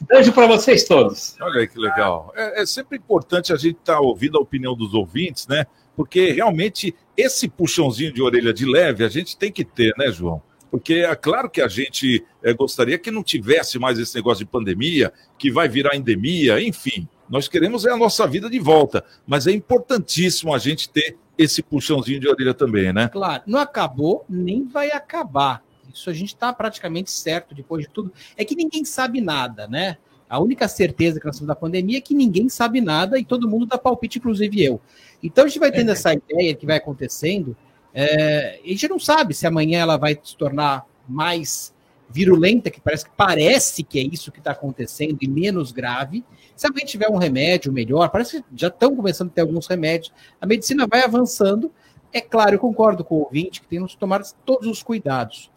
Beijo 0.07 0.32
para 0.32 0.47
vocês 0.47 0.86
todos. 0.86 1.36
Olha 1.41 1.61
aí 1.61 1.67
que 1.67 1.78
legal. 1.78 2.32
É, 2.36 2.61
é 2.61 2.65
sempre 2.65 2.97
importante 2.97 3.51
a 3.51 3.55
gente 3.55 3.78
estar 3.78 3.95
tá 3.95 3.99
ouvindo 3.99 4.38
a 4.38 4.41
opinião 4.41 4.76
dos 4.76 4.93
ouvintes, 4.93 5.47
né? 5.47 5.65
Porque 5.95 6.32
realmente 6.32 6.95
esse 7.17 7.49
puxãozinho 7.49 8.13
de 8.13 8.22
orelha 8.22 8.53
de 8.53 8.65
leve 8.65 9.03
a 9.03 9.09
gente 9.09 9.38
tem 9.38 9.51
que 9.51 9.65
ter, 9.65 9.93
né, 9.97 10.11
João? 10.11 10.41
Porque 10.72 10.95
é 10.95 11.15
claro 11.15 11.49
que 11.49 11.61
a 11.61 11.67
gente 11.67 12.24
é, 12.43 12.53
gostaria 12.53 12.97
que 12.97 13.11
não 13.11 13.24
tivesse 13.24 13.80
mais 13.80 13.97
esse 13.97 14.15
negócio 14.15 14.45
de 14.45 14.51
pandemia, 14.51 15.11
que 15.38 15.51
vai 15.51 15.67
virar 15.67 15.95
endemia, 15.95 16.61
enfim. 16.61 17.07
Nós 17.30 17.47
queremos 17.47 17.86
é 17.86 17.91
a 17.91 17.97
nossa 17.97 18.25
vida 18.25 18.49
de 18.49 18.59
volta, 18.59 19.03
mas 19.25 19.45
é 19.45 19.51
importantíssimo 19.51 20.53
a 20.53 20.57
gente 20.57 20.89
ter 20.89 21.17
esse 21.38 21.61
puxãozinho 21.61 22.19
de 22.19 22.27
orelha 22.27 22.53
também, 22.53 22.91
né? 22.91 23.07
Claro, 23.07 23.43
não 23.45 23.59
acabou, 23.59 24.25
nem 24.27 24.65
vai 24.65 24.91
acabar. 24.91 25.63
Isso 25.93 26.09
a 26.09 26.13
gente 26.13 26.30
está 26.30 26.51
praticamente 26.51 27.11
certo 27.11 27.55
depois 27.55 27.84
de 27.84 27.89
tudo. 27.89 28.11
É 28.36 28.43
que 28.43 28.55
ninguém 28.55 28.84
sabe 28.84 29.21
nada, 29.21 29.67
né? 29.67 29.97
A 30.30 30.39
única 30.39 30.67
certeza 30.67 31.19
que 31.19 31.25
nós 31.25 31.38
temos 31.38 31.47
da 31.47 31.55
pandemia 31.55 31.97
é 31.97 32.01
que 32.01 32.13
ninguém 32.13 32.49
sabe 32.49 32.82
nada 32.82 33.17
e 33.17 33.25
todo 33.25 33.47
mundo 33.47 33.65
dá 33.65 33.77
palpite, 33.77 34.19
inclusive 34.19 34.63
eu. 34.63 34.80
Então 35.23 35.45
a 35.45 35.47
gente 35.47 35.59
vai 35.59 35.71
tendo 35.71 35.91
essa 35.91 36.13
ideia 36.13 36.53
que 36.53 36.65
vai 36.65 36.77
acontecendo. 36.77 37.55
É, 37.93 38.59
a 38.63 38.67
gente 38.67 38.88
não 38.88 38.99
sabe 38.99 39.34
se 39.34 39.47
amanhã 39.47 39.80
ela 39.80 39.97
vai 39.97 40.19
se 40.21 40.36
tornar 40.36 40.86
mais 41.07 41.73
virulenta, 42.09 42.69
que 42.69 42.82
parece 42.82 43.05
que 43.05 43.11
parece 43.15 43.84
que 43.84 43.99
é 43.99 44.03
isso 44.03 44.32
que 44.32 44.39
está 44.39 44.51
acontecendo, 44.51 45.17
e 45.21 45.27
menos 45.27 45.71
grave. 45.71 46.23
Se 46.60 46.68
alguém 46.68 46.86
tiver 46.86 47.10
um 47.10 47.16
remédio 47.16 47.72
melhor, 47.72 48.10
parece 48.10 48.41
que 48.41 48.47
já 48.53 48.68
estão 48.68 48.93
começando 48.93 49.30
a 49.30 49.32
ter 49.32 49.39
alguns 49.39 49.66
remédios, 49.66 50.12
a 50.41 50.45
medicina 50.45 50.86
vai 50.86 51.01
avançando. 51.01 51.72
É 52.12 52.20
claro, 52.20 52.55
eu 52.55 52.60
concordo 52.60 53.01
com 53.01 53.16
o 53.16 53.20
ouvinte 53.20 53.62
que 53.62 53.68
temos 53.68 53.93
que 53.93 53.97
tomar 53.97 54.22
todos 54.45 54.68
os 54.68 54.84
cuidados. 54.84 55.49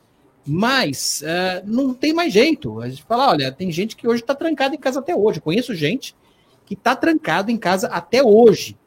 Mas 0.47 1.21
uh, 1.23 1.67
não 1.67 1.93
tem 1.93 2.15
mais 2.15 2.33
jeito. 2.33 2.81
A 2.81 2.89
gente 2.89 3.03
fala, 3.03 3.31
olha, 3.31 3.51
tem 3.51 3.73
gente 3.73 3.97
que 3.97 4.07
hoje 4.07 4.21
está 4.21 4.33
trancada 4.33 4.77
em 4.77 4.79
casa 4.79 5.01
até 5.01 5.13
hoje. 5.13 5.41
Eu 5.41 5.43
conheço 5.43 5.75
gente 5.75 6.15
que 6.65 6.75
está 6.75 6.95
trancado 6.95 7.51
em 7.51 7.57
casa 7.57 7.89
até 7.89 8.23
hoje. 8.23 8.79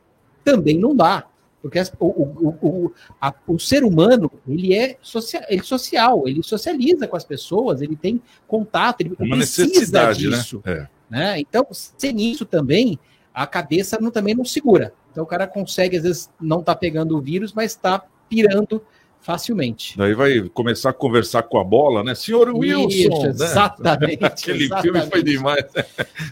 Também 0.41 0.79
não 0.79 0.95
dá. 0.95 1.27
Porque 1.61 1.81
o, 1.99 2.05
o, 2.05 2.57
o, 2.61 2.93
a, 3.19 3.33
o 3.45 3.59
ser 3.59 3.83
humano, 3.83 4.31
ele 4.47 4.73
é 4.73 4.97
social, 5.01 5.43
ele 5.49 5.63
social, 5.63 6.27
ele 6.29 6.41
socializa 6.41 7.09
com 7.09 7.17
as 7.17 7.25
pessoas, 7.25 7.81
ele 7.81 7.97
tem 7.97 8.21
contato, 8.47 9.01
ele 9.01 9.17
é 9.19 9.21
Uma 9.21 9.35
precisa 9.35 10.07
né? 10.07 10.13
disso. 10.13 10.61
Né? 10.63 10.87
É. 10.91 10.94
né? 11.15 11.39
Então, 11.39 11.65
sem 11.71 12.29
isso 12.29 12.45
também, 12.45 12.99
a 13.33 13.47
cabeça 13.47 13.97
não, 14.01 14.11
também 14.11 14.35
não 14.35 14.43
segura. 14.43 14.93
Então 15.09 15.23
o 15.23 15.27
cara 15.27 15.47
consegue, 15.47 15.95
às 15.95 16.03
vezes, 16.03 16.29
não 16.41 16.61
tá 16.61 16.75
pegando 16.75 17.17
o 17.17 17.21
vírus, 17.21 17.53
mas 17.53 17.71
está 17.71 18.03
pirando 18.27 18.83
facilmente. 19.21 19.97
Daí 19.97 20.13
vai 20.13 20.41
começar 20.53 20.89
a 20.89 20.93
conversar 20.93 21.43
com 21.43 21.57
a 21.57 21.63
bola, 21.63 22.03
né? 22.03 22.13
Senhor 22.13 22.49
Wilson! 22.49 22.89
Isso, 22.89 23.21
né? 23.21 23.29
Exatamente. 23.29 24.23
Aquele 24.25 24.65
exatamente. 24.65 24.93
filme 24.93 25.09
foi 25.09 25.23
demais. 25.23 25.65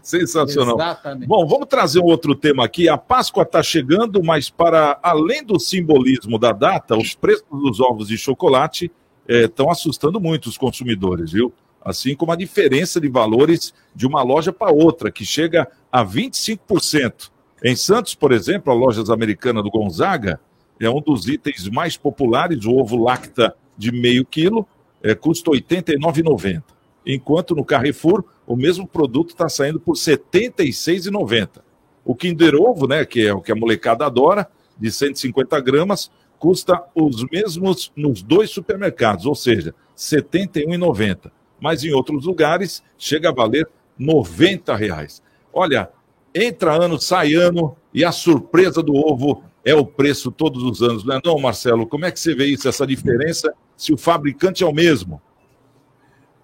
Sensacional. 0.03 0.75
Exatamente. 0.75 1.27
Bom, 1.27 1.47
vamos 1.47 1.67
trazer 1.67 2.01
um 2.01 2.05
outro 2.05 2.35
tema 2.35 2.65
aqui. 2.65 2.89
A 2.89 2.97
Páscoa 2.97 3.43
está 3.43 3.63
chegando, 3.63 4.21
mas 4.21 4.49
para 4.49 4.99
além 5.01 5.45
do 5.45 5.57
simbolismo 5.57 6.37
da 6.37 6.51
data, 6.51 6.97
os 6.97 7.15
preços 7.15 7.45
dos 7.49 7.79
ovos 7.79 8.09
de 8.09 8.17
chocolate 8.17 8.91
estão 9.25 9.67
eh, 9.67 9.71
assustando 9.71 10.19
muito 10.19 10.49
os 10.49 10.57
consumidores, 10.57 11.31
viu? 11.31 11.53
Assim 11.83 12.15
como 12.15 12.31
a 12.31 12.35
diferença 12.35 12.99
de 12.99 13.09
valores 13.09 13.73
de 13.93 14.07
uma 14.07 14.23
loja 14.23 14.53
para 14.53 14.71
outra, 14.71 15.11
que 15.11 15.25
chega 15.25 15.67
a 15.91 16.05
25%. 16.05 17.29
Em 17.63 17.75
Santos, 17.75 18.15
por 18.15 18.31
exemplo, 18.31 18.71
a 18.71 18.75
lojas 18.75 19.09
americana 19.09 19.61
do 19.61 19.69
Gonzaga, 19.69 20.39
é 20.79 20.89
um 20.89 21.01
dos 21.01 21.27
itens 21.27 21.69
mais 21.69 21.97
populares, 21.97 22.65
o 22.65 22.73
ovo 22.73 23.01
lacta 23.01 23.55
de 23.77 23.91
meio 23.91 24.25
quilo, 24.25 24.67
é, 25.01 25.13
custa 25.13 25.51
R$ 25.51 25.61
89,90. 25.61 26.63
Enquanto 27.05 27.55
no 27.55 27.65
Carrefour, 27.65 28.23
o 28.47 28.55
mesmo 28.55 28.87
produto 28.87 29.31
está 29.31 29.49
saindo 29.49 29.79
por 29.79 29.95
R$ 29.95 29.99
76,90. 30.01 31.61
O 32.05 32.15
Kinder 32.15 32.55
Ovo, 32.55 32.87
né, 32.87 33.05
que 33.05 33.25
é 33.25 33.33
o 33.33 33.41
que 33.41 33.51
a 33.51 33.55
molecada 33.55 34.05
adora, 34.05 34.47
de 34.77 34.91
150 34.91 35.59
gramas, 35.61 36.11
custa 36.39 36.81
os 36.93 37.23
mesmos 37.29 37.91
nos 37.95 38.21
dois 38.21 38.49
supermercados, 38.49 39.25
ou 39.25 39.35
seja, 39.35 39.71
R$ 39.71 40.21
71,90. 40.21 41.31
Mas 41.63 41.81
em 41.85 41.93
outros 41.93 42.25
lugares 42.25 42.83
chega 42.97 43.29
a 43.29 43.33
valer 43.33 43.65
90 43.97 44.75
reais. 44.75 45.23
Olha, 45.53 45.89
entra 46.35 46.73
ano, 46.73 46.99
sai 46.99 47.35
ano, 47.35 47.77
e 47.93 48.03
a 48.03 48.11
surpresa 48.11 48.83
do 48.83 48.93
ovo 48.93 49.45
é 49.63 49.73
o 49.73 49.85
preço 49.85 50.29
todos 50.29 50.61
os 50.61 50.81
anos, 50.81 51.05
não 51.05 51.15
é 51.15 51.21
não, 51.23 51.39
Marcelo? 51.39 51.87
Como 51.87 52.03
é 52.03 52.11
que 52.11 52.19
você 52.19 52.35
vê 52.35 52.47
isso, 52.47 52.67
essa 52.67 52.85
diferença, 52.85 53.53
se 53.77 53.93
o 53.93 53.97
fabricante 53.97 54.61
é 54.61 54.67
o 54.67 54.73
mesmo? 54.73 55.21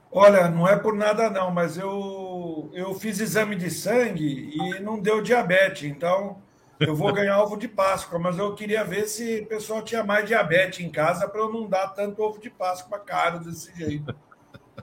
Olha, 0.10 0.50
não 0.50 0.66
é 0.66 0.78
por 0.78 0.96
nada 0.96 1.30
não, 1.30 1.52
mas 1.52 1.78
eu, 1.78 2.72
eu 2.74 2.94
fiz 2.94 3.20
exame 3.20 3.58
de 3.58 3.70
sangue 3.70 4.52
e 4.56 4.80
não 4.80 5.02
deu 5.02 5.22
diabetes, 5.22 5.84
então 5.84 6.38
eu 6.80 6.96
vou 6.96 7.12
ganhar 7.12 7.44
ovo 7.44 7.58
de 7.58 7.68
Páscoa, 7.68 8.18
mas 8.18 8.38
eu 8.38 8.56
queria 8.56 8.86
ver 8.86 9.06
se 9.06 9.42
o 9.42 9.48
pessoal 9.48 9.82
tinha 9.82 10.02
mais 10.02 10.26
diabetes 10.26 10.80
em 10.80 10.90
casa 10.90 11.28
para 11.28 11.42
eu 11.42 11.52
não 11.52 11.68
dar 11.68 11.90
tanto 11.90 12.24
ovo 12.24 12.40
de 12.40 12.50
Páscoa 12.50 12.98
caro 13.00 13.40
desse 13.40 13.76
jeito. 13.76 14.16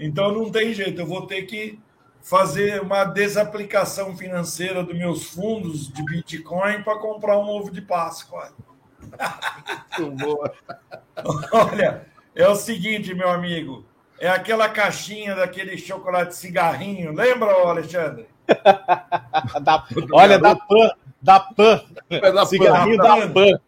Então 0.00 0.32
não 0.32 0.50
tem 0.50 0.72
jeito, 0.72 1.00
eu 1.00 1.06
vou 1.06 1.26
ter 1.26 1.42
que 1.42 1.78
fazer 2.22 2.80
uma 2.82 3.04
desaplicação 3.04 4.16
financeira 4.16 4.82
dos 4.82 4.96
meus 4.96 5.30
fundos 5.30 5.92
de 5.92 6.02
Bitcoin 6.04 6.82
para 6.82 6.98
comprar 6.98 7.38
um 7.38 7.48
ovo 7.48 7.70
de 7.70 7.80
Páscoa. 7.80 8.50
Olha, 11.52 12.06
é 12.34 12.48
o 12.48 12.56
seguinte, 12.56 13.14
meu 13.14 13.28
amigo. 13.28 13.84
É 14.18 14.28
aquela 14.28 14.68
caixinha 14.68 15.36
daquele 15.36 15.78
chocolate 15.78 16.34
cigarrinho. 16.34 17.12
Lembra, 17.12 17.52
Alexandre? 17.52 18.26
da, 19.62 19.86
olha, 20.12 20.38
da 20.38 20.56
Pan. 20.56 20.90
Da 21.20 21.40
Pan. 21.40 21.82
É 22.08 22.32
da 22.32 22.46
cigarrinho 22.46 22.96
da 22.96 23.28
Pan. 23.28 23.60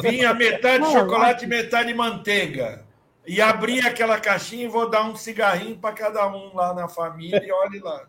Vinha 0.00 0.34
metade 0.34 0.84
de 0.84 0.92
chocolate 0.92 1.44
e 1.44 1.48
metade 1.48 1.88
de 1.88 1.94
manteiga 1.94 2.84
e 3.26 3.40
abrir 3.40 3.86
aquela 3.86 4.18
caixinha 4.20 4.64
e 4.64 4.68
vou 4.68 4.88
dar 4.88 5.04
um 5.04 5.16
cigarrinho 5.16 5.76
para 5.76 5.94
cada 5.94 6.26
um 6.28 6.54
lá 6.54 6.74
na 6.74 6.88
família 6.88 7.42
e 7.44 7.50
olhe 7.50 7.78
lá. 7.80 8.06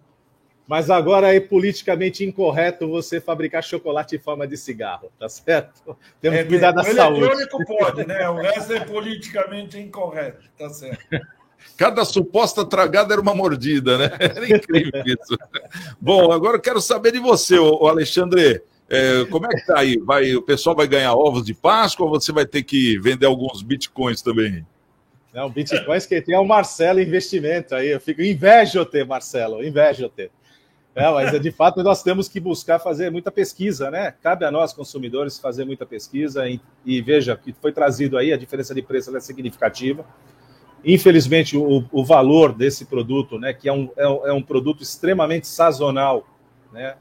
Mas 0.68 0.90
agora 0.90 1.34
é 1.34 1.40
politicamente 1.40 2.26
incorreto 2.26 2.90
você 2.90 3.22
fabricar 3.22 3.64
chocolate 3.64 4.16
em 4.16 4.20
forma 4.20 4.48
de 4.48 4.58
cigarro, 4.58 5.12
tá 5.20 5.30
certo? 5.30 5.96
Temos 6.20 6.40
é, 6.40 6.44
que 6.44 6.50
cuidar 6.50 6.72
da 6.72 6.82
o 6.82 6.86
saúde. 6.86 7.22
O 7.22 7.32
eletrônico 7.32 7.78
pode, 7.78 8.08
né? 8.08 8.28
O 8.30 8.36
resto 8.36 8.74
é 8.74 8.80
politicamente 8.80 9.78
incorreto, 9.78 10.44
tá 10.58 10.70
certo. 10.70 11.06
Cada 11.78 12.04
suposta 12.06 12.66
tragada 12.66 13.14
era 13.14 13.22
uma 13.22 13.34
mordida, 13.34 13.98
né? 13.98 14.12
Era 14.20 14.48
incrível 14.48 15.04
isso. 15.06 15.38
Bom, 16.00 16.32
agora 16.32 16.58
eu 16.58 16.62
quero 16.62 16.80
saber 16.80 17.12
de 17.12 17.20
você, 17.20 17.58
o 17.58 17.88
Alexandre. 17.88 18.62
É, 18.88 19.26
como 19.26 19.48
é 19.48 19.50
que 19.50 19.66
tá 19.66 19.80
aí? 19.80 19.98
Vai, 19.98 20.36
o 20.36 20.44
pessoal 20.44 20.76
vai 20.76 20.88
ganhar 20.88 21.16
ovos 21.16 21.44
de 21.44 21.56
Páscoa 21.56 22.06
ou 22.06 22.12
você 22.12 22.32
vai 22.32 22.46
ter 22.46 22.62
que 22.62 23.00
vender 23.00 23.26
alguns 23.26 23.64
bitcoins 23.64 24.22
também? 24.22 24.66
Não, 25.36 25.50
bitcoins 25.50 26.06
que 26.06 26.22
tem 26.22 26.34
é 26.34 26.40
o 26.40 26.46
Marcelo 26.46 27.02
Investimento 27.02 27.76
aí. 27.76 27.90
Eu 27.90 28.00
fico 28.00 28.22
invejo 28.22 28.86
ter, 28.86 29.06
Marcelo, 29.06 29.62
invejo 29.62 30.08
ter. 30.08 30.32
É, 30.96 31.12
mas 31.12 31.42
de 31.42 31.52
fato 31.52 31.84
nós 31.84 32.02
temos 32.02 32.30
que 32.30 32.40
buscar 32.40 32.80
fazer 32.80 33.12
muita 33.12 33.30
pesquisa, 33.30 33.92
né? 33.92 34.14
Cabe 34.24 34.46
a 34.46 34.52
nós, 34.52 34.72
consumidores, 34.72 35.38
fazer 35.38 35.66
muita 35.66 35.86
pesquisa 35.86 36.48
e, 36.48 36.62
e 36.86 37.02
veja 37.02 37.36
que 37.36 37.52
foi 37.52 37.74
trazido 37.74 38.18
aí, 38.18 38.32
a 38.32 38.38
diferença 38.38 38.74
de 38.74 38.82
preço 38.82 39.16
é 39.16 39.20
significativa. 39.20 40.06
Infelizmente, 40.86 41.58
o, 41.58 41.84
o 41.92 42.06
valor 42.06 42.54
desse 42.54 42.86
produto, 42.86 43.38
né, 43.38 43.52
que 43.52 43.68
é 43.68 43.74
um, 43.74 43.90
é, 43.98 44.30
é 44.30 44.32
um 44.32 44.42
produto 44.42 44.84
extremamente 44.84 45.48
sazonal, 45.48 46.26
né, 46.72 46.96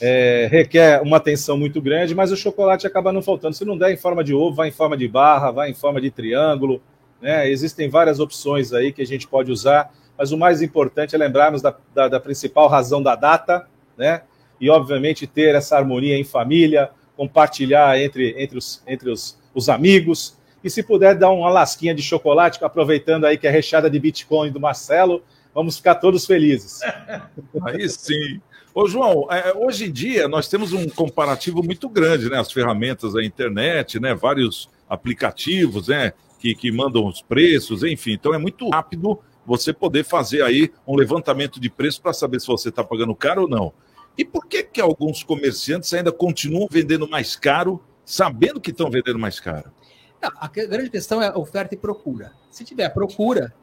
é, 0.00 0.46
requer 0.48 1.02
uma 1.02 1.16
atenção 1.16 1.56
muito 1.56 1.82
grande, 1.82 2.14
mas 2.14 2.30
o 2.30 2.36
chocolate 2.36 2.86
acaba 2.86 3.12
não 3.12 3.22
faltando. 3.22 3.56
Se 3.56 3.64
não 3.64 3.76
der 3.76 3.92
em 3.92 3.96
forma 3.96 4.22
de 4.22 4.32
ovo, 4.32 4.54
vai 4.54 4.68
em 4.68 4.72
forma 4.72 4.96
de 4.96 5.08
barra, 5.08 5.50
vai 5.50 5.70
em 5.70 5.74
forma 5.74 6.00
de 6.00 6.10
triângulo, 6.10 6.80
né? 7.24 7.48
Existem 7.48 7.88
várias 7.88 8.20
opções 8.20 8.74
aí 8.74 8.92
que 8.92 9.00
a 9.00 9.06
gente 9.06 9.26
pode 9.26 9.50
usar, 9.50 9.90
mas 10.16 10.30
o 10.30 10.36
mais 10.36 10.60
importante 10.60 11.14
é 11.14 11.18
lembrarmos 11.18 11.62
da, 11.62 11.74
da, 11.94 12.06
da 12.06 12.20
principal 12.20 12.68
razão 12.68 13.02
da 13.02 13.16
data, 13.16 13.66
né? 13.96 14.20
E, 14.60 14.68
obviamente, 14.68 15.26
ter 15.26 15.54
essa 15.54 15.78
harmonia 15.78 16.18
em 16.18 16.22
família, 16.22 16.90
compartilhar 17.16 17.98
entre, 17.98 18.34
entre, 18.36 18.58
os, 18.58 18.82
entre 18.86 19.08
os, 19.10 19.38
os 19.54 19.70
amigos. 19.70 20.36
E 20.62 20.68
se 20.68 20.82
puder 20.82 21.14
dar 21.14 21.30
uma 21.30 21.48
lasquinha 21.48 21.94
de 21.94 22.02
chocolate, 22.02 22.62
aproveitando 22.62 23.24
aí 23.24 23.38
que 23.38 23.46
é 23.46 23.50
recheada 23.50 23.88
de 23.88 23.98
Bitcoin 23.98 24.52
do 24.52 24.60
Marcelo, 24.60 25.22
vamos 25.54 25.78
ficar 25.78 25.94
todos 25.94 26.26
felizes. 26.26 26.80
Aí 27.64 27.88
sim. 27.88 28.40
Ô, 28.74 28.86
João, 28.86 29.28
é, 29.30 29.54
hoje 29.54 29.86
em 29.86 29.92
dia 29.92 30.26
nós 30.26 30.48
temos 30.48 30.72
um 30.72 30.88
comparativo 30.88 31.62
muito 31.62 31.88
grande, 31.88 32.28
né? 32.28 32.38
As 32.38 32.52
ferramentas 32.52 33.12
da 33.14 33.24
internet, 33.24 33.98
né? 34.00 34.14
Vários 34.14 34.68
aplicativos, 34.88 35.88
né? 35.88 36.12
Que, 36.44 36.54
que 36.54 36.70
mandam 36.70 37.06
os 37.06 37.22
preços, 37.22 37.82
enfim. 37.82 38.12
Então 38.12 38.34
é 38.34 38.38
muito 38.38 38.68
rápido 38.68 39.18
você 39.46 39.72
poder 39.72 40.04
fazer 40.04 40.42
aí 40.42 40.70
um 40.86 40.94
levantamento 40.94 41.58
de 41.58 41.70
preço 41.70 42.02
para 42.02 42.12
saber 42.12 42.38
se 42.38 42.46
você 42.46 42.68
está 42.68 42.84
pagando 42.84 43.14
caro 43.14 43.42
ou 43.42 43.48
não. 43.48 43.72
E 44.18 44.26
por 44.26 44.46
que, 44.46 44.62
que 44.62 44.78
alguns 44.78 45.22
comerciantes 45.22 45.94
ainda 45.94 46.12
continuam 46.12 46.68
vendendo 46.70 47.08
mais 47.08 47.34
caro, 47.34 47.82
sabendo 48.04 48.60
que 48.60 48.72
estão 48.72 48.90
vendendo 48.90 49.18
mais 49.18 49.40
caro? 49.40 49.72
A 50.20 50.48
grande 50.48 50.90
questão 50.90 51.22
é 51.22 51.34
oferta 51.34 51.74
e 51.74 51.78
procura. 51.78 52.32
Se 52.50 52.62
tiver 52.62 52.90
procura, 52.90 53.54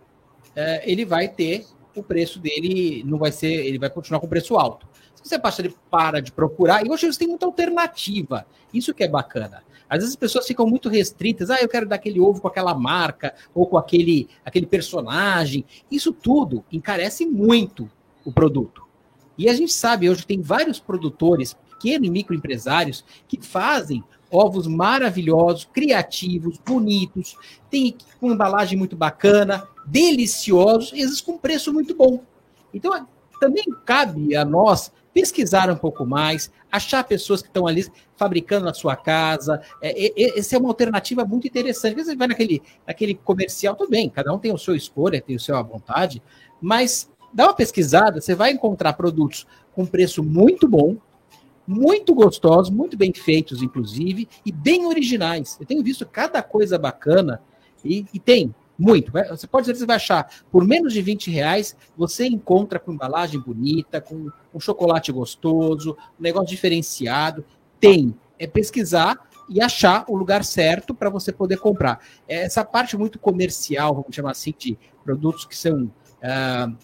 é, 0.55 0.91
ele 0.91 1.05
vai 1.05 1.27
ter 1.27 1.67
o 1.95 2.01
preço 2.01 2.39
dele 2.39 3.03
não 3.05 3.17
vai 3.17 3.31
ser, 3.31 3.51
ele 3.51 3.77
vai 3.77 3.89
continuar 3.89 4.19
com 4.19 4.27
preço 4.27 4.55
alto. 4.55 4.87
Se 5.13 5.29
você 5.29 5.37
passa, 5.37 5.61
ele 5.61 5.75
para 5.89 6.19
de 6.19 6.31
procurar, 6.31 6.83
e 6.83 6.89
hoje 6.89 7.05
eles 7.05 7.17
têm 7.17 7.27
muita 7.27 7.45
alternativa. 7.45 8.45
Isso 8.73 8.93
que 8.93 9.03
é 9.03 9.07
bacana. 9.07 9.63
Às 9.91 9.97
vezes 9.97 10.11
as 10.11 10.15
pessoas 10.15 10.47
ficam 10.47 10.65
muito 10.65 10.87
restritas, 10.87 11.49
ah, 11.49 11.61
eu 11.61 11.67
quero 11.67 11.85
dar 11.85 11.97
aquele 11.97 12.17
ovo 12.17 12.39
com 12.39 12.47
aquela 12.47 12.73
marca, 12.73 13.35
ou 13.53 13.67
com 13.67 13.77
aquele, 13.77 14.29
aquele 14.45 14.65
personagem. 14.65 15.65
Isso 15.91 16.13
tudo 16.13 16.63
encarece 16.71 17.25
muito 17.25 17.91
o 18.23 18.31
produto. 18.31 18.83
E 19.37 19.49
a 19.49 19.53
gente 19.53 19.73
sabe 19.73 20.09
hoje 20.09 20.25
tem 20.25 20.41
vários 20.41 20.79
produtores, 20.79 21.57
pequenos 21.71 22.07
e 22.07 22.11
microempresários, 22.11 23.03
que 23.27 23.37
fazem 23.45 24.01
ovos 24.31 24.65
maravilhosos, 24.65 25.67
criativos, 25.73 26.57
bonitos, 26.65 27.35
tem 27.69 27.93
com 28.17 28.31
embalagem 28.31 28.77
muito 28.77 28.95
bacana, 28.95 29.67
deliciosos, 29.85 30.93
e 30.93 31.01
às 31.01 31.07
vezes 31.07 31.19
com 31.19 31.37
preço 31.37 31.73
muito 31.73 31.93
bom. 31.93 32.23
Então, 32.73 33.05
também 33.41 33.65
cabe 33.85 34.37
a 34.37 34.45
nós 34.45 34.89
pesquisar 35.13 35.69
um 35.69 35.75
pouco 35.75 36.05
mais, 36.05 36.51
achar 36.71 37.03
pessoas 37.03 37.41
que 37.41 37.47
estão 37.47 37.67
ali 37.67 37.85
fabricando 38.15 38.65
na 38.65 38.73
sua 38.73 38.95
casa. 38.95 39.61
É, 39.81 40.07
é, 40.07 40.39
essa 40.39 40.55
é 40.55 40.59
uma 40.59 40.69
alternativa 40.69 41.25
muito 41.25 41.47
interessante. 41.47 41.95
Você 41.95 42.15
vai 42.15 42.27
naquele, 42.27 42.61
naquele 42.87 43.15
comercial, 43.15 43.75
tudo 43.75 43.89
bem, 43.89 44.09
cada 44.09 44.33
um 44.33 44.39
tem 44.39 44.53
o 44.53 44.57
seu 44.57 44.75
escolha, 44.75 45.21
tem 45.21 45.35
o 45.35 45.39
seu 45.39 45.55
à 45.55 45.61
vontade, 45.61 46.21
mas 46.61 47.09
dá 47.33 47.45
uma 47.45 47.53
pesquisada, 47.53 48.21
você 48.21 48.35
vai 48.35 48.51
encontrar 48.51 48.93
produtos 48.93 49.45
com 49.73 49.85
preço 49.85 50.23
muito 50.23 50.67
bom, 50.67 50.97
muito 51.67 52.13
gostosos, 52.13 52.69
muito 52.69 52.97
bem 52.97 53.13
feitos, 53.13 53.61
inclusive, 53.61 54.27
e 54.45 54.51
bem 54.51 54.85
originais. 54.85 55.57
Eu 55.59 55.65
tenho 55.65 55.83
visto 55.83 56.05
cada 56.05 56.41
coisa 56.41 56.77
bacana 56.77 57.41
e, 57.83 58.05
e 58.13 58.19
tem 58.19 58.53
muito. 58.81 59.11
Você 59.11 59.45
pode 59.45 59.65
dizer 59.65 59.73
que 59.73 59.79
você 59.79 59.85
vai 59.85 59.97
achar 59.97 60.27
por 60.51 60.65
menos 60.65 60.91
de 60.91 61.01
20 61.03 61.29
reais, 61.29 61.75
você 61.95 62.25
encontra 62.25 62.79
com 62.79 62.91
embalagem 62.91 63.39
bonita, 63.39 64.01
com 64.01 64.29
um 64.51 64.59
chocolate 64.59 65.11
gostoso, 65.11 65.95
um 66.19 66.23
negócio 66.23 66.49
diferenciado. 66.49 67.45
Tem. 67.79 68.15
É 68.39 68.47
pesquisar 68.47 69.19
e 69.47 69.61
achar 69.61 70.03
o 70.07 70.15
lugar 70.15 70.43
certo 70.43 70.95
para 70.95 71.11
você 71.11 71.31
poder 71.31 71.57
comprar. 71.57 72.03
Essa 72.27 72.65
parte 72.65 72.97
muito 72.97 73.19
comercial, 73.19 73.93
vamos 73.93 74.15
chamar 74.15 74.31
assim, 74.31 74.53
de 74.57 74.77
produtos 75.03 75.45
que 75.45 75.55
são, 75.55 75.83
uh, 75.83 76.75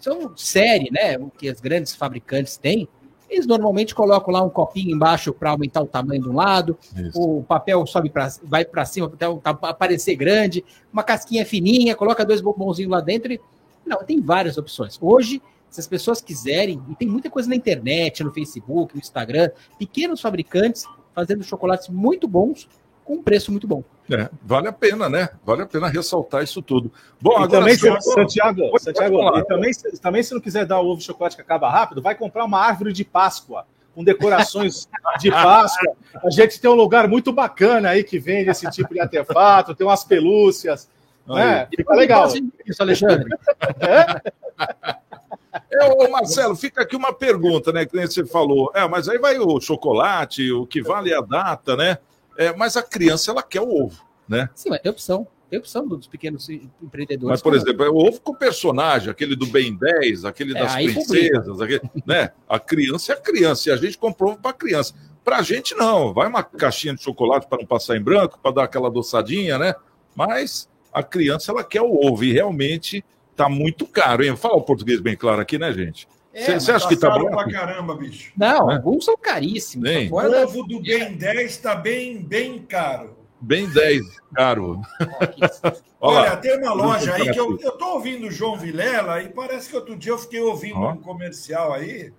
são 0.00 0.36
série, 0.36 0.90
né? 0.90 1.16
O 1.16 1.30
que 1.30 1.48
as 1.48 1.60
grandes 1.60 1.94
fabricantes 1.94 2.56
têm, 2.56 2.88
eles 3.28 3.46
normalmente 3.46 3.94
colocam 3.94 4.32
lá 4.32 4.42
um 4.42 4.48
copinho 4.48 4.94
embaixo 4.94 5.32
para 5.32 5.50
aumentar 5.50 5.82
o 5.82 5.86
tamanho 5.86 6.22
de 6.22 6.28
um 6.28 6.34
lado, 6.34 6.78
Isso. 6.96 7.20
o 7.20 7.42
papel 7.42 7.84
sobe 7.86 8.10
pra, 8.10 8.28
vai 8.42 8.64
para 8.64 8.84
cima 8.84 9.08
para 9.08 9.50
aparecer 9.62 10.14
grande, 10.16 10.64
uma 10.92 11.02
casquinha 11.02 11.44
fininha, 11.44 11.94
coloca 11.94 12.24
dois 12.24 12.40
bombonzinhos 12.40 12.90
lá 12.90 13.00
dentro. 13.00 13.32
E... 13.32 13.40
Não, 13.84 13.98
tem 14.04 14.20
várias 14.20 14.56
opções. 14.56 14.98
Hoje, 15.00 15.42
se 15.68 15.80
as 15.80 15.86
pessoas 15.86 16.20
quiserem, 16.20 16.82
e 16.88 16.94
tem 16.94 17.08
muita 17.08 17.28
coisa 17.28 17.48
na 17.48 17.56
internet, 17.56 18.22
no 18.22 18.32
Facebook, 18.32 18.94
no 18.94 19.00
Instagram, 19.00 19.50
pequenos 19.78 20.20
fabricantes 20.20 20.86
fazendo 21.14 21.42
chocolates 21.42 21.88
muito 21.88 22.28
bons 22.28 22.68
com 23.06 23.14
um 23.14 23.22
preço 23.22 23.50
muito 23.50 23.66
bom. 23.66 23.84
É, 24.10 24.28
vale 24.42 24.68
a 24.68 24.72
pena, 24.72 25.08
né? 25.08 25.28
Vale 25.44 25.62
a 25.62 25.66
pena 25.66 25.88
ressaltar 25.88 26.42
isso 26.42 26.60
tudo. 26.60 26.92
Bom, 27.20 27.32
e 27.32 27.44
agora 27.44 27.50
também, 27.50 27.74
se, 27.74 28.00
Santiago, 28.00 28.78
Santiago 28.78 29.38
e 29.38 29.44
também, 29.44 29.70
também 30.02 30.22
se 30.22 30.34
não 30.34 30.40
quiser 30.40 30.66
dar 30.66 30.80
o 30.80 30.86
ovo 30.86 30.98
de 30.98 31.04
chocolate 31.04 31.36
que 31.36 31.42
acaba 31.42 31.70
rápido, 31.70 32.02
vai 32.02 32.14
comprar 32.14 32.44
uma 32.44 32.58
árvore 32.60 32.92
de 32.92 33.04
Páscoa 33.04 33.64
com 33.94 34.02
decorações 34.02 34.88
de 35.20 35.30
Páscoa. 35.30 35.94
A 36.22 36.30
gente 36.30 36.60
tem 36.60 36.70
um 36.70 36.74
lugar 36.74 37.08
muito 37.08 37.32
bacana 37.32 37.90
aí 37.90 38.02
que 38.02 38.18
vende 38.18 38.50
esse 38.50 38.68
tipo 38.70 38.92
de 38.92 39.00
artefato, 39.00 39.74
tem 39.74 39.86
umas 39.86 40.04
pelúcias. 40.04 40.88
Né? 41.26 41.66
Fica 41.74 41.94
legal. 41.94 42.28
Isso, 42.66 42.82
Alexandre. 42.82 43.28
É? 43.80 44.32
É, 45.70 45.84
ô 45.92 46.10
Marcelo, 46.10 46.54
fica 46.54 46.82
aqui 46.82 46.94
uma 46.94 47.12
pergunta, 47.12 47.72
né? 47.72 47.84
Que 47.84 47.96
nem 47.96 48.06
você 48.06 48.24
falou. 48.24 48.70
É, 48.74 48.86
mas 48.86 49.08
aí 49.08 49.18
vai 49.18 49.38
o 49.38 49.60
chocolate, 49.60 50.52
o 50.52 50.66
que 50.66 50.82
vale 50.82 51.12
é 51.12 51.16
a 51.16 51.20
data, 51.20 51.76
né? 51.76 51.98
É, 52.38 52.54
mas 52.54 52.76
a 52.76 52.82
criança, 52.82 53.30
ela 53.30 53.42
quer 53.42 53.60
o 53.60 53.68
ovo, 53.68 54.02
né? 54.28 54.48
Sim, 54.54 54.70
mas 54.70 54.80
tem 54.80 54.90
opção. 54.90 55.26
Tem 55.48 55.58
opção 55.60 55.86
dos 55.86 56.08
pequenos 56.08 56.48
empreendedores. 56.48 57.30
Mas, 57.30 57.42
por 57.42 57.54
exemplo, 57.54 57.84
é 57.84 57.88
o 57.88 57.96
ovo 57.96 58.20
com 58.20 58.34
personagem, 58.34 59.08
aquele 59.08 59.36
do 59.36 59.46
Ben 59.46 59.76
10, 59.76 60.24
aquele 60.24 60.56
é, 60.56 60.60
das 60.60 60.74
princesas, 60.74 61.60
aquele, 61.60 61.80
né? 62.04 62.32
A 62.48 62.58
criança 62.58 63.12
é 63.12 63.14
a 63.14 63.20
criança, 63.20 63.68
e 63.68 63.72
a 63.72 63.76
gente 63.76 63.96
comprou 63.96 64.32
ovo 64.32 64.40
para 64.40 64.52
criança. 64.52 64.94
Para 65.24 65.38
a 65.38 65.42
gente, 65.42 65.74
não. 65.74 66.12
Vai 66.12 66.28
uma 66.28 66.42
caixinha 66.42 66.94
de 66.94 67.02
chocolate 67.02 67.46
para 67.46 67.58
não 67.58 67.66
passar 67.66 67.96
em 67.96 68.02
branco, 68.02 68.40
para 68.42 68.50
dar 68.50 68.64
aquela 68.64 68.88
adoçadinha, 68.88 69.56
né? 69.56 69.74
Mas 70.16 70.68
a 70.92 71.02
criança, 71.02 71.52
ela 71.52 71.62
quer 71.62 71.82
o 71.82 71.94
ovo, 71.94 72.24
e 72.24 72.32
realmente 72.32 73.04
está 73.30 73.48
muito 73.48 73.86
caro, 73.86 74.24
hein? 74.24 74.36
Fala 74.36 74.56
o 74.56 74.62
português 74.62 75.00
bem 75.00 75.16
claro 75.16 75.40
aqui, 75.40 75.58
né, 75.58 75.72
gente? 75.72 76.08
Você 76.36 76.70
é, 76.70 76.74
acha 76.74 76.88
que 76.88 76.96
tá 76.96 77.10
bom? 77.10 77.30
pra 77.30 77.50
caramba, 77.50 77.94
bicho. 77.94 78.32
Não, 78.36 78.70
é. 78.70 78.74
alguns 78.74 79.04
são 79.04 79.16
caríssimos. 79.16 79.88
Bem. 79.88 80.10
O 80.10 80.16
ovo 80.16 80.62
do 80.64 80.80
Ben 80.80 81.14
10 81.14 81.50
está 81.50 81.74
bem, 81.74 82.22
bem 82.22 82.58
caro. 82.62 83.16
Bem 83.40 83.68
10, 83.68 84.02
caro. 84.34 84.80
Olha, 86.00 86.36
tem 86.36 86.58
uma 86.58 86.72
loja 86.72 87.14
aí 87.14 87.32
que 87.32 87.40
eu, 87.40 87.58
eu 87.60 87.72
tô 87.72 87.94
ouvindo 87.94 88.26
o 88.26 88.30
João 88.30 88.56
Vilela 88.56 89.22
e 89.22 89.28
parece 89.28 89.70
que 89.70 89.76
outro 89.76 89.96
dia 89.96 90.12
eu 90.12 90.18
fiquei 90.18 90.40
ouvindo 90.40 90.78
um 90.78 90.96
comercial 90.98 91.72
aí 91.72 92.12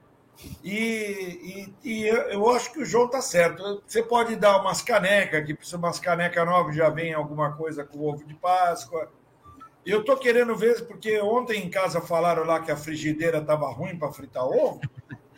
e, 0.63 1.73
e, 1.83 1.89
e 1.89 2.07
eu, 2.07 2.21
eu, 2.29 2.49
acho 2.49 2.71
que 2.71 2.79
o 2.79 2.85
João 2.85 3.07
tá 3.07 3.21
certo. 3.21 3.81
Você 3.85 4.03
pode 4.03 4.35
dar 4.35 4.61
umas 4.61 4.81
canecas, 4.81 5.45
que 5.45 5.53
precisa 5.53 5.77
umas 5.77 5.99
canecas 5.99 6.45
novas, 6.45 6.75
já 6.75 6.89
vem 6.89 7.13
alguma 7.13 7.53
coisa 7.53 7.83
com 7.83 7.99
ovo 7.99 8.23
de 8.25 8.35
Páscoa. 8.35 9.11
Eu 9.87 10.03
tô 10.03 10.17
querendo 10.17 10.53
ver, 10.53 10.85
porque 10.85 11.17
ontem 11.21 11.63
em 11.63 11.69
casa 11.69 12.01
falaram 12.01 12.43
lá 12.43 12.59
que 12.59 12.69
a 12.69 12.75
frigideira 12.75 13.37
estava 13.37 13.71
ruim 13.71 13.97
para 13.97 14.11
fritar 14.11 14.43
ovo. 14.43 14.81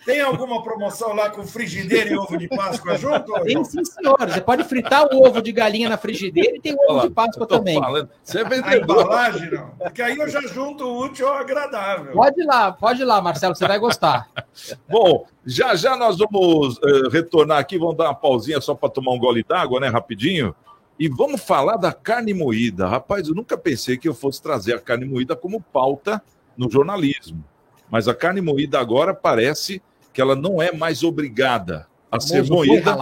Tem 0.04 0.22
alguma 0.22 0.64
promoção 0.64 1.14
lá 1.14 1.30
com 1.30 1.44
frigideira 1.44 2.10
e 2.10 2.18
ovo 2.18 2.36
de 2.36 2.48
Páscoa 2.48 2.98
junto? 2.98 3.32
Tem 3.44 3.64
sim, 3.64 3.86
senhor. 3.86 4.18
Você 4.18 4.42
pode 4.42 4.64
fritar 4.64 5.06
o 5.06 5.24
ovo 5.24 5.40
de 5.40 5.52
galinha 5.52 5.88
na 5.88 5.98
frigideira 6.00 6.56
e 6.56 6.60
tem 6.60 6.74
o 6.74 6.92
ovo 6.92 7.08
de 7.08 7.14
Páscoa 7.14 7.46
também. 7.46 7.80
Falando. 7.80 8.10
Você 8.24 8.40
é 8.40 8.44
vendedor. 8.44 8.72
A 8.72 8.78
embalagem, 9.04 9.52
não. 9.52 9.70
Porque 9.78 10.02
aí 10.02 10.18
eu 10.18 10.28
já 10.28 10.42
junto 10.42 10.84
o 10.84 11.04
útil 11.04 11.28
ao 11.28 11.36
agradável. 11.36 12.14
Pode 12.14 12.42
ir 12.42 12.46
lá, 12.46 12.72
pode 12.72 13.02
ir 13.04 13.06
lá, 13.06 13.22
Marcelo, 13.22 13.56
você 13.56 13.68
vai 13.68 13.78
gostar. 13.78 14.28
Bom, 14.90 15.28
já 15.46 15.76
já 15.76 15.96
nós 15.96 16.18
vamos 16.18 16.78
uh, 16.78 17.10
retornar 17.12 17.60
aqui, 17.60 17.78
vamos 17.78 17.98
dar 17.98 18.06
uma 18.06 18.16
pausinha 18.16 18.60
só 18.60 18.74
para 18.74 18.90
tomar 18.90 19.12
um 19.12 19.20
gole 19.20 19.44
d'água, 19.44 19.80
né, 19.80 19.90
rapidinho. 19.90 20.56
E 21.00 21.08
vamos 21.08 21.42
falar 21.42 21.78
da 21.78 21.94
carne 21.94 22.34
moída. 22.34 22.86
Rapaz, 22.86 23.30
eu 23.30 23.34
nunca 23.34 23.58
pensei 23.58 23.98
que 23.98 24.08
eu 24.08 24.14
fosse 24.14 24.42
trazer 24.42 24.76
a 24.76 24.80
carne 24.80 25.06
moída 25.06 25.34
como 25.34 25.62
pauta 25.62 26.22
no 26.58 26.70
jornalismo. 26.70 27.44
Mas 27.90 28.10
a 28.10 28.14
carne 28.14 28.42
moída 28.42 28.80
agora 28.80 29.14
parece 29.14 29.82
que 30.12 30.20
ela 30.20 30.36
não 30.36 30.62
é 30.62 30.74
mais 30.74 31.02
obrigada 31.02 31.88
a 32.12 32.20
ser 32.20 32.44
moída. 32.44 32.96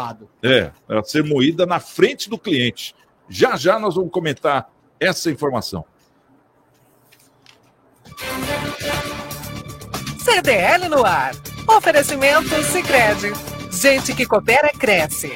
É, 0.43 0.71
a 0.87 1.03
ser 1.03 1.23
moída 1.23 1.65
na 1.65 1.79
frente 1.79 2.29
do 2.29 2.37
cliente. 2.37 2.93
Já 3.27 3.55
já 3.57 3.79
nós 3.79 3.95
vamos 3.95 4.11
comentar 4.11 4.69
essa 4.99 5.31
informação. 5.31 5.83
CDL 10.19 10.87
no 10.87 11.03
ar. 11.03 11.33
Oferecimento 11.67 12.63
Sicredi. 12.63 13.33
Gente 13.71 14.13
que 14.13 14.25
coopera 14.25 14.69
cresce. 14.69 15.35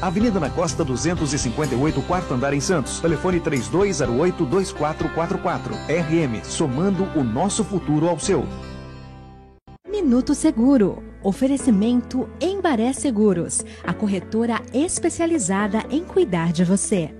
Avenida 0.00 0.40
na 0.40 0.50
Costa 0.50 0.84
258, 0.84 2.02
quarto 2.02 2.34
andar 2.34 2.52
em 2.54 2.60
Santos. 2.60 3.00
Telefone 3.00 3.40
3208-2444. 3.40 5.72
RM, 5.88 6.44
somando 6.44 7.04
o 7.16 7.22
nosso 7.22 7.64
futuro 7.64 8.08
ao 8.08 8.18
seu. 8.18 8.44
Minuto 9.88 10.34
Seguro. 10.34 11.02
Oferecimento 11.24 12.28
Embaré 12.40 12.92
Seguros, 12.92 13.64
a 13.84 13.94
corretora 13.94 14.60
especializada 14.74 15.84
em 15.88 16.02
cuidar 16.02 16.52
de 16.52 16.64
você. 16.64 17.14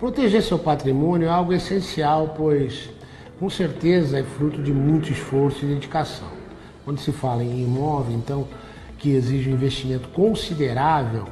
Proteger 0.00 0.42
seu 0.42 0.58
patrimônio 0.58 1.28
é 1.28 1.30
algo 1.30 1.52
essencial, 1.52 2.34
pois 2.36 2.90
com 3.38 3.48
certeza 3.48 4.18
é 4.18 4.24
fruto 4.24 4.60
de 4.60 4.72
muito 4.72 5.12
esforço 5.12 5.64
e 5.64 5.68
dedicação. 5.68 6.26
Quando 6.84 6.98
se 6.98 7.12
fala 7.12 7.44
em 7.44 7.62
imóvel, 7.62 8.16
então, 8.16 8.48
que 8.98 9.10
exige 9.10 9.48
um 9.48 9.54
investimento 9.54 10.08
considerável, 10.08 11.28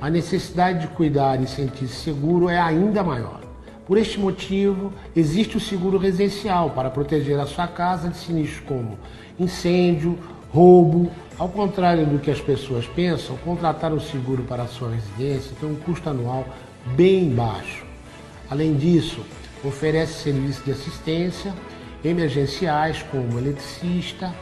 a 0.00 0.08
necessidade 0.08 0.80
de 0.80 0.88
cuidar 0.88 1.42
e 1.42 1.46
sentir-se 1.46 1.94
seguro 1.94 2.48
é 2.48 2.58
ainda 2.58 3.02
maior. 3.02 3.40
Por 3.86 3.98
este 3.98 4.18
motivo, 4.18 4.92
existe 5.14 5.56
o 5.56 5.60
seguro 5.60 5.98
residencial 5.98 6.70
para 6.70 6.90
proteger 6.90 7.38
a 7.38 7.46
sua 7.46 7.66
casa 7.66 8.08
de 8.08 8.16
sinistros 8.16 8.64
como 8.66 8.98
incêndio, 9.38 10.18
roubo. 10.52 11.10
Ao 11.38 11.48
contrário 11.48 12.06
do 12.06 12.18
que 12.18 12.30
as 12.30 12.40
pessoas 12.40 12.86
pensam, 12.86 13.36
contratar 13.38 13.92
um 13.92 14.00
seguro 14.00 14.44
para 14.44 14.62
a 14.62 14.68
sua 14.68 14.90
residência 14.90 15.52
tem 15.60 15.68
um 15.68 15.74
custo 15.74 16.08
anual 16.08 16.44
bem 16.94 17.30
baixo. 17.30 17.84
Além 18.48 18.74
disso, 18.74 19.24
oferece 19.64 20.22
serviços 20.22 20.64
de 20.64 20.72
assistência 20.72 21.52
emergenciais 22.04 23.02
como 23.10 23.38
eletricista, 23.38 24.32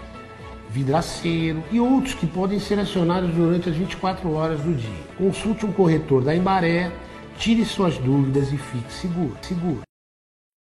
vidraceiro 0.79 1.63
e 1.73 1.81
outros 1.81 2.15
que 2.15 2.27
podem 2.27 2.61
ser 2.61 2.79
acionados 2.79 3.35
durante 3.35 3.69
as 3.69 3.77
24 3.77 4.33
horas 4.33 4.61
do 4.61 4.73
dia. 4.75 5.05
Consulte 5.17 5.67
um 5.67 5.73
corretor 5.73 6.23
da 6.23 6.35
Embaré, 6.35 6.93
tire 7.37 7.65
suas 7.65 7.99
dúvidas 7.99 8.53
e 8.53 8.57
fique 8.57 8.93
seguro. 8.93 9.37
Seguro. 9.43 9.81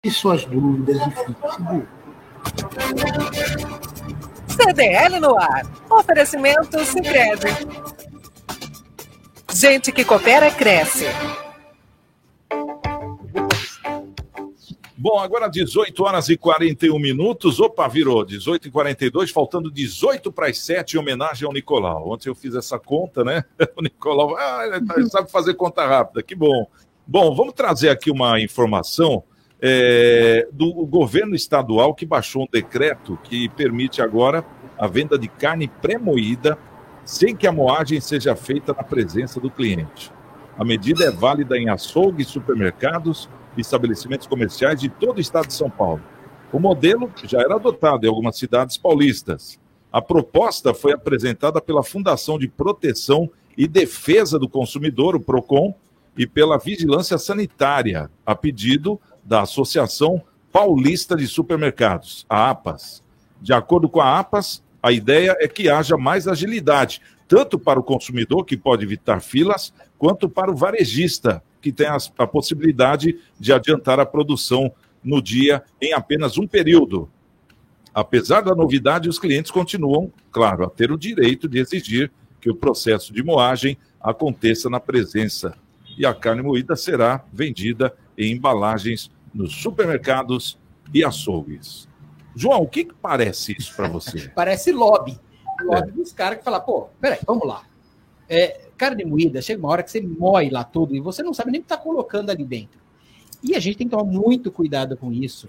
Tire 0.03 0.15
suas 0.15 0.45
dúvidas 0.45 0.97
e 0.97 1.11
fique 1.11 1.51
seguro. 1.55 1.87
CDL 4.47 5.19
no 5.19 5.37
ar. 5.37 5.63
Oferecimento 5.89 6.83
Sicredi. 6.85 7.47
Gente 9.53 9.91
que 9.91 10.05
coopera 10.05 10.49
cresce. 10.51 11.05
Bom, 14.97 15.19
agora 15.19 15.49
18 15.49 16.03
horas 16.03 16.29
e 16.29 16.37
41 16.37 16.97
minutos. 16.97 17.59
Opa, 17.59 17.85
virou 17.85 18.23
18 18.23 18.69
e 18.69 18.71
42, 18.71 19.29
faltando 19.29 19.69
18 19.69 20.31
para 20.31 20.47
as 20.47 20.57
7 20.59 20.95
em 20.95 20.99
homenagem 20.99 21.45
ao 21.45 21.51
Nicolau. 21.51 22.11
Ontem 22.11 22.29
eu 22.29 22.35
fiz 22.35 22.55
essa 22.55 22.79
conta, 22.79 23.21
né? 23.23 23.43
O 23.75 23.81
Nicolau 23.81 24.37
ah, 24.37 24.61
ele 24.65 24.85
tá, 24.85 24.95
sabe 25.07 25.29
fazer 25.29 25.55
conta 25.55 25.85
rápida, 25.85 26.23
que 26.23 26.33
bom. 26.33 26.67
Bom, 27.05 27.35
vamos 27.35 27.53
trazer 27.53 27.89
aqui 27.89 28.09
uma 28.09 28.39
informação 28.39 29.21
é, 29.61 30.47
do 30.51 30.71
governo 30.85 31.35
estadual 31.35 31.93
que 31.93 32.05
baixou 32.05 32.43
um 32.43 32.47
decreto 32.49 33.19
que 33.23 33.49
permite 33.49 34.01
agora 34.01 34.45
a 34.77 34.87
venda 34.87 35.19
de 35.19 35.27
carne 35.27 35.67
pré-moída 35.67 36.57
sem 37.03 37.35
que 37.35 37.45
a 37.45 37.51
moagem 37.51 37.99
seja 37.99 38.33
feita 38.33 38.73
na 38.73 38.83
presença 38.83 39.41
do 39.41 39.51
cliente. 39.51 40.11
A 40.57 40.63
medida 40.63 41.03
é 41.03 41.11
válida 41.11 41.57
em 41.57 41.69
açougues, 41.69 42.27
supermercados 42.27 43.29
estabelecimentos 43.61 44.27
comerciais 44.27 44.79
de 44.79 44.89
todo 44.89 45.17
o 45.17 45.21
estado 45.21 45.47
de 45.47 45.53
São 45.53 45.69
Paulo. 45.69 46.01
O 46.51 46.59
modelo 46.59 47.11
já 47.23 47.39
era 47.39 47.55
adotado 47.55 48.05
em 48.05 48.09
algumas 48.09 48.37
cidades 48.37 48.77
paulistas. 48.77 49.59
A 49.91 50.01
proposta 50.01 50.73
foi 50.73 50.93
apresentada 50.93 51.61
pela 51.61 51.83
Fundação 51.83 52.37
de 52.37 52.47
Proteção 52.47 53.29
e 53.57 53.67
Defesa 53.67 54.37
do 54.37 54.49
Consumidor, 54.49 55.15
o 55.15 55.19
PROCON, 55.19 55.73
e 56.17 56.25
pela 56.25 56.57
Vigilância 56.57 57.17
Sanitária, 57.17 58.09
a 58.25 58.35
pedido 58.35 58.99
da 59.23 59.41
Associação 59.41 60.21
Paulista 60.51 61.15
de 61.15 61.27
Supermercados, 61.27 62.25
a 62.29 62.49
APAS. 62.49 63.03
De 63.41 63.53
acordo 63.53 63.89
com 63.89 63.99
a 63.99 64.19
APAS, 64.19 64.63
a 64.81 64.91
ideia 64.91 65.35
é 65.39 65.47
que 65.47 65.67
haja 65.67 65.97
mais 65.97 66.27
agilidade, 66.27 67.01
tanto 67.27 67.57
para 67.57 67.79
o 67.79 67.83
consumidor, 67.83 68.45
que 68.45 68.57
pode 68.57 68.83
evitar 68.83 69.21
filas, 69.21 69.73
quanto 69.97 70.29
para 70.29 70.51
o 70.51 70.55
varejista, 70.55 71.43
que 71.61 71.71
tem 71.71 71.87
a, 71.87 71.97
a 72.17 72.27
possibilidade 72.27 73.19
de 73.39 73.51
adiantar 73.51 73.99
a 73.99 74.05
produção 74.05 74.71
no 75.03 75.21
dia 75.21 75.63
em 75.81 75.93
apenas 75.93 76.37
um 76.37 76.47
período. 76.47 77.09
Apesar 77.93 78.41
da 78.41 78.53
novidade, 78.53 79.07
os 79.07 79.17
clientes 79.17 79.51
continuam, 79.51 80.11
claro, 80.31 80.65
a 80.65 80.69
ter 80.69 80.91
o 80.91 80.97
direito 80.97 81.47
de 81.47 81.59
exigir 81.59 82.11
que 82.41 82.49
o 82.49 82.55
processo 82.55 83.13
de 83.13 83.23
moagem 83.23 83.77
aconteça 84.01 84.69
na 84.69 84.79
presença. 84.79 85.57
E 85.97 86.05
a 86.05 86.13
carne 86.13 86.41
moída 86.41 86.75
será 86.75 87.23
vendida 87.31 87.95
em 88.17 88.33
embalagens 88.33 89.09
nos 89.33 89.55
supermercados 89.55 90.59
e 90.93 91.03
açougues. 91.03 91.87
João, 92.35 92.61
o 92.61 92.67
que, 92.67 92.85
que 92.85 92.93
parece 92.93 93.55
isso 93.57 93.73
para 93.75 93.87
você? 93.87 94.29
parece 94.35 94.71
lobby. 94.71 95.17
É. 95.59 95.81
dos 95.91 96.11
caras 96.11 96.37
que 96.37 96.43
falam, 96.43 96.61
pô, 96.61 96.87
peraí, 96.99 97.19
vamos 97.25 97.47
lá. 97.47 97.63
É, 98.27 98.69
carne 98.77 99.05
moída, 99.05 99.41
chega 99.41 99.59
uma 99.59 99.69
hora 99.69 99.83
que 99.83 99.91
você 99.91 100.01
moe 100.01 100.49
lá 100.49 100.63
tudo 100.63 100.95
e 100.95 100.99
você 100.99 101.21
não 101.21 101.33
sabe 101.33 101.51
nem 101.51 101.59
o 101.59 101.63
que 101.63 101.71
está 101.71 101.77
colocando 101.77 102.29
ali 102.29 102.43
dentro. 102.43 102.79
E 103.43 103.55
a 103.55 103.59
gente 103.59 103.77
tem 103.77 103.87
que 103.87 103.95
tomar 103.95 104.11
muito 104.11 104.51
cuidado 104.51 104.97
com 104.97 105.11
isso, 105.11 105.47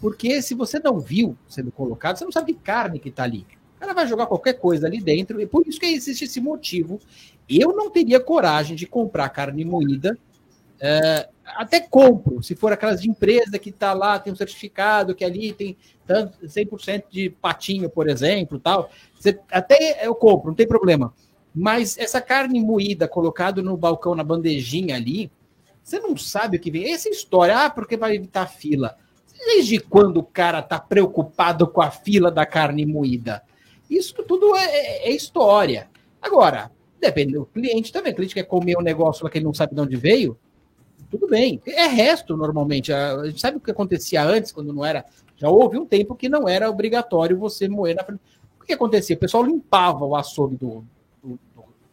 porque 0.00 0.40
se 0.40 0.54
você 0.54 0.78
não 0.78 1.00
viu 1.00 1.36
sendo 1.48 1.72
colocado, 1.72 2.16
você 2.16 2.24
não 2.24 2.32
sabe 2.32 2.52
que 2.52 2.60
carne 2.60 2.98
que 2.98 3.08
está 3.08 3.24
ali. 3.24 3.46
Cara 3.80 3.94
vai 3.94 4.06
jogar 4.06 4.26
qualquer 4.26 4.54
coisa 4.54 4.86
ali 4.86 5.00
dentro, 5.00 5.40
e 5.40 5.46
por 5.46 5.66
isso 5.66 5.80
que 5.80 5.86
existe 5.86 6.24
esse 6.24 6.40
motivo. 6.40 7.00
Eu 7.48 7.74
não 7.74 7.90
teria 7.90 8.20
coragem 8.20 8.76
de 8.76 8.86
comprar 8.86 9.28
carne 9.30 9.64
moída. 9.64 10.16
É, 10.80 11.28
até 11.44 11.80
compro, 11.80 12.42
se 12.42 12.54
for 12.54 12.72
aquelas 12.72 13.02
de 13.02 13.10
empresa 13.10 13.58
que 13.58 13.70
está 13.70 13.92
lá, 13.92 14.18
tem 14.18 14.32
um 14.32 14.36
certificado, 14.36 15.14
que 15.14 15.24
ali 15.24 15.52
tem 15.52 15.76
tanto, 16.06 16.38
100% 16.46 17.04
de 17.10 17.30
patinho, 17.30 17.90
por 17.90 18.08
exemplo, 18.08 18.58
tal. 18.58 18.90
Você, 19.18 19.38
até 19.50 20.06
eu 20.06 20.14
compro, 20.14 20.48
não 20.48 20.54
tem 20.54 20.66
problema. 20.66 21.12
Mas 21.54 21.98
essa 21.98 22.20
carne 22.20 22.60
moída 22.60 23.06
colocado 23.06 23.62
no 23.62 23.76
balcão, 23.76 24.14
na 24.14 24.24
bandejinha 24.24 24.96
ali, 24.96 25.30
você 25.82 25.98
não 25.98 26.16
sabe 26.16 26.56
o 26.56 26.60
que 26.60 26.70
vem. 26.70 26.92
Essa 26.92 27.08
história, 27.08 27.58
ah, 27.58 27.70
porque 27.70 27.96
vai 27.96 28.14
evitar 28.14 28.46
fila. 28.46 28.96
Desde 29.44 29.80
quando 29.80 30.18
o 30.18 30.22
cara 30.22 30.62
tá 30.62 30.78
preocupado 30.78 31.66
com 31.66 31.82
a 31.82 31.90
fila 31.90 32.30
da 32.30 32.46
carne 32.46 32.86
moída? 32.86 33.42
Isso 33.90 34.14
tudo 34.22 34.56
é, 34.56 34.64
é, 34.64 35.08
é 35.08 35.10
história. 35.10 35.90
Agora, 36.20 36.70
depende 37.00 37.32
do 37.34 37.44
cliente 37.44 37.92
também. 37.92 38.12
O 38.12 38.16
cliente 38.16 38.34
quer 38.34 38.44
comer 38.44 38.78
um 38.78 38.82
negócio 38.82 39.24
lá 39.24 39.30
que 39.30 39.38
ele 39.38 39.44
não 39.44 39.52
sabe 39.52 39.74
de 39.74 39.80
onde 39.80 39.96
veio, 39.96 40.38
tudo 41.12 41.28
bem. 41.28 41.60
É 41.66 41.86
resto, 41.86 42.34
normalmente. 42.36 42.90
A 42.90 43.26
gente 43.26 43.38
sabe 43.38 43.58
o 43.58 43.60
que 43.60 43.70
acontecia 43.70 44.24
antes, 44.24 44.50
quando 44.50 44.72
não 44.72 44.82
era. 44.82 45.04
Já 45.36 45.50
houve 45.50 45.78
um 45.78 45.84
tempo 45.84 46.14
que 46.14 46.26
não 46.26 46.48
era 46.48 46.70
obrigatório 46.70 47.38
você 47.38 47.68
moer 47.68 47.94
na 47.94 48.02
frente. 48.02 48.20
O 48.58 48.64
que 48.64 48.72
acontecia? 48.72 49.14
O 49.14 49.18
pessoal 49.18 49.44
limpava 49.44 50.06
o 50.06 50.16
açougue 50.16 50.56
do, 50.56 50.84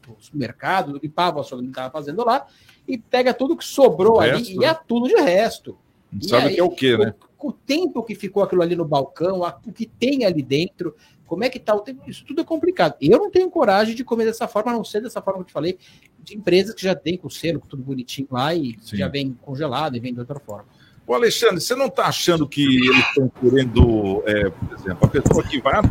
o 0.10 0.16
supermercado, 0.20 1.00
limpava 1.02 1.42
a 1.42 1.44
sua 1.44 1.60
que 1.60 1.68
estava 1.68 1.92
fazendo 1.92 2.24
lá, 2.26 2.48
e 2.88 2.98
pega 2.98 3.34
tudo 3.34 3.58
que 3.58 3.66
sobrou 3.66 4.18
o 4.18 4.20
ali 4.22 4.56
e 4.56 4.64
é 4.64 4.72
né? 4.72 4.80
tudo 4.88 5.08
de 5.08 5.16
resto. 5.16 5.78
Não 6.12 6.22
sabe 6.22 6.48
o 6.48 6.50
que 6.54 6.60
é 6.60 6.64
o 6.64 6.70
que, 6.70 6.98
né? 6.98 7.14
O, 7.38 7.50
o, 7.50 7.52
tempo 7.52 8.04
que 8.04 8.16
ficou 8.16 8.42
aquilo 8.42 8.62
ali 8.62 8.76
no 8.76 8.86
balcão, 8.86 9.44
a, 9.44 9.60
o 9.66 9.72
que 9.72 9.86
tem 9.86 10.26
ali 10.26 10.42
dentro, 10.42 10.96
como 11.30 11.44
é 11.44 11.50
que 11.50 11.60
tá 11.60 11.76
o 11.76 11.80
tempo, 11.82 12.02
isso 12.08 12.26
tudo 12.26 12.42
é 12.42 12.44
complicado. 12.44 12.96
Eu 13.00 13.20
não 13.20 13.30
tenho 13.30 13.50
coragem 13.52 13.94
de 13.94 14.04
comer 14.04 14.26
dessa 14.26 14.48
forma, 14.48 14.72
a 14.72 14.74
não 14.74 14.84
ser 14.84 15.00
dessa 15.00 15.22
forma 15.22 15.40
que 15.40 15.44
eu 15.44 15.48
te 15.48 15.54
falei, 15.54 15.78
de 16.18 16.36
empresas 16.36 16.74
que 16.74 16.82
já 16.82 16.96
tem 16.96 17.16
com 17.16 17.28
o 17.28 17.32
selo, 17.32 17.62
tudo 17.70 17.84
bonitinho 17.84 18.28
lá 18.32 18.54
e 18.56 18.76
Sim. 18.82 18.98
já 18.98 19.08
vem 19.08 19.38
congelado 19.40 19.96
e 19.96 20.00
vem 20.00 20.12
de 20.12 20.20
outra 20.20 20.40
forma. 20.40 20.66
Ô 21.06 21.14
Alexandre, 21.14 21.62
você 21.62 21.76
não 21.76 21.86
está 21.86 22.08
achando 22.08 22.48
que 22.48 22.64
eles 22.64 23.08
estão 23.08 23.32
querendo, 23.40 24.24
é, 24.26 24.50
por 24.50 24.74
exemplo, 24.74 24.98
a 25.02 25.08
pessoa 25.08 25.44
que 25.44 25.62
vai, 25.62 25.82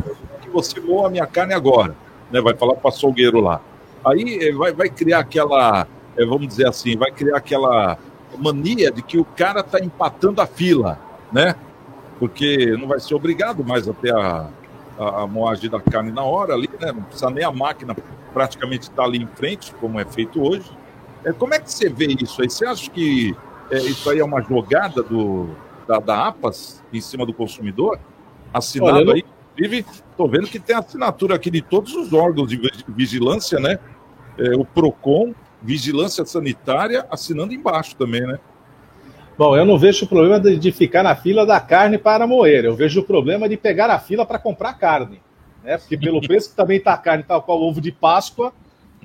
que 0.41 0.49
você 0.49 0.79
moa 0.81 1.07
a 1.07 1.09
minha 1.09 1.25
carne 1.25 1.53
agora, 1.53 1.95
né? 2.29 2.41
Vai 2.41 2.55
falar 2.55 2.75
para 2.75 2.85
o 2.85 2.89
açougueiro 2.89 3.39
lá. 3.39 3.61
Aí 4.05 4.39
eh, 4.41 4.51
vai, 4.53 4.73
vai 4.73 4.89
criar 4.89 5.19
aquela, 5.19 5.87
eh, 6.17 6.25
vamos 6.25 6.47
dizer 6.47 6.67
assim, 6.67 6.97
vai 6.97 7.11
criar 7.11 7.37
aquela 7.37 7.97
mania 8.37 8.91
de 8.91 9.01
que 9.01 9.17
o 9.17 9.25
cara 9.25 9.61
está 9.61 9.79
empatando 9.79 10.41
a 10.41 10.47
fila, 10.47 10.99
né? 11.31 11.55
Porque 12.17 12.75
não 12.77 12.87
vai 12.87 12.99
ser 12.99 13.15
obrigado 13.15 13.63
mais 13.63 13.87
a 13.87 13.93
ter 13.93 14.13
a, 14.13 14.49
a, 14.99 15.21
a 15.21 15.27
moagem 15.27 15.69
da 15.69 15.79
carne 15.79 16.11
na 16.11 16.23
hora 16.23 16.53
ali, 16.53 16.69
né? 16.79 16.91
Não 16.91 17.03
precisa 17.03 17.29
nem 17.29 17.45
a 17.45 17.51
máquina 17.51 17.95
praticamente 18.33 18.83
estar 18.83 18.97
tá 18.97 19.03
ali 19.03 19.17
em 19.17 19.27
frente, 19.27 19.73
como 19.75 19.99
é 19.99 20.05
feito 20.05 20.41
hoje. 20.41 20.69
É, 21.23 21.31
como 21.31 21.53
é 21.53 21.59
que 21.59 21.71
você 21.71 21.89
vê 21.89 22.07
isso 22.07 22.41
aí? 22.41 22.49
Você 22.49 22.65
acha 22.65 22.91
que 22.91 23.35
é, 23.71 23.77
isso 23.77 24.09
aí 24.09 24.19
é 24.19 24.23
uma 24.23 24.41
jogada 24.41 25.01
do, 25.01 25.49
da, 25.87 25.99
da 25.99 26.27
APAS 26.27 26.83
em 26.91 26.99
cima 26.99 27.25
do 27.25 27.33
consumidor? 27.33 27.99
Assinado 28.53 28.97
Olha, 28.97 29.05
não- 29.05 29.13
aí, 29.13 29.23
inclusive, 29.53 29.85
estou 30.11 30.29
vendo 30.29 30.47
que 30.47 30.59
tem 30.59 30.75
assinatura 30.75 31.35
aqui 31.35 31.49
de 31.49 31.61
todos 31.61 31.93
os 31.93 32.11
órgãos 32.13 32.49
de 32.49 32.57
vi- 32.57 32.85
vigilância, 32.89 33.59
né? 33.59 33.79
É, 34.37 34.55
o 34.55 34.65
PROCON, 34.65 35.33
Vigilância 35.61 36.25
Sanitária, 36.25 37.05
assinando 37.11 37.53
embaixo 37.53 37.95
também, 37.95 38.21
né? 38.21 38.39
Bom, 39.39 39.55
eu 39.55 39.63
não 39.63 39.77
vejo 39.77 40.03
o 40.03 40.07
problema 40.09 40.37
de, 40.37 40.57
de 40.57 40.69
ficar 40.69 41.01
na 41.01 41.15
fila 41.15 41.45
da 41.45 41.61
carne 41.61 41.97
para 41.97 42.27
moer. 42.27 42.65
Eu 42.65 42.75
vejo 42.75 42.99
o 42.99 43.05
problema 43.05 43.47
de 43.47 43.55
pegar 43.55 43.89
a 43.89 43.97
fila 43.97 44.25
para 44.25 44.37
comprar 44.37 44.73
carne. 44.73 45.21
Né? 45.63 45.77
Porque 45.77 45.97
pelo 45.97 46.19
preço 46.27 46.49
que 46.49 46.57
também 46.57 46.75
está 46.77 46.93
a 46.93 46.97
carne, 46.97 47.23
tal 47.23 47.41
qual 47.41 47.57
o 47.57 47.69
ovo 47.69 47.79
de 47.79 47.89
Páscoa, 47.89 48.51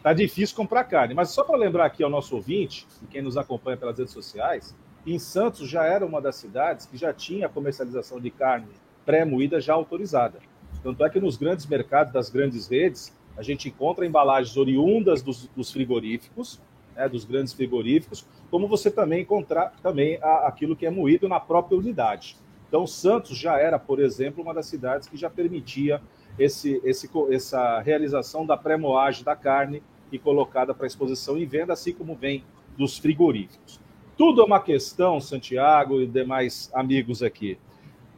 tá 0.02 0.12
difícil 0.12 0.56
comprar 0.56 0.82
carne. 0.82 1.14
Mas 1.14 1.30
só 1.30 1.44
para 1.44 1.56
lembrar 1.56 1.86
aqui 1.86 2.02
ao 2.02 2.10
nosso 2.10 2.34
ouvinte, 2.34 2.84
e 3.00 3.06
quem 3.06 3.22
nos 3.22 3.36
acompanha 3.36 3.76
pelas 3.76 3.96
redes 3.96 4.12
sociais, 4.12 4.74
em 5.06 5.20
Santos 5.20 5.70
já 5.70 5.84
era 5.84 6.04
uma 6.04 6.20
das 6.20 6.34
cidades 6.34 6.84
que 6.84 6.96
já 6.96 7.12
tinha 7.12 7.46
a 7.46 7.48
comercialização 7.48 8.20
de 8.20 8.32
carne 8.32 8.66
pré-moída 9.06 9.60
já 9.60 9.74
autorizada. 9.74 10.40
Tanto 10.82 11.04
é 11.04 11.10
que 11.10 11.20
nos 11.20 11.36
grandes 11.36 11.64
mercados 11.64 12.12
das 12.12 12.28
grandes 12.28 12.66
redes, 12.66 13.16
a 13.36 13.42
gente 13.44 13.68
encontra 13.68 14.04
embalagens 14.04 14.56
oriundas 14.56 15.22
dos, 15.22 15.48
dos 15.54 15.70
frigoríficos, 15.70 16.60
né, 16.96 17.08
dos 17.08 17.24
grandes 17.24 17.52
frigoríficos, 17.52 18.26
como 18.54 18.68
você 18.68 18.88
também 18.88 19.22
encontrar 19.22 19.74
também 19.82 20.16
a- 20.22 20.46
aquilo 20.46 20.76
que 20.76 20.86
é 20.86 20.90
moído 20.90 21.28
na 21.28 21.40
própria 21.40 21.76
unidade. 21.76 22.36
Então, 22.68 22.86
Santos 22.86 23.36
já 23.36 23.58
era, 23.58 23.80
por 23.80 23.98
exemplo, 23.98 24.44
uma 24.44 24.54
das 24.54 24.66
cidades 24.66 25.08
que 25.08 25.16
já 25.16 25.28
permitia 25.28 26.00
esse, 26.38 26.80
esse, 26.84 27.10
essa 27.32 27.80
realização 27.80 28.46
da 28.46 28.56
pré-moagem 28.56 29.24
da 29.24 29.34
carne 29.34 29.82
e 30.12 30.20
colocada 30.20 30.72
para 30.72 30.86
exposição 30.86 31.36
e 31.36 31.44
venda, 31.44 31.72
assim 31.72 31.92
como 31.92 32.14
vem 32.14 32.44
dos 32.78 32.96
frigoríficos. 32.96 33.80
Tudo 34.16 34.40
é 34.40 34.44
uma 34.44 34.60
questão, 34.60 35.20
Santiago 35.20 36.00
e 36.00 36.06
demais 36.06 36.70
amigos 36.72 37.24
aqui, 37.24 37.58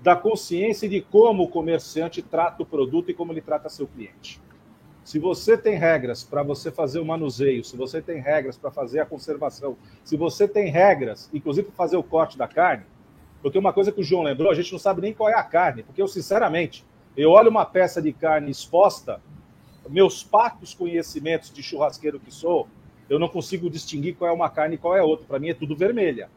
da 0.03 0.15
consciência 0.15 0.87
de 0.87 1.01
como 1.01 1.45
o 1.45 1.49
comerciante 1.49 2.21
trata 2.21 2.63
o 2.63 2.67
produto 2.67 3.11
e 3.11 3.15
como 3.15 3.33
ele 3.33 3.41
trata 3.41 3.71
seu 3.71 3.87
cliente. 3.87 4.39
Se 5.07 5.21
você 5.21 5.57
tem 5.57 5.77
regras 5.77 6.25
para 6.25 6.43
você 6.43 6.69
fazer 6.69 6.99
o 6.99 7.05
manuseio, 7.05 7.63
se 7.63 7.77
você 7.77 8.03
tem 8.03 8.21
regras 8.21 8.59
para 8.59 8.73
fazer 8.73 8.99
a 8.99 9.07
conservação, 9.07 9.77
se 10.03 10.17
você 10.17 10.49
tem 10.49 10.69
regras, 10.69 11.31
inclusive 11.33 11.69
para 11.69 11.77
fazer 11.77 11.97
o 11.97 12.03
corte 12.03 12.37
da 12.37 12.49
carne, 12.49 12.83
porque 13.41 13.57
uma 13.57 13.73
coisa 13.73 13.93
que 13.93 14.01
o 14.01 14.03
João 14.03 14.25
lembrou, 14.25 14.51
a 14.51 14.55
gente 14.57 14.73
não 14.73 14.81
sabe 14.81 15.01
nem 15.03 15.15
qual 15.15 15.31
é 15.31 15.35
a 15.35 15.45
carne, 15.45 15.85
porque 15.85 16.03
eu, 16.03 16.09
sinceramente, 16.09 16.85
eu 17.17 17.31
olho 17.31 17.49
uma 17.49 17.65
peça 17.65 18.03
de 18.03 18.13
carne 18.13 18.51
exposta, 18.51 19.21
meus 19.89 20.25
pacos 20.25 20.75
conhecimentos 20.75 21.53
de 21.53 21.63
churrasqueiro 21.63 22.19
que 22.19 22.35
sou, 22.35 22.67
eu 23.09 23.17
não 23.17 23.29
consigo 23.29 23.71
distinguir 23.71 24.17
qual 24.17 24.29
é 24.29 24.35
uma 24.35 24.51
carne 24.51 24.75
e 24.75 24.79
qual 24.79 24.97
é 24.97 25.03
outra. 25.05 25.25
Para 25.25 25.39
mim 25.39 25.51
é 25.51 25.55
tudo 25.55 25.77
vermelha. 25.77 26.29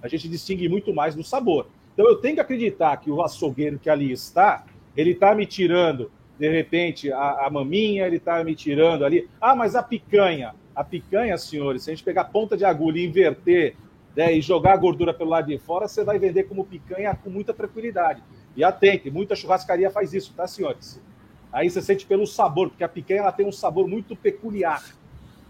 A 0.00 0.08
gente 0.08 0.26
distingue 0.26 0.70
muito 0.70 0.94
mais 0.94 1.14
no 1.14 1.22
sabor. 1.22 1.66
Então 1.92 2.08
eu 2.08 2.16
tenho 2.16 2.36
que 2.36 2.40
acreditar 2.40 2.96
que 2.96 3.10
o 3.10 3.20
açougueiro 3.20 3.78
que 3.78 3.90
ali 3.90 4.10
está, 4.10 4.64
ele 4.96 5.10
está 5.10 5.34
me 5.34 5.44
tirando, 5.44 6.10
de 6.38 6.48
repente, 6.50 7.10
a, 7.12 7.46
a 7.46 7.50
maminha, 7.50 8.06
ele 8.06 8.16
está 8.16 8.42
me 8.44 8.54
tirando 8.54 9.04
ali. 9.04 9.28
Ah, 9.40 9.54
mas 9.54 9.74
a 9.74 9.82
picanha. 9.82 10.54
A 10.74 10.84
picanha, 10.84 11.36
senhores, 11.38 11.82
se 11.82 11.90
a 11.90 11.94
gente 11.94 12.04
pegar 12.04 12.22
a 12.22 12.26
ponta 12.26 12.56
de 12.56 12.64
agulha 12.64 12.98
e 12.98 13.06
inverter 13.06 13.74
né, 14.14 14.32
e 14.34 14.40
jogar 14.40 14.74
a 14.74 14.76
gordura 14.76 15.14
pelo 15.14 15.30
lado 15.30 15.46
de 15.46 15.58
fora, 15.58 15.88
você 15.88 16.04
vai 16.04 16.18
vender 16.18 16.44
como 16.44 16.64
picanha 16.64 17.14
com 17.14 17.30
muita 17.30 17.54
tranquilidade. 17.54 18.22
E 18.54 18.62
atente, 18.62 19.10
muita 19.10 19.34
churrascaria 19.34 19.90
faz 19.90 20.12
isso, 20.12 20.32
tá, 20.34 20.46
senhores? 20.46 21.00
Aí 21.52 21.70
você 21.70 21.80
sente 21.80 22.04
pelo 22.06 22.26
sabor, 22.26 22.68
porque 22.68 22.84
a 22.84 22.88
picanha 22.88 23.20
ela 23.20 23.32
tem 23.32 23.46
um 23.46 23.52
sabor 23.52 23.88
muito 23.88 24.14
peculiar, 24.14 24.82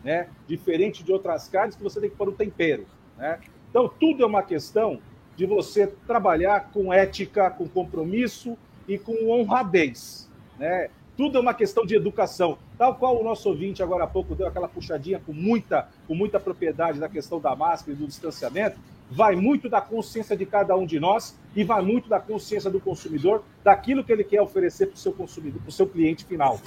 né? 0.05 0.29
Diferente 0.47 1.03
de 1.03 1.13
outras 1.13 1.49
carnes 1.49 1.75
que 1.75 1.83
você 1.83 2.01
tem 2.01 2.11
que 2.11 2.17
pôr 2.17 2.29
um 2.29 2.33
tempero, 2.33 2.87
né? 3.17 3.41
Então 3.71 3.89
tudo 3.89 4.23
é 4.23 4.27
uma 4.27 4.43
questão 4.43 5.01
de 5.37 5.47
você 5.47 5.87
trabalhar 6.07 6.71
com 6.73 6.93
ética, 6.93 7.51
com 7.51 7.69
compromisso 7.69 8.57
e 8.89 8.99
com 8.99 9.31
honradez, 9.31 10.26
né? 10.59 10.89
Tudo 11.17 11.39
é 11.39 11.41
uma 11.41 11.55
questão 11.55 11.87
de 11.87 11.95
educação. 11.95 12.59
Tal 12.77 12.95
qual 12.95 13.19
o 13.19 13.25
nosso 13.25 13.49
ouvinte 13.49 13.83
agora 13.83 14.05
há 14.05 14.07
pouco 14.07 14.35
deu 14.35 14.47
aquela 14.47 14.69
puxadinha 14.69 15.21
com 15.25 15.33
muita, 15.33 15.89
com 16.07 16.15
muita 16.15 16.39
propriedade 16.39 17.01
da 17.01 17.09
questão 17.09 17.41
da 17.41 17.57
máscara 17.57 17.93
e 17.93 17.97
do 17.97 18.07
distanciamento, 18.07 18.79
vai 19.11 19.35
muito 19.35 19.69
da 19.69 19.81
consciência 19.81 20.37
de 20.37 20.45
cada 20.45 20.77
um 20.77 20.85
de 20.85 21.01
nós 21.01 21.39
e 21.55 21.65
vai 21.65 21.81
muito 21.81 22.09
da 22.09 22.21
consciência 22.21 22.71
do 22.71 22.81
consumidor, 22.81 23.43
daquilo 23.65 24.05
que 24.05 24.13
ele 24.13 24.25
quer 24.25 24.43
oferecer 24.43 24.87
para 24.87 24.97
o 24.97 24.99
seu 24.99 25.13
consumidor, 25.13 25.61
para 25.63 25.69
o 25.71 25.73
seu 25.73 25.87
cliente 25.87 26.25
final. 26.25 26.61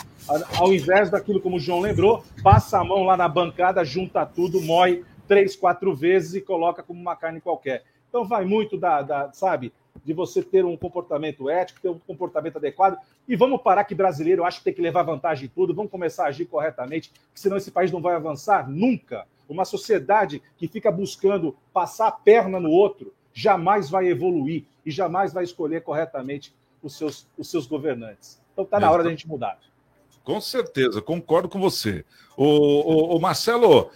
Ao 0.58 0.74
invés 0.74 1.10
daquilo, 1.12 1.40
como 1.40 1.58
o 1.58 1.60
João 1.60 1.82
lembrou, 1.82 2.24
passa 2.42 2.80
a 2.80 2.84
mão 2.84 3.04
lá 3.04 3.16
na 3.16 3.28
bancada, 3.28 3.84
junta 3.84 4.26
tudo, 4.26 4.62
moe 4.62 5.04
três, 5.28 5.56
quatro 5.56 5.94
vezes 5.94 6.34
e 6.34 6.42
coloca 6.42 6.82
como 6.82 7.00
uma 7.00 7.16
carne 7.16 7.40
qualquer. 7.40 7.84
Então 8.10 8.26
vai 8.26 8.44
muito 8.44 8.76
da, 8.76 9.04
da 9.04 9.32
sabe, 9.32 9.72
de 10.04 10.14
você 10.14 10.42
ter 10.42 10.66
um 10.66 10.76
comportamento 10.78 11.50
ético, 11.50 11.80
ter 11.82 11.90
um 11.90 12.00
comportamento 12.00 12.58
adequado. 12.58 12.98
E 13.28 13.36
vamos 13.36 13.62
parar 13.62 13.84
que 13.84 13.94
brasileiro 13.96 14.44
acha 14.44 14.58
que 14.60 14.64
tem 14.64 14.74
que 14.74 14.82
levar 14.82 15.04
vantagem 15.04 15.46
em 15.46 15.50
tudo, 15.50 15.74
vamos 15.74 15.92
começar 15.92 16.26
a 16.26 16.28
agir 16.28 16.46
corretamente, 16.46 17.12
senão 17.34 17.58
esse 17.58 17.72
país 17.72 17.92
não 17.92 18.02
vai 18.02 18.16
avançar 18.16 18.70
nunca. 18.70 19.26
Uma 19.48 19.66
sociedade 19.66 20.42
que 20.58 20.68
fica 20.68 20.92
buscando 20.92 21.56
passar 21.74 22.08
a 22.08 22.12
perna 22.12 22.60
no 22.60 22.70
outro 22.70 23.14
jamais 23.34 23.90
vai 23.90 24.08
evoluir 24.08 24.66
e 24.86 24.92
jamais 24.92 25.34
vai 25.34 25.44
escolher 25.44 25.82
corretamente 25.82 26.54
os 26.84 26.96
seus, 26.98 27.28
os 27.38 27.50
seus 27.50 27.66
governantes. 27.68 28.40
Então 28.54 28.64
está 28.66 28.80
na 28.80 28.92
hora 28.92 29.04
da 29.04 29.10
gente 29.10 29.28
mudar. 29.28 29.58
Com 30.24 30.40
certeza, 30.40 31.02
concordo 31.02 31.50
com 31.50 31.60
você. 31.60 32.06
O, 32.38 32.46
o- 32.46 33.16
o 33.18 33.20
Marcelo, 33.20 33.90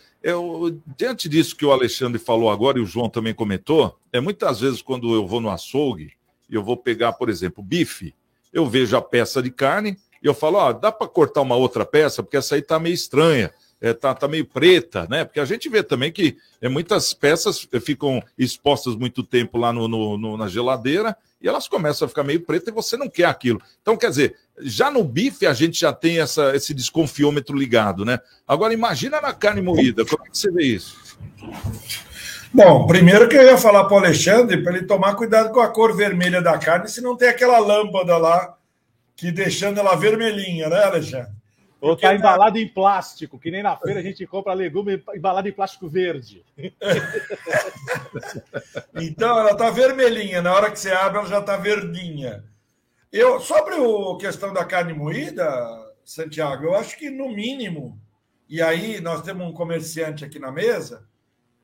diante 0.98 1.28
disso 1.28 1.56
que 1.56 1.66
o 1.66 1.72
Alexandre 1.72 2.18
falou 2.18 2.50
agora 2.50 2.80
e 2.80 2.82
o 2.82 2.86
João 2.86 3.10
também 3.10 3.34
comentou, 3.34 3.98
é 4.12 4.22
muitas 4.22 4.62
vezes 4.62 4.82
quando 4.82 5.14
eu 5.14 5.28
vou 5.28 5.42
no 5.42 5.50
açougue 5.50 6.14
e 6.50 6.56
eu 6.56 6.64
vou 6.64 6.78
pegar, 6.78 7.14
por 7.14 7.30
exemplo, 7.30 7.64
bife, 7.64 8.16
eu 8.52 8.66
vejo 8.66 8.96
a 8.96 9.02
peça 9.02 9.42
de 9.42 9.52
carne 9.52 9.98
e 10.22 10.28
eu 10.28 10.34
falo, 10.34 10.58
ó, 10.58 10.72
dá 10.72 10.92
para 10.92 11.08
cortar 11.08 11.42
uma 11.42 11.56
outra 11.56 11.86
peça? 11.86 12.24
Porque 12.24 12.38
essa 12.38 12.56
aí 12.56 12.62
tá 12.62 12.80
meio 12.80 12.94
estranha, 12.94 13.52
é, 13.84 13.94
tá, 13.94 14.14
tá 14.16 14.30
meio 14.30 14.46
preta, 14.46 15.06
né? 15.10 15.26
Porque 15.26 15.42
a 15.42 15.46
gente 15.46 15.68
vê 15.68 15.84
também 15.84 16.10
que 16.10 16.38
é, 16.62 16.70
muitas 16.70 17.14
peças 17.14 17.68
ficam 17.84 18.24
expostas 18.38 18.96
muito 18.96 19.22
tempo 19.22 19.58
lá 19.58 19.74
no, 19.74 19.90
no- 19.90 20.18
no- 20.18 20.38
na 20.38 20.48
geladeira 20.48 21.16
e 21.42 21.48
elas 21.50 21.68
começam 21.68 22.06
a 22.06 22.10
ficar 22.10 22.24
meio 22.24 22.40
pretas 22.40 22.70
e 22.70 22.72
você 22.72 22.96
não 22.96 23.10
quer 23.10 23.26
aquilo. 23.26 23.62
Então, 23.82 23.98
quer 23.98 24.10
dizer, 24.10 24.36
já 24.62 24.90
no 24.90 25.04
bife 25.04 25.46
a 25.46 25.54
gente 25.54 25.78
já 25.78 25.92
tem 25.92 26.22
essa, 26.22 26.56
esse 26.56 26.74
desconfiômetro 26.74 27.58
ligado, 27.58 28.06
né? 28.06 28.20
Agora, 28.48 28.74
imagina 28.74 29.20
na 29.20 29.34
carne 29.34 29.62
moída, 29.62 30.06
como 30.06 30.24
é 30.26 30.30
que 30.30 30.38
você 30.38 30.50
vê 30.50 30.64
isso? 30.64 30.96
Bom, 32.54 32.88
primeiro 32.88 33.28
que 33.28 33.36
eu 33.36 33.44
ia 33.44 33.58
falar 33.58 33.84
para 33.86 33.96
o 33.96 33.98
Alexandre 33.98 34.64
para 34.64 34.78
ele 34.78 34.86
tomar 34.86 35.16
cuidado 35.16 35.52
com 35.52 35.60
a 35.60 35.68
cor 35.68 35.94
vermelha 35.94 36.42
da 36.42 36.58
carne, 36.58 36.88
se 36.88 37.02
não 37.02 37.18
tem 37.18 37.28
aquela 37.28 37.58
lâmpada 37.60 38.16
lá 38.16 38.56
que 39.16 39.30
deixando 39.32 39.80
ela 39.80 39.96
vermelhinha, 39.96 40.70
né, 40.70 40.84
Alexandre? 40.86 41.32
Ou 41.84 41.98
tá 41.98 42.16
embalado 42.16 42.58
em 42.58 42.68
plástico, 42.68 43.38
que 43.38 43.52
nem 43.52 43.62
na 43.62 43.76
feira 43.76 44.00
a 44.00 44.04
gente 44.04 44.26
compra 44.26 44.54
legume 44.54 45.04
embalado 45.14 45.50
em 45.50 45.52
plástico 45.52 45.90
verde. 45.90 46.44
Então 48.96 49.38
ela 49.40 49.52
está 49.52 49.70
vermelhinha, 49.70 50.42
na 50.42 50.54
hora 50.54 50.72
que 50.72 50.80
você 50.80 50.92
abre 50.92 51.20
ela 51.20 51.28
já 51.28 51.40
está 51.40 51.58
verdinha. 51.58 52.44
Eu, 53.12 53.40
sobre 53.40 53.76
a 53.76 54.18
questão 54.20 54.54
da 54.54 54.64
carne 54.66 54.94
moída, 54.94 55.46
Santiago, 56.04 56.64
eu 56.64 56.76
acho 56.76 56.98
que 56.98 57.10
no 57.10 57.30
mínimo, 57.30 58.00
e 58.48 58.62
aí 58.62 59.02
nós 59.02 59.22
temos 59.22 59.46
um 59.48 59.54
comerciante 59.54 60.24
aqui 60.24 60.40
na 60.40 60.52
mesa, 60.52 61.06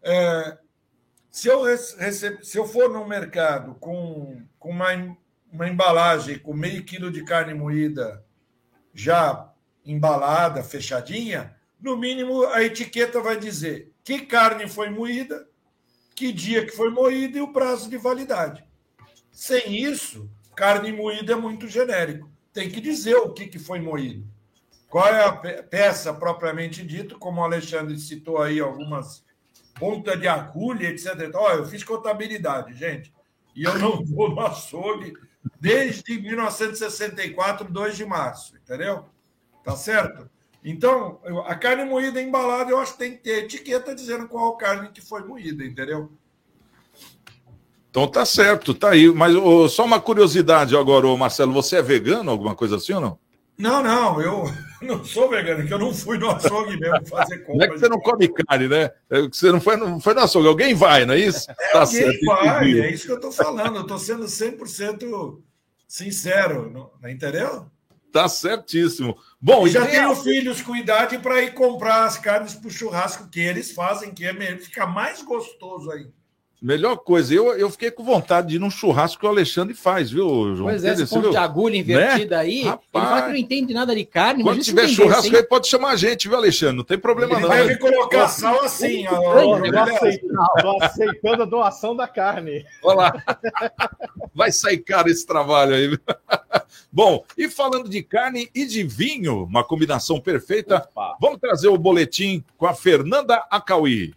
é, 0.04 0.58
se, 1.32 1.48
eu 1.48 1.64
rece- 1.64 1.98
receb- 1.98 2.44
se 2.44 2.58
eu 2.58 2.66
for 2.66 2.90
no 2.90 3.08
mercado 3.08 3.76
com, 3.76 4.42
com 4.58 4.70
uma, 4.70 4.90
uma 5.52 5.68
embalagem 5.68 6.38
com 6.40 6.54
meio 6.54 6.84
quilo 6.84 7.12
de 7.12 7.24
carne 7.24 7.54
moída 7.54 8.24
já 8.94 9.49
embalada, 9.92 10.64
fechadinha, 10.64 11.56
no 11.80 11.98
mínimo 11.98 12.46
a 12.48 12.62
etiqueta 12.64 13.22
vai 13.22 13.38
dizer 13.38 13.92
que 14.04 14.20
carne 14.22 14.68
foi 14.68 14.90
moída, 14.90 15.48
que 16.16 16.32
dia 16.32 16.66
que 16.66 16.72
foi 16.72 16.90
moída 16.90 17.38
e 17.38 17.42
o 17.42 17.54
prazo 17.54 17.90
de 17.90 17.98
validade. 17.98 18.64
Sem 19.32 19.76
isso, 19.84 20.30
carne 20.56 20.92
moída 20.92 21.34
é 21.34 21.36
muito 21.36 21.68
genérico. 21.68 22.30
Tem 22.52 22.70
que 22.70 22.82
dizer 22.82 23.16
o 23.16 23.32
que, 23.32 23.48
que 23.48 23.60
foi 23.60 23.80
moído. 23.80 24.28
Qual 24.90 25.08
é 25.08 25.24
a 25.24 25.32
pe- 25.32 25.64
peça 25.64 26.14
propriamente 26.14 26.84
dito, 26.86 27.18
como 27.18 27.40
o 27.40 27.44
Alexandre 27.44 27.98
citou 28.00 28.42
aí 28.42 28.60
algumas 28.60 29.24
ponta 29.80 30.18
de 30.18 30.28
agulha, 30.28 30.90
etc. 30.90 31.32
Ó, 31.36 31.52
eu 31.54 31.66
fiz 31.66 31.84
contabilidade, 31.84 32.74
gente, 32.74 33.14
e 33.56 33.64
eu 33.64 33.80
não 33.80 34.04
vou 34.04 34.30
no 34.30 34.42
açougue 34.42 35.14
desde 35.60 36.20
1964, 36.20 37.72
2 37.72 37.96
de 37.96 38.06
março, 38.06 38.58
entendeu? 38.58 39.06
Tá 39.64 39.76
certo? 39.76 40.30
Então, 40.64 41.20
a 41.45 41.55
carne 41.55 41.86
moída 41.86 42.22
embalada, 42.22 42.72
eu 42.72 42.80
acho 42.80 42.93
que 42.93 42.99
tem 42.99 43.12
que 43.12 43.24
ter 43.24 43.45
etiqueta 43.45 43.95
dizendo 43.95 44.28
qual 44.28 44.57
carne 44.57 44.89
que 44.89 45.01
foi 45.01 45.24
moída, 45.24 45.64
entendeu? 45.64 46.12
Então 47.89 48.07
tá 48.07 48.26
certo, 48.26 48.74
tá 48.74 48.89
aí. 48.89 49.10
Mas 49.12 49.34
só 49.72 49.86
uma 49.86 49.99
curiosidade 49.99 50.76
agora, 50.76 51.07
ô, 51.07 51.18
Marcelo, 51.18 51.53
você 51.53 51.78
é 51.78 51.82
vegano, 51.82 52.30
alguma 52.30 52.55
coisa 52.55 52.76
assim 52.76 52.93
ou 52.93 53.01
não? 53.01 53.20
Não, 53.57 53.82
não, 53.84 54.22
eu, 54.22 54.45
Não 54.82 55.03
sou 55.03 55.30
vegano, 55.30 55.68
que 55.68 55.74
eu 55.74 55.80
não 55.80 55.93
fui 55.93 56.18
no 56.18 56.30
açougue 56.30 56.80
mesmo 56.80 57.05
fazer 57.07 57.39
compra. 57.39 57.55
Não 57.55 57.66
é 57.66 57.68
que 57.68 57.80
você 57.80 57.89
não 57.89 57.99
come 57.99 58.28
carne, 58.30 58.68
né? 58.68 58.91
É 59.10 59.28
que 59.28 59.36
você 59.36 59.51
não 59.51 59.60
foi, 59.60 59.76
não 59.76 59.99
foi 59.99 60.14
no 60.14 60.22
açougue. 60.22 60.47
Alguém 60.47 60.74
vai, 60.74 61.05
não 61.05 61.14
é 61.14 61.20
isso? 61.20 61.51
É, 61.51 61.72
tá 61.72 61.82
alguém 61.82 62.01
certo, 62.01 62.26
vai, 62.26 62.80
é 62.80 62.91
isso 62.91 63.05
que 63.05 63.12
eu 63.12 63.18
estou 63.18 63.32
falando. 63.32 63.76
Eu 63.76 63.82
estou 63.82 63.99
sendo 63.99 64.26
100% 64.26 65.41
sincero, 65.88 66.72
não, 66.72 67.10
entendeu? 67.10 67.66
Tá 68.12 68.28
certíssimo. 68.28 69.18
Bom, 69.39 69.68
e 69.68 69.72
já 69.72 69.86
tenho 69.86 70.12
a... 70.12 70.16
filhos 70.16 70.62
com 70.62 70.76
idade 70.76 71.18
para 71.20 71.41
ir 71.41 71.53
comprar 71.53 72.05
as 72.05 72.18
carnes 72.18 72.55
para 72.55 72.68
o 72.68 72.72
churrasco 72.72 73.30
que 73.30 73.39
eles 73.39 73.72
fazem, 73.72 74.14
que 74.14 74.26
é 74.26 74.57
fica 74.57 74.88
mais 74.88 75.22
gostoso 75.22 75.91
aí. 75.91 76.07
Melhor 76.62 76.97
coisa, 76.97 77.34
eu, 77.34 77.53
eu 77.57 77.70
fiquei 77.70 77.89
com 77.89 78.03
vontade 78.03 78.49
de 78.49 78.55
ir 78.57 78.60
num 78.60 78.70
churrasco 78.70 79.18
que 79.18 79.26
o 79.26 79.30
Alexandre 79.30 79.74
faz, 79.74 80.12
viu, 80.12 80.55
João? 80.57 80.70
Pois 80.70 80.84
é, 80.84 80.91
esse 80.91 81.07
ponto 81.07 81.22
viu? 81.22 81.32
de 81.32 81.38
agulha 81.38 81.78
invertida 81.78 82.36
né? 82.36 82.41
aí, 82.41 82.64
Rapaz, 82.64 82.82
ele 82.93 83.05
fala 83.05 83.22
que 83.22 83.30
não 83.30 83.36
entende 83.38 83.74
nada 83.74 83.95
de 83.95 84.03
carne. 84.03 84.43
Quando 84.43 84.62
tiver 84.62 84.88
churrasco 84.89 85.28
assim. 85.28 85.36
aí, 85.38 85.43
pode 85.43 85.70
chamar 85.70 85.91
a 85.91 85.95
gente, 85.95 86.28
viu, 86.28 86.36
Alexandre? 86.36 86.76
Não 86.76 86.84
tem 86.84 86.97
problema 86.97 87.34
ele 87.34 87.41
não. 87.41 87.47
Vai 87.47 87.66
me 87.66 87.78
colocar 87.78 88.28
sal 88.28 88.62
assim, 88.62 89.07
ó. 89.07 89.57
Estou 89.64 90.84
aceitando 90.84 91.43
a 91.43 91.45
doação 91.45 91.95
da 91.95 92.10
carne. 92.10 92.66
Olha 92.84 92.95
lá. 92.97 93.24
Vai 94.36 94.51
sair 94.51 94.80
caro 94.80 95.10
esse 95.10 95.26
trabalho 95.26 95.74
aí. 95.74 95.97
Bom, 96.91 97.24
e 97.38 97.47
falando 97.49 97.88
de 97.88 98.03
carne 98.03 98.49
e 98.53 98.66
de 98.66 98.84
vinho, 98.84 99.43
uma 99.45 99.64
combinação 99.64 100.20
perfeita, 100.20 100.88
Opa. 100.91 101.16
vamos 101.22 101.39
trazer 101.39 101.70
o 101.70 101.78
boletim 101.78 102.43
com 102.57 102.66
a 102.66 102.74
Fernanda 102.74 103.45
Acauí. 103.49 104.14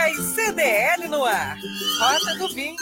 Dicas 0.00 0.24
CDL 0.34 1.08
no 1.08 1.24
ar. 1.24 1.58
Rota 1.98 2.38
do 2.38 2.54
Vinho. 2.54 2.76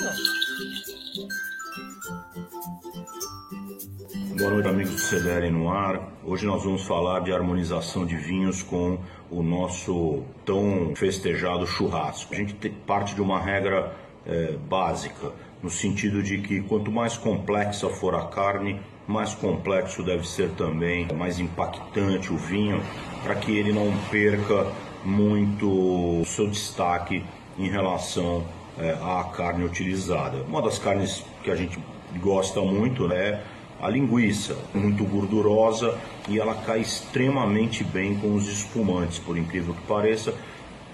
Boa 4.36 4.50
noite, 4.50 4.68
amigos 4.68 4.92
do 4.92 5.00
CDL 5.00 5.50
no 5.50 5.68
ar. 5.68 6.12
Hoje 6.22 6.46
nós 6.46 6.62
vamos 6.62 6.86
falar 6.86 7.20
de 7.20 7.32
harmonização 7.32 8.06
de 8.06 8.16
vinhos 8.16 8.62
com 8.62 8.98
o 9.30 9.42
nosso 9.42 10.22
tão 10.44 10.94
festejado 10.94 11.66
churrasco. 11.66 12.32
A 12.32 12.36
gente 12.36 12.54
parte 12.86 13.16
de 13.16 13.20
uma 13.20 13.40
regra 13.40 13.96
é, 14.24 14.52
básica, 14.52 15.32
no 15.60 15.70
sentido 15.70 16.22
de 16.22 16.38
que 16.38 16.60
quanto 16.62 16.92
mais 16.92 17.16
complexa 17.16 17.88
for 17.88 18.14
a 18.14 18.26
carne, 18.26 18.80
mais 19.08 19.34
complexo 19.34 20.04
deve 20.04 20.28
ser 20.28 20.50
também, 20.50 21.08
mais 21.12 21.40
impactante 21.40 22.32
o 22.32 22.36
vinho, 22.36 22.80
para 23.24 23.34
que 23.34 23.50
ele 23.56 23.72
não 23.72 23.92
perca 24.08 24.70
muito 25.04 26.22
seu 26.26 26.46
destaque 26.48 27.24
em 27.58 27.68
relação 27.68 28.44
é, 28.78 28.92
à 29.02 29.24
carne 29.24 29.64
utilizada. 29.64 30.42
Uma 30.42 30.62
das 30.62 30.78
carnes 30.78 31.24
que 31.42 31.50
a 31.50 31.56
gente 31.56 31.78
gosta 32.20 32.60
muito 32.60 33.08
né, 33.08 33.16
é 33.16 33.42
a 33.80 33.88
linguiça, 33.88 34.56
muito 34.74 35.04
gordurosa 35.04 35.96
e 36.28 36.38
ela 36.38 36.54
cai 36.54 36.80
extremamente 36.80 37.84
bem 37.84 38.16
com 38.16 38.34
os 38.34 38.48
espumantes, 38.48 39.18
por 39.18 39.36
incrível 39.36 39.74
que 39.74 39.82
pareça, 39.82 40.34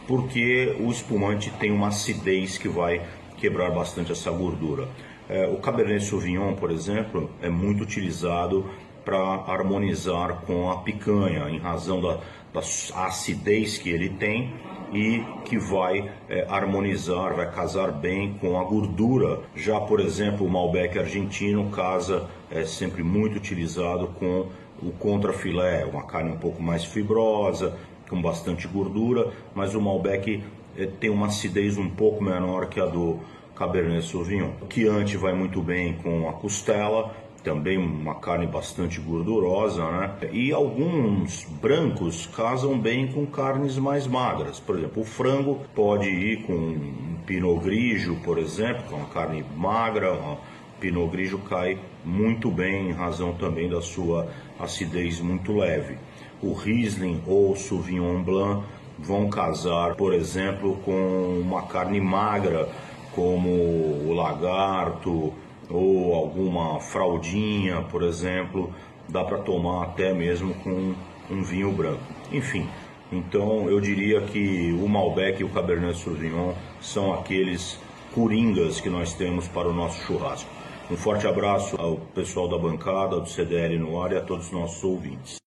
porque 0.06 0.76
o 0.80 0.90
espumante 0.90 1.50
tem 1.58 1.70
uma 1.70 1.88
acidez 1.88 2.58
que 2.58 2.68
vai 2.68 3.02
quebrar 3.38 3.70
bastante 3.70 4.12
essa 4.12 4.30
gordura. 4.30 4.88
É, 5.28 5.46
o 5.46 5.56
Cabernet 5.56 6.04
Sauvignon, 6.04 6.54
por 6.54 6.70
exemplo, 6.70 7.30
é 7.40 7.48
muito 7.48 7.82
utilizado 7.82 8.68
para 9.04 9.18
harmonizar 9.18 10.42
com 10.46 10.70
a 10.70 10.78
picanha, 10.78 11.48
em 11.50 11.58
razão 11.58 12.00
da, 12.00 12.18
da 12.52 12.60
acidez 12.60 13.78
que 13.78 13.90
ele 13.90 14.08
tem 14.08 14.54
e 14.92 15.24
que 15.44 15.58
vai 15.58 16.10
é, 16.28 16.46
harmonizar, 16.48 17.34
vai 17.34 17.50
casar 17.50 17.92
bem 17.92 18.34
com 18.40 18.58
a 18.58 18.64
gordura. 18.64 19.40
Já, 19.54 19.80
por 19.80 20.00
exemplo, 20.00 20.46
o 20.46 20.50
Malbec 20.50 20.98
argentino 20.98 21.70
casa 21.70 22.28
é 22.50 22.64
sempre 22.64 23.02
muito 23.02 23.36
utilizado 23.36 24.08
com 24.18 24.48
o 24.80 24.92
contrafilé, 24.92 25.84
uma 25.84 26.04
carne 26.04 26.30
um 26.30 26.38
pouco 26.38 26.62
mais 26.62 26.84
fibrosa, 26.84 27.76
com 28.08 28.20
bastante 28.20 28.68
gordura, 28.68 29.32
mas 29.54 29.74
o 29.74 29.80
Malbec 29.80 30.42
é, 30.76 30.86
tem 30.86 31.10
uma 31.10 31.26
acidez 31.26 31.76
um 31.76 31.88
pouco 31.88 32.22
menor 32.22 32.68
que 32.68 32.80
a 32.80 32.86
do 32.86 33.18
Cabernet 33.56 34.06
Sauvignon. 34.06 34.50
O 34.60 34.72
Chianti 34.72 35.16
vai 35.16 35.32
muito 35.32 35.62
bem 35.62 35.94
com 35.94 36.28
a 36.28 36.32
costela 36.32 37.14
também 37.44 37.76
uma 37.76 38.14
carne 38.14 38.46
bastante 38.46 38.98
gordurosa, 38.98 39.84
né? 39.90 40.16
E 40.32 40.50
alguns 40.52 41.44
brancos 41.60 42.26
casam 42.34 42.78
bem 42.78 43.06
com 43.06 43.26
carnes 43.26 43.78
mais 43.78 44.06
magras. 44.06 44.58
Por 44.58 44.78
exemplo, 44.78 45.02
o 45.02 45.04
frango 45.04 45.60
pode 45.74 46.08
ir 46.08 46.42
com 46.44 46.54
um 46.54 47.16
pinot 47.26 47.62
grigio, 47.62 48.16
por 48.24 48.38
exemplo, 48.38 48.84
que 48.88 48.94
é 48.94 48.96
uma 48.96 49.08
carne 49.08 49.44
magra, 49.54 50.12
uma 50.12 50.38
pinot 50.80 51.10
grigio 51.10 51.38
cai 51.38 51.78
muito 52.02 52.50
bem 52.50 52.88
em 52.88 52.92
razão 52.92 53.34
também 53.34 53.68
da 53.68 53.82
sua 53.82 54.26
acidez 54.58 55.20
muito 55.20 55.54
leve. 55.54 55.98
O 56.42 56.54
Riesling 56.54 57.22
ou 57.26 57.54
Sauvignon 57.54 58.22
Blanc 58.22 58.64
vão 58.98 59.28
casar, 59.28 59.94
por 59.96 60.14
exemplo, 60.14 60.76
com 60.84 61.40
uma 61.40 61.62
carne 61.62 62.00
magra, 62.00 62.68
como 63.14 63.50
o 63.50 64.12
lagarto, 64.12 65.32
ou 65.70 66.14
alguma 66.14 66.80
fraldinha, 66.80 67.82
por 67.82 68.02
exemplo, 68.02 68.72
dá 69.08 69.24
para 69.24 69.38
tomar 69.38 69.84
até 69.84 70.12
mesmo 70.12 70.54
com 70.54 70.94
um 71.30 71.42
vinho 71.42 71.72
branco. 71.72 72.02
Enfim, 72.32 72.68
então 73.12 73.68
eu 73.68 73.80
diria 73.80 74.20
que 74.22 74.72
o 74.72 74.88
Malbec 74.88 75.40
e 75.40 75.44
o 75.44 75.50
Cabernet 75.50 75.98
Sauvignon 75.98 76.52
são 76.80 77.14
aqueles 77.14 77.78
coringas 78.14 78.80
que 78.80 78.88
nós 78.88 79.14
temos 79.14 79.48
para 79.48 79.68
o 79.68 79.72
nosso 79.72 80.00
churrasco. 80.06 80.48
Um 80.90 80.96
forte 80.96 81.26
abraço 81.26 81.76
ao 81.78 81.96
pessoal 81.96 82.48
da 82.48 82.58
bancada, 82.58 83.18
do 83.18 83.28
CDL 83.28 83.78
no 83.78 84.00
ar 84.02 84.12
e 84.12 84.16
a 84.16 84.20
todos 84.20 84.46
os 84.46 84.52
nossos 84.52 84.84
ouvintes. 84.84 85.43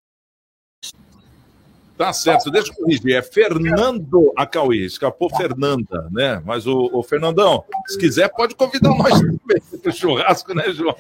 Tá 1.98 2.14
certo, 2.14 2.52
deixa 2.52 2.72
eu 2.72 2.76
corrigir. 2.76 3.16
É 3.16 3.22
Fernando 3.24 4.32
Acauí, 4.38 4.86
escapou 4.86 5.36
Fernanda, 5.36 6.08
né? 6.12 6.42
Mas 6.46 6.68
o, 6.68 6.92
o 6.94 7.02
Fernandão, 7.02 7.64
se 7.88 7.98
quiser, 7.98 8.30
pode 8.30 8.54
convidar 8.54 8.90
nós 8.90 9.20
para 9.82 9.90
o 9.90 9.92
churrasco, 9.92 10.54
né, 10.54 10.72
João? 10.72 10.96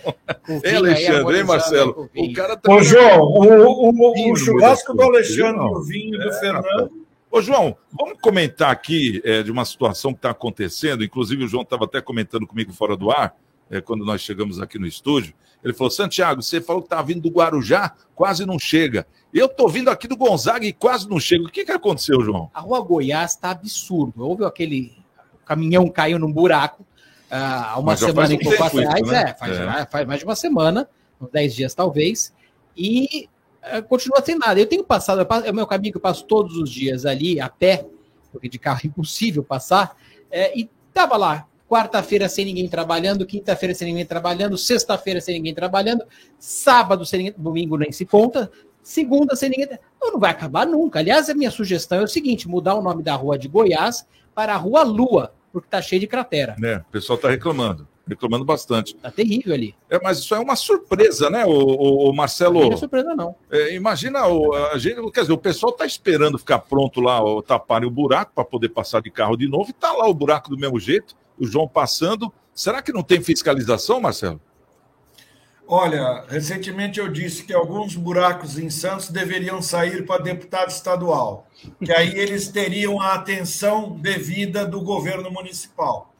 Ei, 0.64 0.76
Alexandre, 0.76 1.38
hein, 1.38 1.44
Marcelo? 1.44 2.10
O 2.16 2.34
cara 2.34 2.58
tá. 2.58 2.74
Ô, 2.74 2.82
João, 2.82 3.22
o, 3.22 3.92
o, 3.92 4.32
o 4.32 4.36
churrasco 4.36 4.96
do 4.96 5.04
Alexandre, 5.04 5.62
o 5.62 5.82
vinho 5.84 6.18
do 6.18 6.30
é, 6.30 6.40
Fernando. 6.40 6.92
Ô, 7.30 7.42
João, 7.42 7.78
vamos 7.92 8.20
comentar 8.20 8.72
aqui 8.72 9.22
é, 9.24 9.44
de 9.44 9.52
uma 9.52 9.66
situação 9.66 10.14
que 10.14 10.20
está 10.20 10.32
acontecendo. 10.32 11.04
Inclusive, 11.04 11.44
o 11.44 11.48
João 11.48 11.62
estava 11.62 11.86
até 11.86 12.02
comentando 12.02 12.48
comigo 12.48 12.74
fora 12.74 12.98
do 12.98 13.12
ar, 13.12 13.36
é, 13.70 13.82
quando 13.82 14.06
nós 14.06 14.22
chegamos 14.22 14.60
aqui 14.60 14.80
no 14.80 14.88
estúdio. 14.88 15.34
Ele 15.64 15.74
falou: 15.74 15.92
Santiago, 15.92 16.42
você 16.42 16.62
falou 16.62 16.82
que 16.82 16.88
estava 16.88 17.04
vindo 17.04 17.22
do 17.22 17.30
Guarujá, 17.30 17.94
quase 18.16 18.46
não 18.46 18.60
chega. 18.60 19.08
Eu 19.34 19.48
estou 19.48 19.68
vindo 19.68 19.90
aqui 19.90 20.08
do 20.08 20.16
Gonzaga 20.16 20.66
e 20.66 20.74
quase 20.74 21.10
não 21.10 21.20
chego. 21.20 21.46
O 21.46 21.52
que, 21.52 21.66
que 21.66 21.72
aconteceu, 21.72 22.22
João? 22.22 22.50
A 22.54 22.62
rua 22.62 22.80
Goiás 22.82 23.32
está 23.32 23.52
absurdo. 23.52 24.26
Houve 24.26 24.46
aquele 24.46 24.96
caminhão 25.46 25.88
caiu 25.90 26.20
num 26.20 26.32
buraco 26.32 26.86
ah, 27.30 27.72
há 27.72 27.80
uma 27.80 27.96
semana 27.96 28.34
e 28.34 28.40
pouco 28.40 28.64
atrás. 28.64 29.08
Né? 29.08 29.24
É, 29.30 29.34
faz, 29.34 29.58
é. 29.58 29.86
faz, 29.86 30.08
mais 30.08 30.20
de 30.20 30.26
uma 30.26 30.36
semana, 30.36 30.90
uns 31.20 31.30
10 31.30 31.56
dias 31.56 31.74
talvez. 31.74 32.34
E 32.76 33.30
uh, 33.64 33.84
continua 33.84 34.24
sem 34.24 34.38
nada. 34.38 34.60
Eu 34.60 34.66
tenho 34.66 34.84
passado, 34.84 35.26
é 35.46 35.52
o 35.52 35.54
meu 35.54 35.68
caminho 35.68 35.94
que 35.94 35.98
eu 35.98 36.02
passo 36.02 36.24
todos 36.26 36.58
os 36.58 36.70
dias 36.70 37.06
ali, 37.06 37.40
a 37.40 37.50
pé, 37.50 37.86
porque 38.32 38.48
de 38.48 38.58
carro 38.58 38.82
é 38.84 38.88
impossível 38.88 39.44
passar. 39.44 39.96
É, 40.32 40.58
e 40.58 40.70
estava 40.90 41.18
lá 41.18 41.48
quarta-feira 41.68 42.30
sem 42.30 42.46
ninguém 42.46 42.68
trabalhando, 42.68 43.26
quinta-feira 43.26 43.76
sem 43.76 43.90
ninguém 43.90 44.06
trabalhando, 44.06 44.58
sexta-feira 44.58 45.20
sem 45.20 45.36
ninguém 45.36 45.54
trabalhando, 45.54 46.06
sábado 46.40 47.06
sem 47.06 47.20
ninguém, 47.20 47.36
domingo 47.38 47.78
nem 47.78 47.92
se 47.92 48.06
conta, 48.06 48.50
segunda 48.82 49.36
sem 49.36 49.50
ninguém. 49.50 49.68
Não, 50.02 50.14
não 50.14 50.20
vai 50.20 50.32
acabar 50.32 50.66
nunca. 50.66 51.00
Aliás, 51.00 51.30
a 51.30 51.34
minha 51.34 51.52
sugestão 51.52 52.00
é 52.00 52.04
o 52.04 52.08
seguinte: 52.08 52.48
mudar 52.48 52.76
o 52.76 52.82
nome 52.82 53.04
da 53.04 53.16
rua 53.16 53.38
de 53.38 53.48
Goiás 53.48 54.08
para 54.34 54.54
a 54.54 54.58
Rua 54.58 54.84
Lua, 54.84 55.34
porque 55.52 55.68
tá 55.70 55.82
cheio 55.82 56.00
de 56.00 56.08
cratera. 56.08 56.56
É, 56.64 56.78
o 56.78 56.92
pessoal 56.92 57.18
tá 57.18 57.30
reclamando. 57.30 57.88
Reclamando 58.08 58.46
bastante. 58.46 58.96
Tá 58.96 59.12
terrível 59.12 59.54
ali. 59.54 59.76
É, 59.90 60.00
mas 60.02 60.20
isso 60.20 60.34
é 60.34 60.40
uma 60.40 60.56
surpresa, 60.56 61.30
né, 61.30 61.46
o, 61.46 61.50
o, 61.50 62.10
o 62.10 62.16
Marcelo? 62.16 62.62
Não 62.62 62.72
é 62.72 62.78
surpresa, 62.78 63.14
não. 63.14 63.36
É, 63.52 63.76
imagina, 63.76 64.26
o, 64.26 64.54
a 64.54 64.78
gente, 64.78 64.96
quer 65.12 65.22
dizer, 65.22 65.34
o 65.34 65.38
pessoal 65.38 65.74
tá 65.74 65.86
esperando 65.86 66.38
ficar 66.38 66.60
pronto 66.60 67.02
lá, 67.02 67.20
taparem 67.46 67.86
o 67.86 67.92
buraco 67.92 68.32
para 68.34 68.46
poder 68.46 68.70
passar 68.70 69.02
de 69.02 69.12
carro 69.12 69.36
de 69.36 69.50
novo, 69.50 69.72
e 69.72 69.74
tá 69.74 69.92
lá 69.92 70.08
o 70.08 70.14
buraco 70.14 70.50
do 70.50 70.58
mesmo 70.58 70.80
jeito 70.80 71.18
o 71.40 71.46
João 71.46 71.68
passando. 71.68 72.32
Será 72.54 72.82
que 72.82 72.92
não 72.92 73.04
tem 73.04 73.22
fiscalização, 73.22 74.02
Marcelo? 74.02 74.42
Olha, 75.70 76.24
recentemente 76.30 76.98
eu 76.98 77.10
disse 77.10 77.44
que 77.44 77.54
alguns 77.54 77.94
buracos 77.94 78.58
em 78.58 78.70
Santos 78.70 79.10
deveriam 79.10 79.62
sair 79.62 80.06
para 80.06 80.24
deputado 80.24 80.70
estadual, 80.70 81.46
que 81.84 81.92
aí 81.92 82.18
eles 82.18 82.48
teriam 82.48 83.02
a 83.02 83.16
atenção 83.16 83.92
devida 83.92 84.66
do 84.66 84.80
governo 84.82 85.30
municipal. 85.30 86.14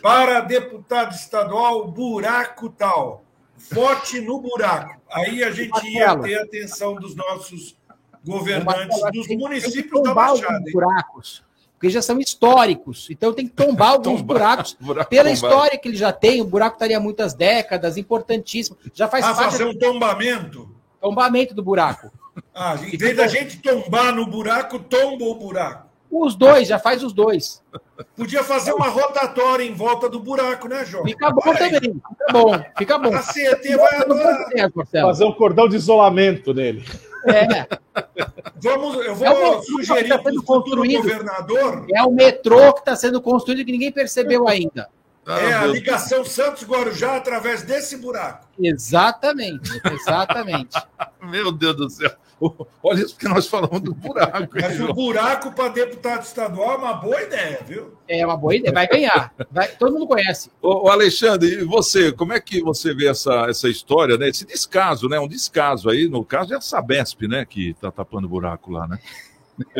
Para 0.00 0.40
deputado 0.40 1.14
estadual, 1.14 1.86
buraco 1.86 2.70
tal. 2.70 3.24
Vote 3.70 4.20
no 4.22 4.40
buraco. 4.40 5.00
Aí 5.12 5.44
a 5.44 5.50
gente 5.50 5.86
ia 5.86 6.16
ter 6.18 6.38
a 6.38 6.42
atenção 6.42 6.94
dos 6.94 7.14
nossos 7.14 7.76
governantes 8.24 8.98
dos 9.12 9.28
municípios 9.28 10.02
da 10.02 10.14
Baixada. 10.14 10.64
Buracos 10.72 11.44
porque 11.74 11.90
já 11.90 12.00
são 12.00 12.18
históricos. 12.18 13.08
Então 13.10 13.32
tem 13.32 13.46
que 13.46 13.52
tombar 13.52 13.90
alguns 13.92 14.20
tombar, 14.20 14.24
buracos. 14.24 14.76
Buraco 14.80 15.10
Pela 15.10 15.24
tombado. 15.24 15.34
história 15.34 15.78
que 15.78 15.88
ele 15.88 15.96
já 15.96 16.12
tem, 16.12 16.40
o 16.40 16.44
buraco 16.44 16.76
estaria 16.76 16.98
muitas 16.98 17.34
décadas, 17.34 17.96
importantíssimo. 17.96 18.76
Já 18.92 19.08
faz 19.08 19.24
ah, 19.24 19.34
fazer 19.34 19.64
um 19.64 19.76
tombamento? 19.76 20.74
tombamento 21.00 21.54
do 21.54 21.62
buraco. 21.62 22.10
Ah, 22.52 22.74
em 22.74 22.96
vez 22.96 23.16
da 23.16 23.28
gente 23.28 23.58
tombar 23.58 24.12
no 24.12 24.26
buraco, 24.26 24.80
tomba 24.80 25.24
o 25.24 25.36
buraco. 25.36 25.86
Os 26.10 26.34
dois, 26.34 26.66
já 26.66 26.80
faz 26.80 27.04
os 27.04 27.12
dois. 27.12 27.62
Podia 28.16 28.42
fazer 28.42 28.72
uma 28.72 28.88
rotatória 28.88 29.62
em 29.62 29.72
volta 29.72 30.08
do 30.08 30.18
buraco, 30.18 30.66
né, 30.66 30.84
João? 30.84 31.04
Fica 31.04 31.30
bom 31.30 31.40
também. 31.40 31.80
Fica 31.80 32.32
bom, 32.32 32.64
fica 32.76 32.98
bom. 32.98 33.14
A 33.14 33.22
CET 33.22 33.76
vai 33.76 33.96
adorar. 34.00 34.48
Fazer 34.90 35.24
um 35.24 35.32
cordão 35.32 35.68
de 35.68 35.76
isolamento 35.76 36.52
nele. 36.52 36.84
É. 37.26 37.66
Vamos, 38.56 38.96
eu 39.04 39.14
vou 39.14 39.26
É 39.26 39.30
o 39.30 39.34
metrô 39.56 39.62
sugerir 39.62 40.02
que 40.04 40.08
tá 40.08 40.18
para 40.18 40.30
o 40.30 40.34
sendo 40.34 40.46
futuro 40.46 40.76
construído. 40.82 41.02
governador 41.02 41.86
É 41.92 42.02
o 42.02 42.10
metrô 42.10 42.72
que 42.72 42.80
está 42.80 42.96
sendo 42.96 43.20
construído 43.20 43.64
que 43.64 43.72
ninguém 43.72 43.92
percebeu 43.92 44.48
ainda. 44.48 44.88
é 45.26 45.52
a 45.54 45.66
ligação 45.66 46.24
Santos-Guarujá 46.24 47.16
através 47.16 47.62
desse 47.62 47.96
buraco. 47.96 48.46
Exatamente, 48.58 49.80
exatamente. 49.92 50.76
Meu 51.22 51.50
Deus 51.50 51.76
do 51.76 51.90
céu. 51.90 52.10
Olha 52.82 53.02
isso 53.02 53.16
que 53.16 53.28
nós 53.28 53.46
falamos 53.46 53.80
do 53.80 53.94
buraco. 53.94 54.54
Mas 54.60 54.80
o 54.80 54.92
buraco 54.92 55.52
para 55.52 55.68
deputado 55.68 56.22
estadual 56.22 56.72
é 56.72 56.76
uma 56.76 56.94
boa 56.94 57.22
ideia, 57.22 57.60
viu? 57.66 57.94
É 58.08 58.24
uma 58.24 58.36
boa 58.36 58.54
ideia, 58.54 58.72
vai 58.72 58.86
ganhar. 58.86 59.32
Vai- 59.50 59.68
todo 59.68 59.92
mundo 59.92 60.06
conhece. 60.06 60.50
Ô, 60.60 60.86
ô, 60.86 60.88
Alexandre, 60.88 61.60
e 61.60 61.64
você, 61.64 62.12
como 62.12 62.32
é 62.32 62.40
que 62.40 62.60
você 62.60 62.94
vê 62.94 63.08
essa, 63.08 63.46
essa 63.48 63.68
história, 63.68 64.16
né? 64.16 64.28
Esse 64.28 64.44
descaso, 64.46 65.08
né? 65.08 65.18
Um 65.18 65.28
descaso 65.28 65.88
aí, 65.88 66.08
no 66.08 66.24
caso 66.24 66.54
é 66.54 66.56
a 66.56 66.60
Sabesp, 66.60 67.26
né? 67.26 67.44
Que 67.44 67.74
tá 67.74 67.90
tapando 67.90 68.28
buraco 68.28 68.70
lá, 68.70 68.86
né? 68.86 68.98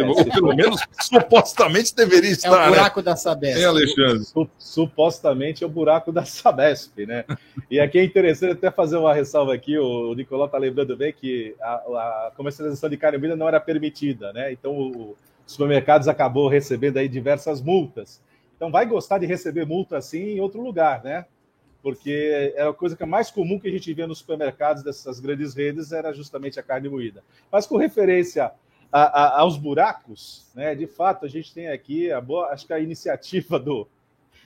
Ou 0.07 0.25
pelo 0.25 0.55
menos 0.55 0.81
supostamente 1.01 1.95
deveria 1.95 2.31
É 2.31 2.33
estar, 2.33 2.68
o 2.68 2.72
buraco 2.72 3.03
da 3.03 3.12
né? 3.12 3.16
Sabesp. 3.16 3.59
Hein, 3.59 3.64
Alexandre? 3.64 4.25
Su- 4.25 4.51
supostamente 4.59 5.64
é 5.64 5.66
o 5.66 5.70
buraco 5.70 6.12
da 6.12 6.25
Sabesp, 6.25 7.07
né? 7.07 7.25
E 7.70 7.81
aqui 7.81 7.99
é 7.99 8.05
interessante 8.05 8.53
até 8.53 8.70
fazer 8.70 8.97
uma 8.97 9.12
ressalva 9.12 9.53
aqui, 9.55 9.77
o 9.79 10.14
Nicolau 10.14 10.49
tá 10.49 10.59
lembrando 10.59 10.97
bem 10.97 11.12
que 11.12 11.55
a, 11.61 11.75
a 11.75 12.33
comercialização 12.37 12.89
de 12.89 12.97
carne 12.97 13.18
moída 13.18 13.35
não 13.37 13.49
era 13.49 13.59
permitida, 13.59 14.33
né? 14.33 14.53
Então 14.53 14.72
o, 14.72 15.16
os 15.47 15.53
supermercados 15.53 16.07
acabou 16.07 16.49
recebendo 16.49 16.99
aí 16.99 17.09
diversas 17.09 17.61
multas. 17.61 18.20
Então 18.57 18.70
vai 18.70 18.87
gostar 18.87 19.18
de 19.18 19.27
receber 19.27 19.66
multa 19.66 19.97
assim 19.99 20.37
em 20.37 20.41
outro 20.41 20.62
lugar, 20.62 21.03
né? 21.03 21.27
Porque 21.83 22.53
era 22.57 22.70
a 22.70 22.72
coisa 22.72 22.97
que 22.97 23.03
é 23.03 23.07
mais 23.07 23.31
comum 23.31 23.59
que 23.59 23.68
a 23.68 23.70
gente 23.70 23.93
via 23.93 24.07
nos 24.07 24.18
supermercados 24.18 24.83
dessas 24.83 25.20
grandes 25.20 25.55
redes 25.55 25.93
era 25.93 26.14
justamente 26.14 26.59
a 26.59 26.62
carne 26.62 26.89
moída. 26.89 27.22
Mas 27.53 27.66
com 27.66 27.77
referência 27.77 28.53
a- 28.97 29.22
a- 29.24 29.40
aos 29.40 29.57
buracos, 29.57 30.47
né? 30.55 30.72
De 30.74 30.86
fato, 30.86 31.24
a 31.26 31.28
gente 31.28 31.53
tem 31.53 31.68
aqui 31.68 32.12
a 32.12 32.20
boa, 32.20 32.51
acho 32.51 32.64
que 32.64 32.72
a 32.72 32.78
iniciativa 32.78 33.59
do, 33.59 33.88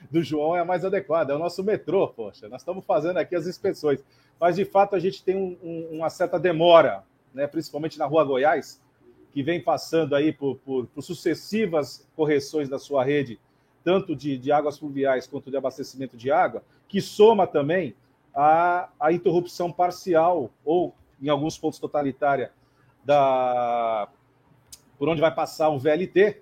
do 0.09 0.23
João 0.23 0.55
é 0.55 0.59
a 0.61 0.65
mais 0.65 0.83
adequada, 0.83 1.31
é 1.33 1.35
o 1.35 1.39
nosso 1.39 1.63
metrô, 1.63 2.07
poxa. 2.07 2.49
Nós 2.49 2.61
estamos 2.61 2.83
fazendo 2.83 3.17
aqui 3.17 3.35
as 3.35 3.45
inspeções, 3.45 4.03
mas 4.39 4.55
de 4.55 4.65
fato 4.65 4.95
a 4.95 4.99
gente 4.99 5.23
tem 5.23 5.35
um- 5.35 5.55
um- 5.63 5.97
uma 5.97 6.09
certa 6.09 6.39
demora, 6.39 7.03
né? 7.31 7.45
Principalmente 7.45 7.99
na 7.99 8.07
Rua 8.07 8.23
Goiás, 8.23 8.81
que 9.31 9.43
vem 9.43 9.61
passando 9.61 10.15
aí 10.15 10.33
por, 10.33 10.55
por- 10.65 10.87
por 10.87 11.03
sucessivas 11.03 12.07
correções 12.15 12.67
da 12.67 12.79
sua 12.79 13.03
rede, 13.03 13.39
tanto 13.83 14.15
de, 14.15 14.35
de 14.35 14.51
águas 14.51 14.79
fluviais 14.79 15.27
quanto 15.27 15.51
de 15.51 15.57
abastecimento 15.57 16.17
de 16.17 16.31
água, 16.31 16.63
que 16.87 16.99
soma 16.99 17.45
também 17.45 17.93
a, 18.33 18.89
a 18.99 19.11
interrupção 19.13 19.71
parcial 19.71 20.49
ou, 20.65 20.95
em 21.21 21.29
alguns 21.29 21.55
pontos, 21.55 21.77
totalitária 21.77 22.51
da 23.05 24.07
por 24.99 25.07
onde 25.07 25.21
vai 25.21 25.33
passar 25.33 25.69
o 25.69 25.79
VLT, 25.79 26.41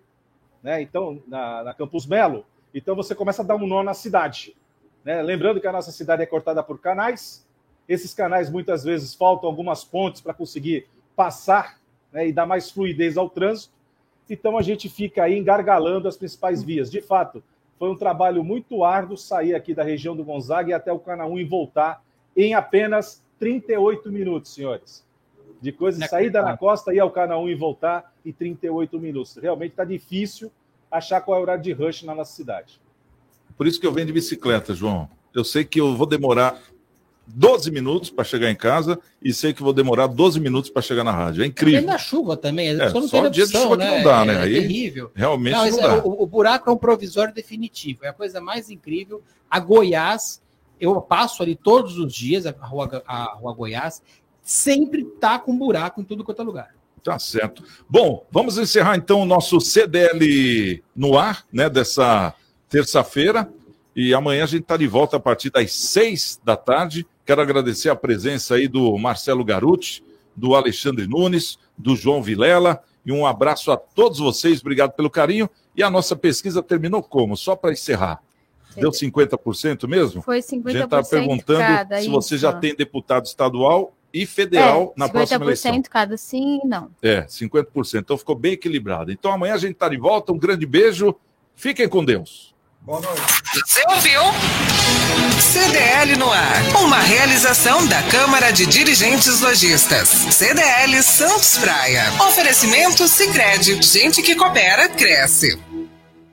né? 0.64 0.82
Então, 0.82 1.22
na, 1.28 1.64
na 1.64 1.74
Campus 1.74 2.05
Melo. 2.08 2.43
Então 2.74 2.95
você 2.95 3.16
começa 3.16 3.43
a 3.43 3.45
dar 3.45 3.55
um 3.55 3.68
nó 3.68 3.84
na 3.84 3.93
cidade. 3.93 4.58
Né? 5.05 5.22
Lembrando 5.22 5.62
que 5.62 5.68
a 5.68 5.72
nossa 5.72 5.91
cidade 5.91 6.24
é 6.24 6.26
cortada 6.26 6.62
por 6.62 6.80
canais. 6.80 7.47
Esses 7.88 8.14
canais 8.14 8.49
muitas 8.49 8.84
vezes 8.84 9.14
faltam 9.14 9.47
algumas 9.47 9.84
pontes 9.86 10.20
para 10.20 10.34
conseguir 10.34 10.88
passar 11.16 11.80
né, 12.12 12.28
e 12.28 12.34
dar 12.34 12.45
mais 12.45 12.70
fluidez 12.70 13.16
ao 13.16 13.30
trânsito. 13.30 13.74
Então 14.30 14.58
a 14.58 14.62
gente 14.62 14.89
fica 14.89 15.24
aí 15.24 15.38
engargalando 15.38 16.08
as 16.08 16.18
principais 16.18 16.62
vias. 16.62 16.91
De 16.91 16.99
fato, 16.99 17.41
foi 17.80 17.89
um 17.89 17.95
trabalho 17.95 18.43
muito 18.43 18.84
árduo 18.84 19.16
sair 19.16 19.55
aqui 19.55 19.74
da 19.74 19.84
região 19.84 20.16
do 20.16 20.26
Gonzaga 20.26 20.72
e 20.72 20.74
até 20.74 20.91
o 20.91 20.99
Canaú 20.99 21.39
e 21.39 21.45
voltar 21.45 22.03
em 22.36 22.53
apenas 22.53 23.24
38 23.39 24.12
minutos, 24.12 24.53
senhores. 24.53 25.07
De 25.62 25.72
coisa 25.72 25.99
de 25.99 26.08
saída 26.08 26.41
na 26.41 26.55
costa, 26.55 26.93
ir 26.93 26.99
ao 26.99 27.10
Canaú 27.12 27.49
e 27.49 27.55
voltar 27.55 28.14
em 28.26 28.32
38 28.32 28.99
minutos. 28.99 29.38
Realmente 29.41 29.72
está 29.72 29.84
difícil 29.84 30.51
achar 30.91 31.20
qual 31.22 31.38
é 31.38 31.39
o 31.39 31.43
horário 31.43 31.64
de 31.64 31.72
rush 31.74 32.03
na 32.03 32.14
nossa 32.14 32.34
cidade. 32.36 32.80
Por 33.58 33.66
isso 33.68 33.80
que 33.80 33.88
eu 33.88 33.91
venho 33.91 34.08
de 34.08 34.14
bicicleta, 34.14 34.74
João. 34.74 35.10
Eu 35.34 35.43
sei 35.43 35.64
que 35.66 35.80
eu 35.82 35.95
vou 35.97 36.05
demorar 36.05 36.60
12 37.26 37.70
minutos 37.72 38.10
para 38.10 38.24
chegar 38.24 38.49
em 38.49 38.55
casa 38.55 38.97
e 39.22 39.34
sei 39.34 39.51
que 39.53 39.62
vou 39.62 39.74
demorar 39.74 40.08
12 40.08 40.39
minutos 40.39 40.70
para 40.70 40.82
chegar 40.82 41.03
na 41.03 41.12
rádio. 41.12 41.43
É 41.43 41.47
incrível. 41.47 41.80
Tem 41.82 41.88
na 41.89 41.97
chuva 41.97 42.38
também, 42.38 42.70
a 42.70 42.74
É, 42.74 42.78
pessoa 42.86 43.01
não 43.01 43.08
só 43.10 43.22
tem 43.24 43.32
dia 43.32 43.45
de 43.45 43.51
opção, 43.51 43.64
chuva 43.64 43.78
que 43.78 43.84
né? 43.84 43.97
não 43.97 44.03
dá, 44.03 44.26
né? 44.26 44.34
É 44.36 44.41
Aí 44.43 44.53
terrível. 44.62 45.12
realmente 45.14 45.53
Não, 45.53 45.60
não 45.62 45.68
esse- 45.68 45.82
dá. 45.82 45.97
O, 46.05 46.24
o 46.24 46.26
buraco 46.28 46.70
é 46.70 46.74
um 46.74 46.78
provisório 46.78 47.34
definitivo, 47.34 48.05
é 48.05 48.10
a 48.10 48.14
coisa 48.14 48.39
mais 48.39 48.70
incrível. 48.70 49.22
A 49.49 49.60
Goiás, 49.60 50.41
eu 50.80 51.01
passo 51.01 51.43
ali 51.43 51.55
todos 51.55 51.97
os 51.97 52.14
dias, 52.14 52.45
a 52.45 52.51
rua, 52.51 53.03
a 53.05 53.24
rua 53.34 53.53
Goiás, 53.53 54.01
sempre 54.48 55.04
tá 55.04 55.38
com 55.38 55.58
buraco 55.58 56.00
em 56.00 56.06
tudo 56.06 56.24
quanto 56.24 56.41
é 56.41 56.45
lugar. 56.45 56.76
Tá 57.04 57.20
certo. 57.20 57.64
Bom, 57.89 58.26
vamos 58.32 58.58
encerrar 58.58 58.95
então 58.95 59.22
o 59.22 59.26
nosso 59.26 59.60
CDL 59.60 60.82
no 60.95 61.18
ar, 61.18 61.45
né, 61.52 61.70
dessa 61.70 62.34
terça-feira. 62.70 63.52
E 63.93 64.14
amanhã 64.14 64.43
a 64.43 64.48
gente 64.48 64.62
está 64.62 64.78
de 64.78 64.88
volta 64.88 65.18
a 65.18 65.20
partir 65.20 65.50
das 65.50 65.74
seis 65.74 66.39
da 66.43 66.56
tarde. 66.56 67.06
Quero 67.26 67.41
agradecer 67.41 67.89
a 67.89 67.95
presença 67.95 68.56
aí 68.56 68.68
do 68.68 68.98
Marcelo 68.98 69.43
Garuti, 69.43 70.04
do 70.36 70.56
Alexandre 70.56 71.08
Nunes, 71.08 71.60
do 71.78 71.95
João 71.95 72.24
Vilela. 72.24 72.82
E 73.06 73.12
um 73.12 73.26
abraço 73.26 73.70
a 73.72 73.76
todos 73.78 74.20
vocês. 74.20 74.62
Obrigado 74.62 74.93
pelo 74.93 75.10
carinho. 75.10 75.50
E 75.76 75.84
a 75.84 75.89
nossa 75.89 76.16
pesquisa 76.16 76.64
terminou 76.64 77.04
como? 77.04 77.36
Só 77.36 77.56
para 77.56 77.74
encerrar. 77.74 78.22
Deu 78.76 78.91
50% 78.91 79.88
mesmo? 79.88 80.22
Foi 80.22 80.38
A 80.38 80.41
gente 80.41 80.64
50% 80.64 80.84
está 80.84 81.04
perguntando 81.04 81.60
cada, 81.60 82.02
se 82.02 82.08
você 82.08 82.36
isso. 82.36 82.41
já 82.41 82.54
tem 82.54 82.76
deputado 82.76 83.26
estadual 83.26 83.97
e 84.22 84.26
federal 84.26 84.93
é, 84.95 84.99
na 84.99 85.09
próxima 85.09 85.43
eleição. 85.45 85.74
50% 85.74 85.88
cada 85.89 86.18
sim 86.18 86.59
e 86.63 86.68
não. 86.68 86.89
É, 87.01 87.22
50%. 87.24 87.99
Então 87.99 88.18
ficou 88.18 88.36
bem 88.36 88.53
equilibrado. 88.53 89.11
Então 89.11 89.32
amanhã 89.32 89.53
a 89.53 89.57
gente 89.57 89.74
está 89.74 89.89
de 89.89 89.97
volta. 89.97 90.32
Um 90.32 90.38
grande 90.38 90.65
beijo. 90.65 91.15
Fiquem 91.55 91.88
com 91.88 92.03
Deus. 92.03 92.55
Boa 92.82 93.01
noite. 93.01 93.22
Você 93.65 93.84
ouviu? 93.89 94.22
CDL 95.41 96.15
no 96.18 96.32
ar. 96.32 96.63
Uma 96.84 96.99
realização 96.99 97.86
da 97.88 98.01
Câmara 98.03 98.51
de 98.51 98.65
Dirigentes 98.65 99.41
Lojistas. 99.41 100.07
CDL 100.07 101.03
Santos 101.03 101.57
Praia. 101.57 102.03
Oferecimento 102.28 103.07
Sicredi. 103.07 103.82
Gente 103.82 104.22
que 104.22 104.36
coopera, 104.36 104.88
cresce. 104.88 105.59